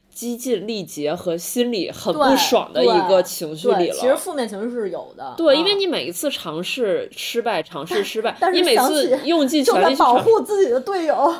[0.09, 3.93] 激尽力竭和心里很不爽的一个情绪里，了。
[3.93, 5.33] 其实负面情绪是有的。
[5.35, 11.33] 对，因为嗯你每一次尝试失败，尝试失败， 但是你每次用尽全力去尝护自己的队友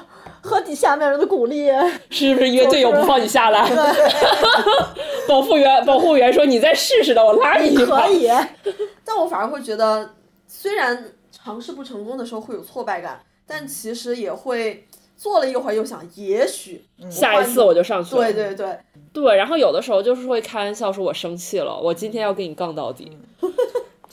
[0.44, 1.70] 和底下面人的鼓励，
[2.10, 3.64] 是不是因为队友不放你下来？
[5.28, 8.06] 保护员保护员说：“你再试试的，我拉你一把。
[8.06, 8.30] 可以。
[9.06, 10.12] 但我反而会觉得，
[10.46, 18.22] 虽然尝试不成功的时候会有挫败感，但其实也会做了一会儿又想，也许下一次我就上去了。
[18.22, 18.78] 对对对，
[19.14, 23.18] 对，然后有的时候就是会开玩笑说：“我生气了，我今天要跟你杠到底。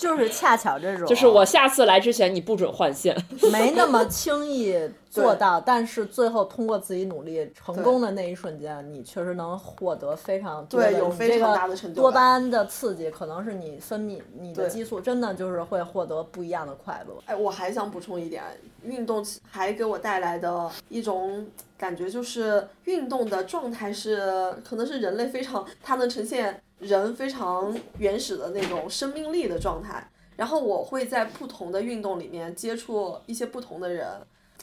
[0.00, 3.14] 就是恰巧这种，就是我下次来之前你不准换线。
[3.52, 4.74] 没那么轻易
[5.10, 17.14] 做到，但是最后通过自己努力成功的那一瞬间，你确实能获得非常多的对有你这个非常大的成就多巴胺的刺激，可能是你分泌你的激素，真的就是会获得不一样的快乐。
[17.26, 18.42] 哎，我还想补充一点，
[18.82, 21.46] 运动还给我带来的一种
[21.76, 30.10] 感觉，就是运动的状态是，可能是人类非常，它能呈现人非常原始的那种生命力的状态。
[30.36, 34.08] 然后我会在不同的运动里面接触一些不同的人，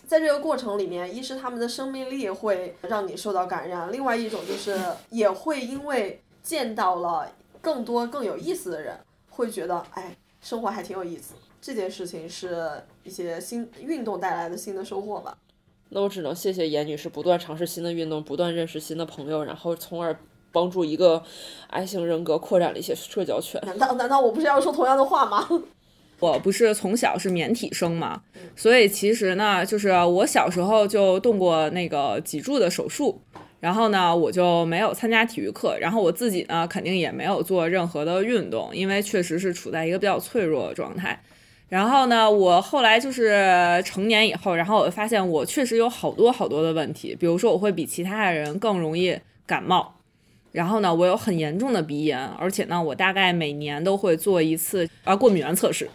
[0.08, 4.76] 在这个过程里面，一是他们的生命力会让你受到感染，另外一种就是
[5.12, 7.32] 也会因为见到了
[7.62, 8.98] 更多更有意思的人，
[9.30, 11.36] 会觉得哎，生活还挺有意思。
[11.62, 15.38] 这件事情是一些新运动带来的新的收获吧。
[15.90, 20.18] 那我只能谢谢严女士不断尝试新的运动，不断认识新的朋友，然后从而
[20.52, 21.22] 帮助一个
[21.70, 23.62] I 型人格扩展了一些社交圈。
[23.66, 25.48] 难道难道我不是要说同样的话吗？
[26.20, 28.24] 我不是从小是免体生嘛，
[28.56, 33.22] 所以其实呢，就是我小时候就动过那个脊柱的手术，
[33.60, 41.22] 然后呢，我就没有参加体育课，然后我自己呢，肯定也没有做任何的运动，因为确实是处在一个比较脆弱的状态。
[41.70, 49.16] 然后呢，我后来就是成年以后，然后我发现我确实有好多好多的问题，比如说我会比其他的人更容易
[49.46, 49.97] 感冒。
[50.58, 55.88] 然后呢，我有很严重的鼻炎，而且呢，我大概每年都会做一次啊过敏原测试。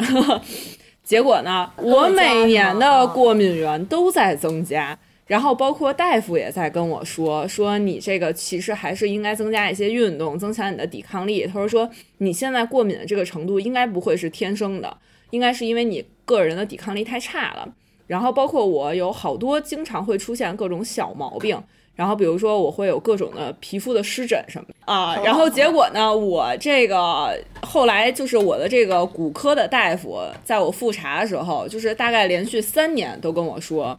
[1.03, 11.45] 结果呢，我每年的过敏源都在增加，然后包括大夫也在跟我说，说你这个其实还是应该增加一些运动，增强你的抵抗力。
[11.45, 14.97] 他说说你现在过敏的这个程度应该不会是天生的，
[15.31, 17.69] 应该是因为你个人的抵抗力太差了。
[18.07, 21.61] 然后包括我有好多经常会出现各种小毛病。
[21.95, 33.99] 然后比如说我会有各种的皮肤的湿疹什么啊，然后结果呢，我这个后来就是我的这个骨科的大夫，在我复查的时候，就是大概连续三年都跟我说，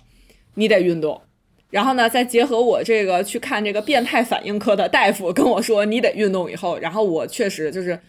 [0.55, 1.21] 你得运动。
[1.69, 7.99] 然后呢，再结合我这个去看这个变态反应科的大夫跟我说你得运动以后，然后我确实就是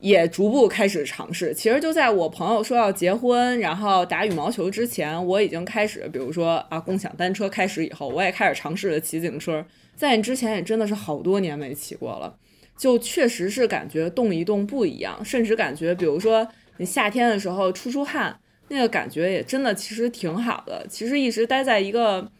[0.00, 1.54] 也逐步开始尝试。
[1.54, 9.64] 其实就在我朋友说要结婚，然后打羽毛球之前，我已经开始，比如说啊，共享单车开始以后，我也开始尝试了骑自行车。
[9.94, 12.34] 在你之前也真的是好多年没骑过了，
[12.78, 16.48] 就确实是感觉动一动不一样，甚至感觉，比如说
[16.78, 20.86] 你夏天的时候出出汗，那个感觉也真的其实挺好的。
[20.88, 22.30] 其实一直待在一个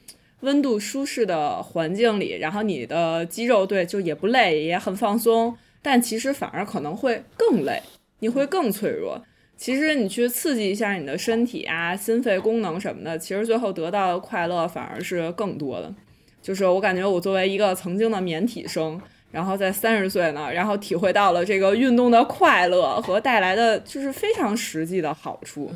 [0.40, 5.54] 温度舒适的环境里，然后你的肌肉对就也不累，也很放松。
[5.82, 7.82] 但其实反而可能会更累，
[8.18, 9.22] 你会更脆弱。
[9.56, 15.94] 其实你去刺激一下你的身体啊、心肺功能什么的，其实最后得到的快乐反而是更多的。
[16.42, 19.00] 就是我感觉我作为一个曾经的免体生，
[19.30, 25.70] 然后在三十岁呢，然后体会到了这个运动的快乐和带来的就是非常实际的好处，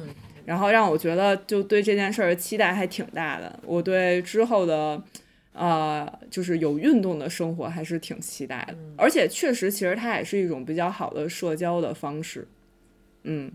[0.45, 3.59] 然后让我觉得就对这件事儿期待还挺大的。
[3.65, 5.03] 我对之后的。
[5.55, 12.47] 呃，就是有运动的生活还是挺期待的，而且确实，其实它也是一种比较好的社交的方式。
[13.23, 13.51] 嗯，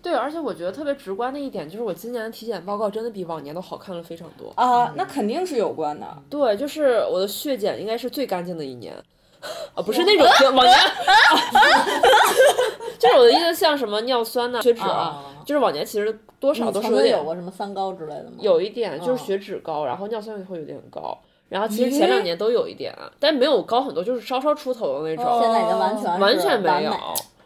[0.00, 4.52] 对，而且我觉得特别直观的一点就是，我今年的体检报告真的比往年都好看了非常多。
[4.56, 6.06] 啊，那肯定是有关的。
[6.30, 8.94] 对，就是我的血检应该是最干净的一年，
[9.74, 10.78] 啊，不是那种往年
[12.98, 18.32] 就是我的意思，像什么尿酸呐、血脂啊，就是往年其实多少都是点有过什么三高之类的吗？
[18.38, 21.18] 有一点就是哦血脂高，然后尿酸也会有点高，
[21.52, 26.92] 然后其实前两年都有一点啊，但没有高很多，就是稍稍出头的那种，现在已经完全完全没有。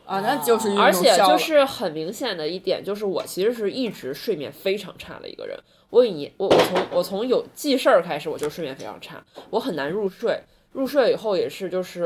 [0.05, 5.59] 啊，那就是而且就是很明显的一点，就是我其实是一直睡眠非常差的一个人。
[5.91, 9.20] 我以我我从我从有记事儿开始，我就睡眠非常差，
[9.51, 10.39] 我很难入睡。
[10.70, 12.05] 入睡以后也是就是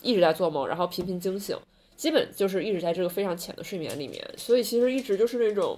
[0.00, 1.54] 一直在做梦，然后频频惊醒，
[1.94, 4.26] 基本就是一直在这个非常浅的睡眠里面。
[4.38, 5.76] 所以其实一直就是那种，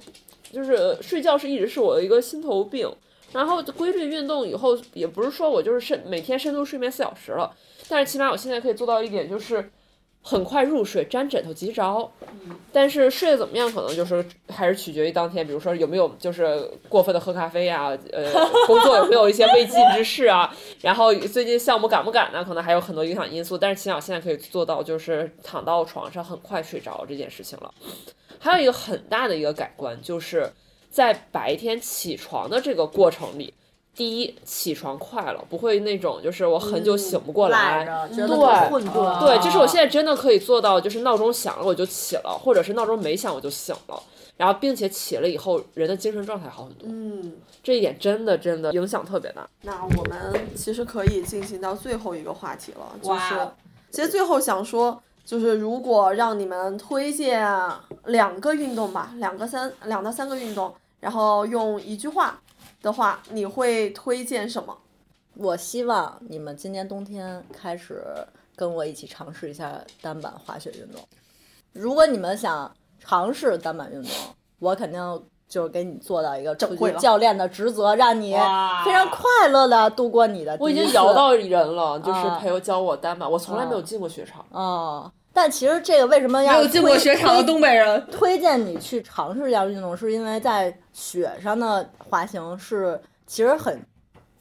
[0.53, 2.89] 就是睡觉是一直是我的一个心头病。
[3.33, 7.55] 然后规律运动以后，也不是说我就是深每天深度睡眠四小时了，
[7.89, 9.71] 但是起码我现在可以做到一点，就是
[10.23, 12.11] 很快入睡，沾枕头即着。
[12.73, 18.33] 但是睡得怎么样，可能就是还是取决于当天，比如说有没有就是过分的喝咖啡呀、呃，
[18.67, 22.45] 工作有没有一些未尽之事啊，然后最近项目赶不赶呢？
[22.45, 23.59] 可能还有很多影响因素。
[23.59, 27.73] 但是起码我现在可以做到，就是躺到床上很快睡着这件事情了。
[28.39, 30.51] 还有一个很大的一个改观，就是
[30.93, 33.53] 在白天起床的这个过程里。
[33.95, 39.21] 第一，起床快了，不会那种就是我很久醒不过来，对混沌。
[39.21, 44.03] 对，就是我现在真的可以做到，就是闹钟响了我就起了，或者是闹钟没响我就醒了，
[44.39, 49.47] 然后并且起了以后人的精神状态好很多，嗯，这一点真的真的影响特别大。
[49.61, 53.49] 那我们其实可以进行到最后一个话题了，就是
[53.91, 57.47] 其实最后想说，就是如果让你们推荐
[58.07, 62.41] 两个运动吧，两个三两到三个运动，然后用一句话
[62.81, 64.79] 的话，你会推荐什么？
[65.35, 68.05] 我希望你们今年冬天开始
[68.55, 71.01] 跟我一起尝试一下单板滑雪运动。
[71.73, 74.11] 如果你们想尝试单板运动，
[74.61, 78.33] 我肯定就是给你做到一个出去教练的职责，让你
[78.85, 80.75] 非常快乐的度过你的我已。
[80.75, 84.47] 经摇到人了，就是啊陪我教我单板，我从来没有啊进过雪场。
[84.51, 93.81] 哦，但其实这个为什么要没有进过推雪场的东北人，推荐你去尝试这项运动，是因为在雪上的滑行是其实很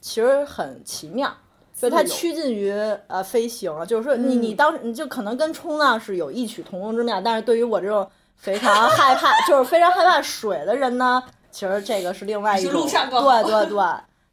[0.00, 1.32] 其实很奇妙。
[1.74, 2.70] 所以它趋近于
[3.08, 11.20] 呃飞行了，就是说你你当你就可能跟冲浪是有异曲同工之妙，但是对于我这种非常害怕 就是非常害怕水的人呢，
[11.50, 13.84] 其实这个是另外一是种路上对对 对，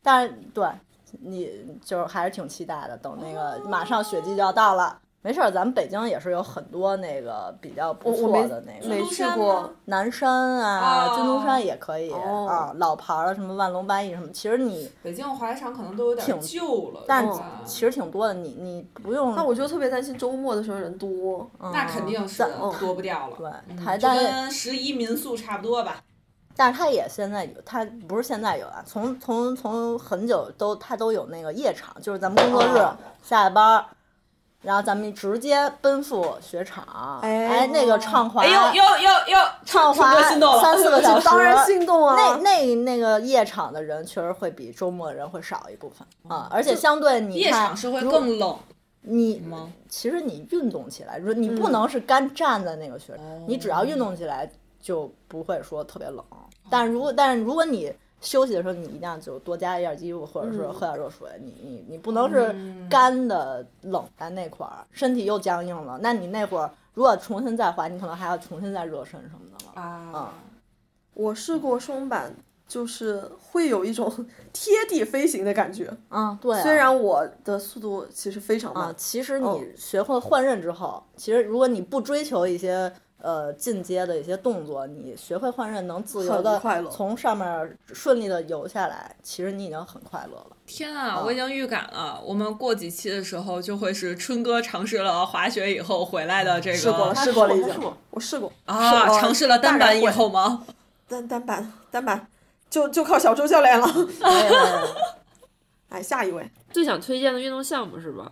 [0.03, 0.67] 但是对
[1.23, 1.49] 你
[1.83, 4.99] 就是还是挺期待的，等那个马上雪季就要到了。
[5.21, 17.29] 没事儿，咱们北京也是有很多那个比较不错的那个，没去过，南山啊，哦军东山也可以、哦啊，老牌儿的什么万隆八亿什么，其实你北京滑雪场可能都有点挺旧了，但
[17.65, 19.35] 其实挺多的，你你不用。
[19.35, 21.49] 那我就特别担心周末的时候人多。
[21.59, 22.43] 嗯那肯定是
[22.79, 23.35] 多不掉了。
[23.37, 25.97] 对，就但跟十一民宿差不多吧。
[26.55, 33.85] 但是它也现在有，它不是现在有啊，从从从很久都它都有那个夜场，就是咱们工作日哦下了班儿，
[34.61, 40.13] 然后咱们直接奔赴雪场，哎哎，那个畅滑，哎呦呦呦呦，畅滑
[40.61, 42.39] 三四个小时，当然心动那啊！
[42.43, 46.05] 那那个夜场的人确实会比周末的人会少一部分。
[46.27, 48.57] 啊，而且相对你夜看场是会如更冷
[49.01, 49.41] 你？
[49.87, 51.55] 其实你运动起来，如你嗯。
[51.55, 53.45] 不能是干站在那个雪，哦。
[53.47, 56.21] 你只要运动起来就不会说特别冷。
[56.69, 61.29] 但如果但是如果你休息的时候，你一定要就多加一件衣服，或者是嗯喝点热水。
[61.41, 65.99] 你你你不能是嗯干的冷在那块儿，身体又僵硬了。
[66.01, 69.81] 那你那会儿如果重新再滑，你可能还要重新再热身什么的了。
[69.81, 70.33] 啊，
[71.13, 72.35] 我试过双板，
[72.67, 74.11] 就是会有一种
[74.51, 75.89] 贴地飞行的感觉。
[76.09, 82.91] 啊，对啊、虽然我的速度其实非常慢，啊，其实哦你学会换刃之后，其实如果你不追求一些
[83.21, 90.47] 呃进阶的一些动作，你学会换刃，能自由的快乐从上面顺利的游下来，其实你已经很快乐了。
[90.65, 91.21] 天啊！
[91.25, 97.73] 我已经预感了，我们过几期的时候就会是春哥尝试了滑雪以后回来的这个试过了，试过了已经
[98.11, 100.65] 我试过啊，尝试了单板以后吗？
[101.09, 102.27] 单单板单板，
[102.69, 103.87] 就就靠小周教练了。
[105.89, 108.31] 哎，下一位，最想推荐的运动项目是吧？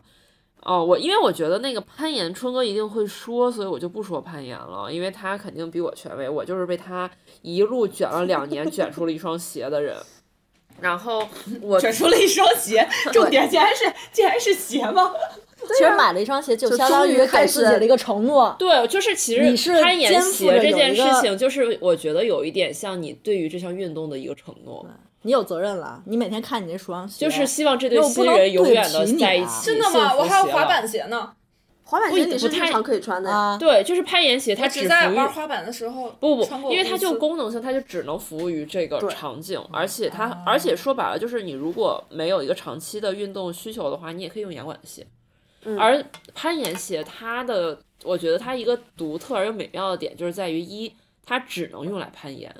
[0.64, 6.28] 哦，我因为我觉得那个攀岩，春哥一定会说，所以我就不说攀岩了，因为他肯定比我权威。
[6.28, 7.10] 我就是被他
[7.42, 9.96] 一路卷了两年，卷出了一双鞋的人。
[10.80, 11.28] 然后
[11.62, 15.12] 我卷出了一双鞋，重点竟然是竟然是鞋吗？
[15.76, 18.56] 其实买了一双鞋，就就相当于给自己始了一个承诺。
[18.60, 24.86] 对，就是其实你是攀岩鞋这件事情，就是我觉得有一点像你对于这项运动的一个承诺，
[25.28, 29.66] 你有责任了，你每天看你那双鞋，就是希望这对新人永远的在一起。
[29.66, 30.16] 真的吗？
[30.16, 31.34] 我还有滑板鞋呢。
[31.84, 33.36] 滑板鞋你是不太日常可以穿的呀。
[33.36, 45.06] 啊，对，就是攀岩鞋，它只只在玩滑板的时候不不，因为它就功能性，它就只能服务于这个场景，而且它，而且说白了，就是你如果没有一个长期的运动需求的话，你也可以用岩管鞋。
[45.66, 46.02] 嗯而
[46.34, 50.94] 攀岩鞋，它的，我觉得它一个独特而又美妙的点，就是在于一，
[51.26, 52.54] 它只能用来攀岩。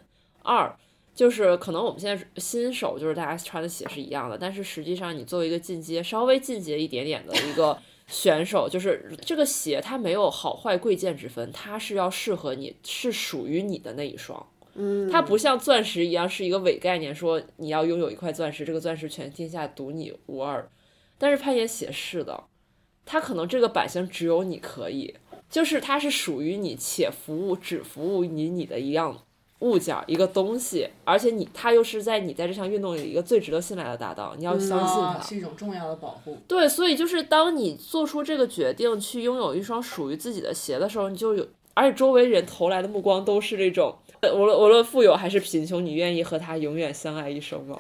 [0.44, 0.74] 二
[1.18, 7.76] 就是可能我们现在新手就是大家穿的鞋是一样的，但是实际上你作为一个进阶稍微进阶一点点的一个
[8.06, 14.48] 选手，就是这个鞋它没有好坏贵贱之分，它是要适合你，是属于你的那一双。
[14.76, 20.70] 嗯，它不像钻石一样是一个伪概念，说你要拥有一块钻石，这个钻石全天下独你无二。
[21.18, 22.44] 但是攀岩鞋是的，
[23.04, 25.16] 它可能这个版型只有你可以，
[25.50, 29.24] 就是它是属于你且服务只服务于你的一样
[29.60, 35.18] 物件儿一个东西，而且你它又是在你在这项运动里一个最值得信赖的搭档，你要相信它。
[35.18, 36.38] 啊是一种重要的保护。
[36.48, 47.80] 对，所以就是当你做出这个决定去拥有一双属于自己的鞋的时候，你就有，而且周围人投来的目光都是这种，呃无论无论富有还是贫穷，你愿意和他永远相爱一生吗？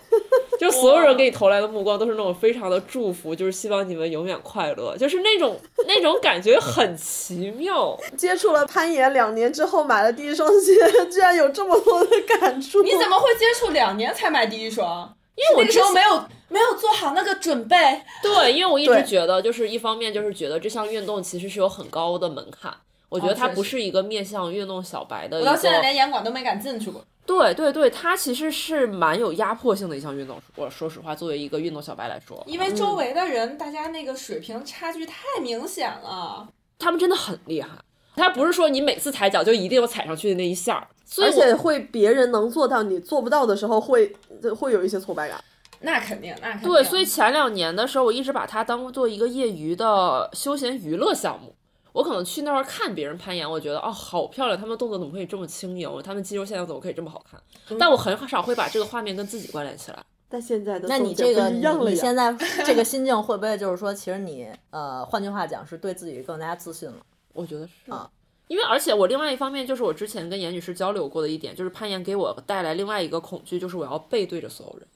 [0.59, 7.97] 就所有人给你投来的目光都是那种非常的祝福，就是希望你们永远快乐，就是那种那种感觉很奇妙。
[8.17, 10.73] 接触了攀岩两年之后买了第一双鞋，
[11.11, 12.09] 居然有这么多的
[12.39, 12.81] 感触。
[12.81, 15.13] 你怎么会接触两年才买第一双？
[15.35, 17.77] 因为我那个时候没有没有做好那个准备。
[18.23, 22.73] 对，因为我一直觉得，就是一方面就是觉得这项运动其实是有很高的门槛，
[23.09, 25.39] 我觉得它不是一个面向运动小白的。
[25.39, 27.05] 我到现在连严管都没敢进去过。
[27.27, 30.41] 对对对，它其实是蛮有压迫性的一项运动。
[30.55, 36.47] 我说实话，作为一个运动小白来说，因为周围的人，大家那个水平差距太明显了。
[36.79, 37.69] 他们真的很厉害。
[38.15, 44.15] 他不是说你每次踩脚就一定有踩上去的那一下儿，所以而且会别人能做到，你做不到的时候会
[44.57, 45.43] 会有一些挫败感。
[45.81, 46.69] 那肯定，那肯定。
[46.71, 51.53] 对，所以前两年的时候，我一直把它当做一个业余的休闲娱乐项目。
[51.97, 55.89] 我可能去那儿看别人攀岩，我觉得哦，好漂亮，他们动作怎么可以这么轻盈？
[56.03, 57.41] 他们肌肉线条怎么可以这么好看？
[57.79, 60.05] 但我很少会把这个画面跟自己关联起来。
[60.29, 62.31] 但现在的那你这个你现在
[62.63, 66.97] 这个心境会不会就是说，其实你呃，换句话讲是对自己更加自信了？
[67.33, 68.07] 我觉得是啊
[68.47, 74.87] 因为而且我另外一方面就是我之前跟严女士交流过的一点，就是攀岩给我带来另外一个恐惧，就是我要背对着所有人。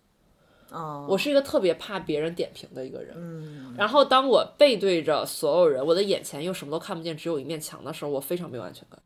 [0.73, 3.13] 嗯，我是一个特别怕别人点评的一个人。
[3.17, 8.99] 嗯，然后当我背对着所有人，我的眼前又什么都看不见，只有一面墙的时候，我非常没有安全感。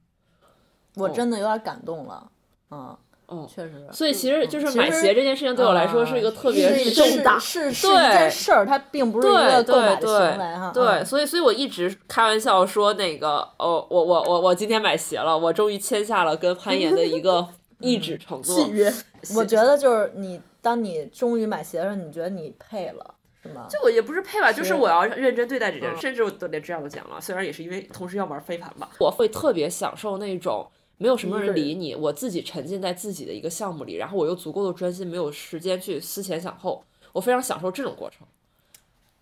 [0.95, 2.31] 我真的有点感动了，
[2.71, 2.95] 嗯，
[3.27, 3.85] 嗯确实。
[3.91, 7.37] 所以其实就是买鞋这件事情对我来说是一个特别是重大。
[7.37, 10.71] 是是一件事儿，它并不是一个对购买对的行为哈。
[10.73, 17.45] 对所以所以我一直开玩笑说那个哦，我我我我今天买鞋了，我终于签下了跟攀岩的一个
[17.79, 18.43] 一纸承诺。
[18.43, 18.93] 契约，
[19.35, 23.13] 我觉得就是你，当你终于买鞋的时候，你觉得你配了，
[23.43, 23.67] 是吗？
[23.69, 27.21] 就我也不是配吧，就是我要认真对待这件事，嗯甚至我都连这样都讲了。
[27.21, 30.67] 虽然也是因为同时要玩飞盘吧，我会特别享受那种
[30.97, 36.83] 没有什么人理你，我自己沉浸在自己的一个项目里，然后我又足够的专心，没有时间去思前想后，
[37.13, 38.25] 我非常享受这种过程。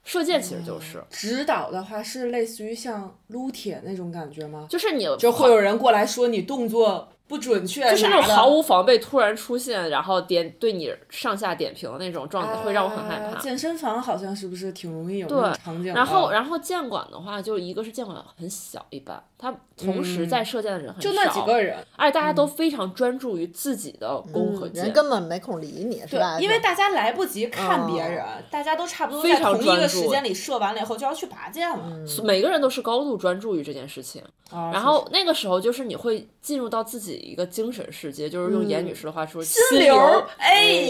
[0.05, 4.67] 射箭其实就是，指导的话是类似于像撸铁那种感觉吗？
[4.69, 13.35] 就是你就会有人过来说你动作不准确，就是那种毫无防备突然出现，然后点对你上下点评的那种状态，会让我很害怕。
[13.35, 15.91] 啊健身房好像是不是挺容易有对那种场景？
[15.95, 31.83] 然后，啊然后剑馆的话，就一个是剑馆很小，一般它同时在射箭的人很少，就那几个人，而且大家都非常专注于自己的弓和箭，人根本没空理你，是对吧？，因为大家来不及看别哦人，大家都差不多非常在同一个时间里射完了以后就要去拔箭了。
[32.23, 34.21] 每个人都是高度专注于这件事情。
[34.51, 40.23] 啊然后那个时候就是你会进入到自己一个精神世界，就是用严女士的话说，心流流。
[40.37, 40.85] 哎，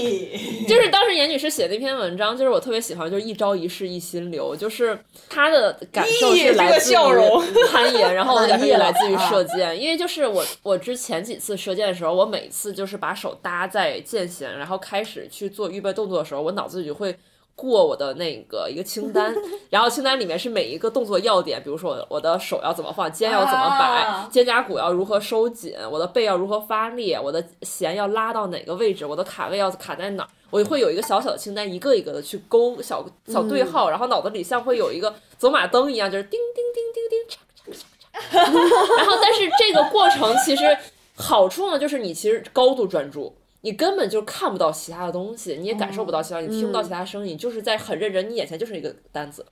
[0.67, 4.97] 就是当时严女士写那篇文章，就是我特别喜欢，就是一朝一式一心流，就是
[5.29, 7.41] 她的感受是来自于笑容
[7.71, 17.15] 攀岩，然后我的感受也来自于啊射箭，因为就是我我之前几次射箭的时候，我每次就是把手搭在箭弦，然后开始去做预备动作的时候，我脑子里就会。
[17.55, 19.33] 过我的那个一个清单，
[19.69, 37.83] 然后清单里面是每一个动作要点，比如说我的手要怎么放，肩要怎么摆，啊肩胛骨要如何收紧，我的背要如何发力，我的弦要拉到哪个位置，我的卡位要卡在哪儿，我会有一个小小的清单，一个一个的去勾小小对号，然后脑子里像会有一个走马灯一样，就是叮叮叮叮叮。
[38.31, 40.77] 然后，但是这个过程其实
[41.15, 43.35] 好处呢，就是你其实高度专注。
[43.63, 49.45] 你根本就看不到其他的东西，你也感受不到其他，你听不到其他声音，你就是在很认真，你眼前就是一个单子，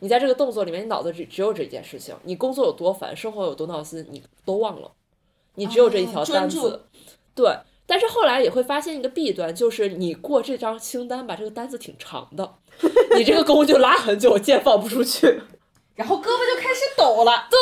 [0.00, 4.90] 你在这个动作里面，你脑子只只有这件事情，你工作有多烦，生活有多闹心，你都忘了，
[5.56, 6.86] 你只有这一条单子。
[7.34, 7.54] 对，
[7.86, 12.54] 但是后来也会发现一个弊端，就是你过这张清单吧，这个单子挺长的，
[13.18, 15.42] 你这个弓就拉很久，箭放不出去。
[15.98, 17.48] 然后胳膊就开始抖了。
[17.50, 17.58] 对，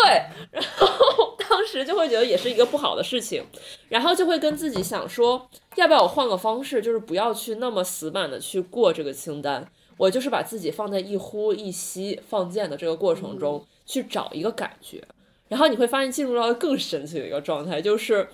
[0.50, 3.42] 然后当时就会觉得也是一个不好的事情，
[3.88, 15.02] 然后就会跟自己想说，要不要我换个方式，就是不要去那么死板的去过这个清单，我就是把自己放在一呼一吸放箭的这个过程中、去找一个感觉，
[15.48, 18.28] 然后你会发现进入到更神奇的一个状态，就是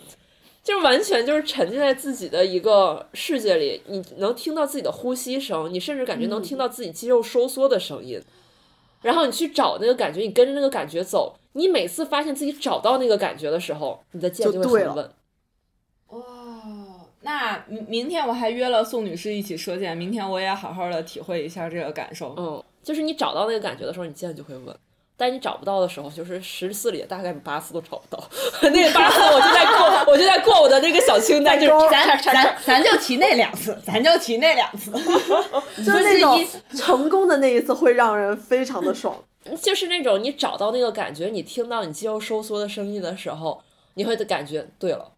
[0.64, 8.20] 就是完全就是沉浸在自己的一个世界里，你能听到自己的呼吸声，你甚至感觉能听到自己肌肉收缩的声音。
[9.02, 15.10] 然后你去找那个感觉，你跟着那个感觉走，你每次发现自己找到那个感觉的时候，你的剑就会很稳。
[16.08, 16.20] 哇，
[17.22, 22.34] 那明明天我还约了宋女士一起射箭，明天我也好好的体会一下这个感受。
[22.36, 24.76] 嗯，就是你找到那个感觉的时候，你剑就会稳。
[25.22, 28.20] 但你找不到的时候，就是十次里大概八次都找不到。
[28.60, 34.90] 那个八次，我就在过，我就在过我的那个小清单，就是咱咱咱就提那两次，咱就提那两次。
[35.78, 36.44] 就是那种
[36.74, 39.16] 成功的那一次会让人非常的爽。
[39.62, 43.62] 就是那种你找到那个感觉，你听到你肌肉收缩的声音的时候，
[43.94, 45.12] 你会感觉对了。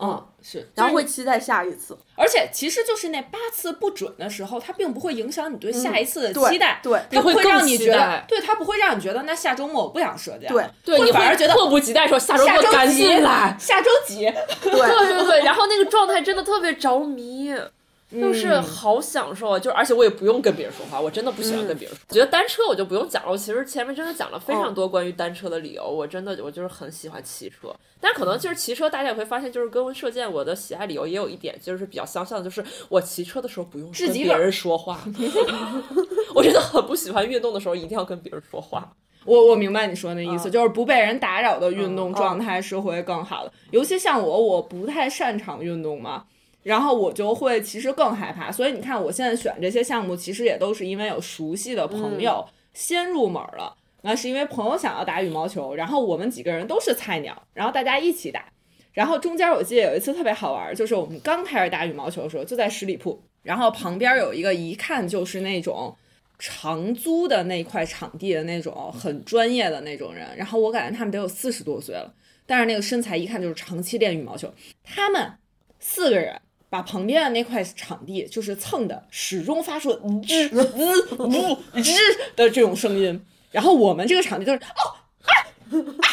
[0.00, 1.98] 嗯，是，然后会期待下一次。
[2.14, 13.56] 而且其实就是那八次不准的时候，它并不会影响你对下一次的期待，对它不会让你觉得，对，它不会让你觉得那下周末我不想射箭，对对，你反而觉得迫不及待说下周末赶紧来。
[13.58, 14.20] 下周几，
[14.62, 17.52] 对对对，然后那个状态真的特别着迷，
[18.10, 19.58] 就是好享受啊！
[19.58, 22.02] 就是而且我也不用跟别人说话，我真的不喜欢跟别人说。
[22.08, 25.86] 我觉得单车我就不用讲了，我其实前面真的讲了非常多关于单车的理由。
[25.86, 35.00] 我真的我就是很喜欢骑车，但可能就是骑车，大家也会发现，就是跟射箭我的喜爱理由也有一点就是比较相像的，就是我骑车的时候不用跟别自己个儿人说话。
[36.34, 38.90] 我真的很不喜欢运动的时候一定要跟别人说话。
[39.26, 43.52] 我我明白你说那意思，嗯就是不被人打扰的运动嗯状态是会更好的。
[43.70, 46.24] 尤其像我，我不太擅长运动嘛，
[46.68, 48.52] 然后我就会其实更害怕。
[48.52, 53.74] 所以你看，我现在选这些项目，其实也都是因为有熟悉的朋友先入门了。
[54.02, 58.44] 那是因为朋友想要打羽毛球，然后我们几个人都是菜鸟，然后大家一起打。
[58.92, 65.96] 然后中间我记得有一次特别好玩，就是我们刚开始打羽毛球的时候，就在十里铺，然后旁边有一个一看就是那种
[66.38, 72.12] 长租的那块场地的那种很专业的那种人，然后我感觉他们得有四十多岁了，
[72.44, 74.52] 但是那个身材一看就是长期练羽毛球。
[74.84, 75.32] 他们
[75.80, 76.40] 四个人
[76.70, 79.92] 把旁边的那块场地就是蹭的，始终发出
[80.22, 81.94] 吱 吱呜吱
[82.36, 83.20] 的这种声音，
[83.50, 85.32] 然后我们这个场地就是哦啊
[85.70, 86.06] 啊，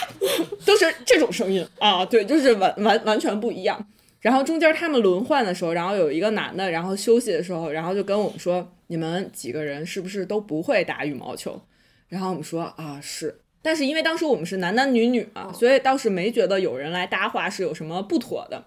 [0.65, 3.85] 都是这种声音啊，对，就是完完完全不一样。
[4.21, 11.61] 然后中间他们轮换的时候，然后有一个男的，然后休息的时候，然后就跟我们说：“你们几个人是不是都不会打羽毛球？”
[12.09, 18.65] 然后我们说：“啊，是。”但是因为当时我们是男男女女嘛，所以倒是没觉得有人来搭话是有什么不妥的。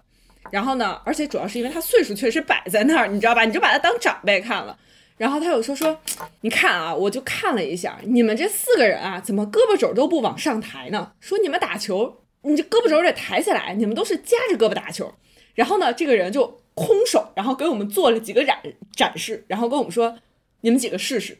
[0.51, 3.45] 然后呢，而且主要是因为他岁数确实摆在那儿，你知道吧？
[3.45, 4.77] 你就把他当长辈看了。
[5.17, 5.99] 然后他有说说，
[6.41, 11.11] 你看啊，我就看了一下，你们这四个人啊，怎么胳膊肘都不往上抬呢？
[11.19, 15.13] 说你们打球，你这胳膊肘得抬起来，你们都是夹着胳膊打球。
[15.55, 18.57] 然后呢，这个人就空手，然后给我们做了几个展
[18.95, 20.17] 展示，然后跟我们说，
[20.61, 21.37] 你们几个试试。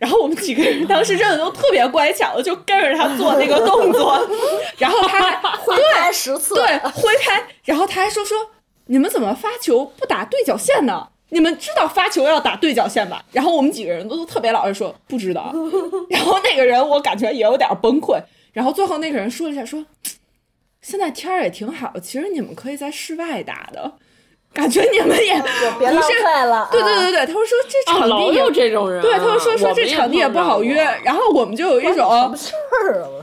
[0.00, 4.18] 然后我们几个人当时真的都特别乖巧的，就跟着他做那个动作，
[4.78, 8.38] 然后他还挥拍十次，对，挥拍，然后他还说说
[8.86, 11.06] 你们怎么发球不打对角线呢？
[11.28, 13.22] 你们知道发球要打对角线吧？
[13.30, 15.54] 然后我们几个人都都特别老实说不知道，
[16.08, 18.18] 然后那个人我感觉也有点崩溃，
[18.54, 19.84] 然后最后那个人说了一下说，
[20.80, 23.92] 现在天儿也挺好，其实你们可以在室外打的，
[24.52, 25.32] 感觉你们也
[25.78, 26.68] 别浪不是费了。
[26.72, 32.34] 对对啊，对对，他们说这啊，场地也有这种人啊，对，他们说说这场地也不好约，然后我们就有一种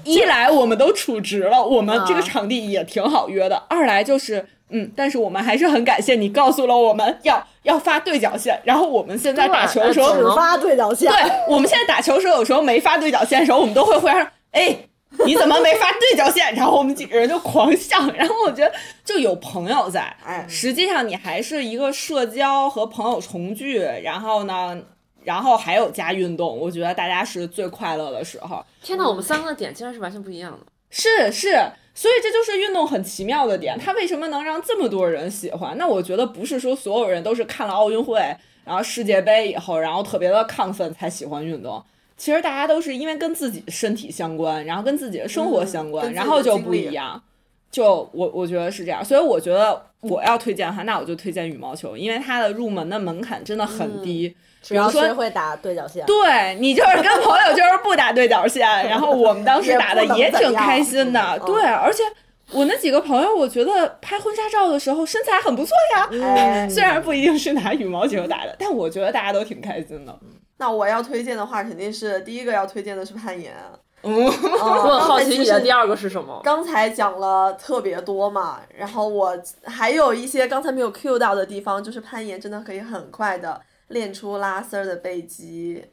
[0.04, 11.12] 一来我们都处职了，我们这个啊场地也挺好约的；二来就是，嗯，但是我们还是很感谢你告诉了我们要要发对角线，然后我们现在打球的时候，对只发对角线。
[11.12, 14.78] 对，我们现在打球的时候，有时候没发对角线的时候，我们都会互相说，哎。
[15.26, 16.54] 你怎么没发对角线？
[16.54, 17.98] 然后我们几个人就狂笑。
[18.12, 18.72] 然后我觉得
[19.06, 24.78] 就有朋友在，哎实际上你还是一个社交和朋友重聚，然后呢，
[25.24, 28.64] 然后还有加运动，我觉得大家是最快乐的时候。
[28.84, 30.60] 天哪，我们三个的点竟然是完全不一样的。
[30.90, 31.50] 是是，
[31.94, 35.78] 所以这就是运动很奇妙的点，它为什么能让这么多人喜欢？
[35.78, 38.20] 那我觉得不是说所有人都是看了奥运会，
[38.66, 41.84] 然后世界杯以后，然后特别的亢奋才喜欢运动。
[42.18, 47.22] 其实大家都是因为跟自己的身体相关，然后跟自己的生活相关，然后就不一样。
[47.70, 54.36] 就我我觉得是这样，所以我觉得我要推荐的话，那我就推荐羽毛球，因为它的入门的门槛真的很低。
[54.68, 62.04] 比如说谁会打对角线，对你就是跟朋友就是不打对角线，然后我们当时打的也挺开心的，对，而且
[62.52, 70.20] 我那几个朋友，我觉得拍婚纱照的时候身材很不错呀，哎，虽然不一定是拿羽毛球打的，但我觉得大家都挺开心的。
[70.58, 73.56] 那我要推荐的话，肯定是第一个要推荐的是攀岩。
[74.04, 76.40] 嗯， 我我很好奇你的第二个是什么？
[76.44, 85.84] 刚才讲了特别多嘛，然后我还有一些刚才没有 cue 到的地方，就是攀岩真的可以很快的练出拉丝儿的背肌。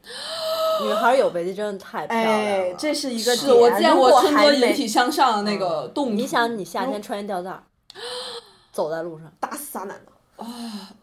[0.83, 2.37] 女孩有背肌真的太漂亮了。
[2.37, 3.51] 哎，这是一个是。
[3.53, 6.15] 我见过春哥果还没引体向上的那个动作。
[6.15, 7.63] 你想，你夏天穿一吊带儿，
[8.71, 10.11] 走在路上，打死仨男的。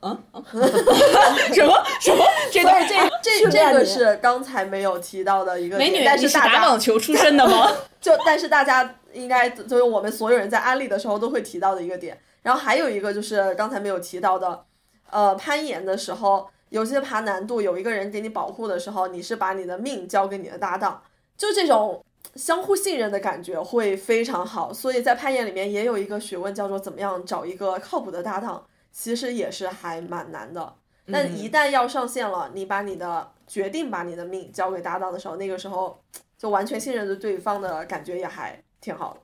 [0.02, 2.24] 什么什么？
[2.52, 7.70] 这段这这这个是刚才没有提到的一个点，美女，但你是大家打网球出身的吗？
[8.00, 12.20] 就但是大家应该就是我们所有人在安利的时候都会提到的一个点。
[12.42, 14.64] 然后还有一个就是刚才没有提到的，
[15.10, 21.00] 呃，攀岩的时候，有些爬难度有一个人给你保护的时候，你是把你的命交给你的搭档，
[21.38, 22.04] 就这种
[22.34, 24.72] 相互信任的感觉会非常好。
[24.72, 30.74] 所以在攀岩里面也有一个学问叫做怎么样找一个靠谱的搭档，其实也是还蛮难的。
[31.10, 35.98] 但一旦要上线了，你把你的决定把你的命交给搭档的时候，那个时候
[36.38, 39.20] 就完全信任着对方的感觉也还挺好的。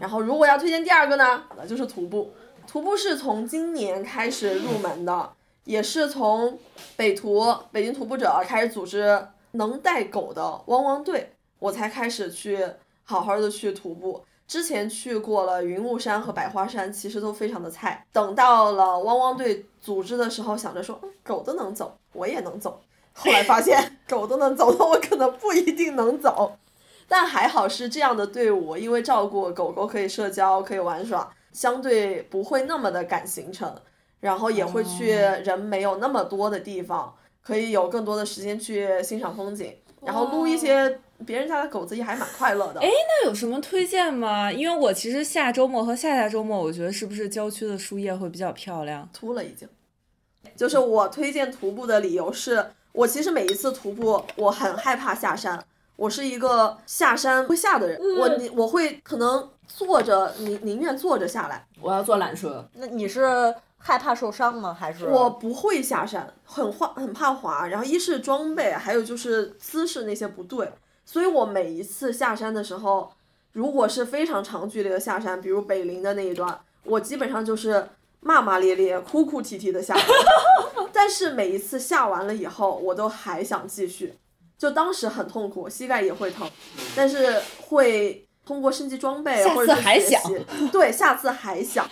[0.00, 2.32] 然后如果要推荐第二个呢，那就是徒步。
[2.66, 5.32] 徒步是从今年开始入门的，
[5.64, 6.58] 也是从
[6.96, 12.66] 北图北京徒步者开始组织能带狗的汪汪队，我才开始去
[13.04, 14.24] 好好的去徒步。
[14.52, 18.04] 之前去过了云雾山和百花山，其实都非常的菜。
[18.12, 22.78] 等到了汪汪队组织的时候，想着说，嗯，狗都能走，我也能走。
[23.14, 26.58] 后来发现 狗都能走的，我可能不一定能走。
[27.08, 33.74] 但还好是这样的队伍，因为照顾狗狗可以社交，可以玩耍，相对不会那么的赶行程，
[34.20, 42.80] 然后也会去人没有那么多的地方，可以有更多的时间去欣赏风景，然后撸一些别人家的狗子也还蛮快乐的。
[42.80, 44.50] 哎，那有什么推荐吗？
[44.52, 49.08] 因为我其实下周末和下下周末，我觉得是不是郊区的树叶会比较漂亮？
[49.12, 49.68] 秃了已经。
[50.56, 55.62] 就是我推荐徒步的理由是，我其实每一次徒步，我很害怕下山。
[55.96, 61.64] 我是一个下山会下的人，我你我会可能坐着，宁宁愿坐着下来。
[61.80, 64.74] 我要坐缆车，那你是害怕受伤吗？
[64.74, 67.66] 还是我不会下山，很滑，很怕滑。
[67.68, 70.72] 然后一是装备，还有就是姿势那些不对，
[71.04, 73.12] 所以我每一次下山的时候，
[73.52, 77.88] 如果是非常长距离的下山，比如北陵的那一段，我基本上就是
[78.20, 80.06] 骂骂咧咧、哭哭啼啼的下山。
[80.92, 84.14] 但是每一次下完了以后，我都还想继续。
[84.56, 86.48] 就当时很痛苦，膝盖也会疼，
[86.94, 91.84] 但是会通过升级装备或者是学习，对，下次还想。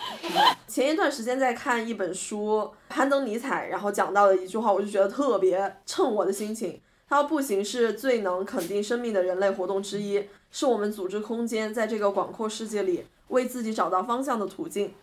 [0.69, 6.79] 前一段时间在看一本书，攀登尼采，然后讲到的一句话，我就觉得特别衬我的心情。
[7.11, 14.93] 他说：“步行是最能肯定生命的人类活动之一，是我们组织空间在这个广阔世界里为自己找到方向的途径。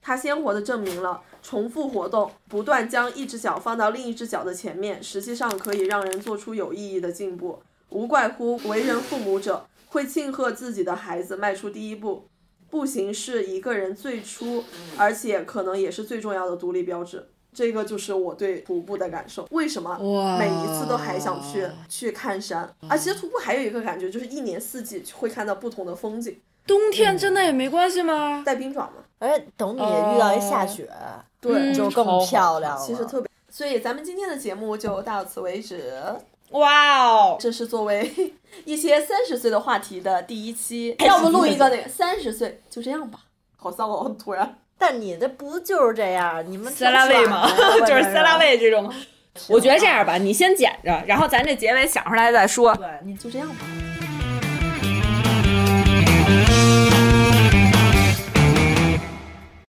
[0.00, 7.58] 它鲜活地证明了，重复活动，不断将一只脚放到另一只脚的前面，实际上可以让人做出有意义的进步。
[7.90, 12.24] 无怪乎为人父母者会庆贺自己的孩子迈出第一步。
[12.70, 14.64] 步行是一个人最初，
[14.96, 17.28] 而且可能也是最重要的独立标志。
[17.58, 19.44] 这个就是我对徒步的感受。
[19.50, 19.98] 为什么
[20.38, 22.72] 每一次都还想去去看山？
[22.86, 26.40] 啊，其实徒步还有一个感觉，就是一年四季会看到不同的风景。
[26.64, 28.44] 冬天真的也没关系吗？
[28.46, 29.02] 带冰爪吗？
[29.18, 30.88] 而且等你遇到一下雪，
[31.40, 32.86] 对，就更漂亮了。
[32.86, 35.92] 其实特别，所以咱们今天的节目就到此为止。
[36.50, 38.32] 哇哦，这是作为
[38.64, 43.18] 一些三十岁的话题的第一期，要不录一个那个三十岁就这样吧？
[43.56, 44.56] 好丧哦，突然。
[44.78, 46.42] 但你这不就是这样？
[46.48, 47.50] 你们塞拉味吗？
[47.86, 48.92] 就是塞拉味这种。
[49.48, 52.74] 我觉得这样吧，你先剪着，然后咱这结尾想出来再说。
[52.76, 53.66] 对，你就这样吧。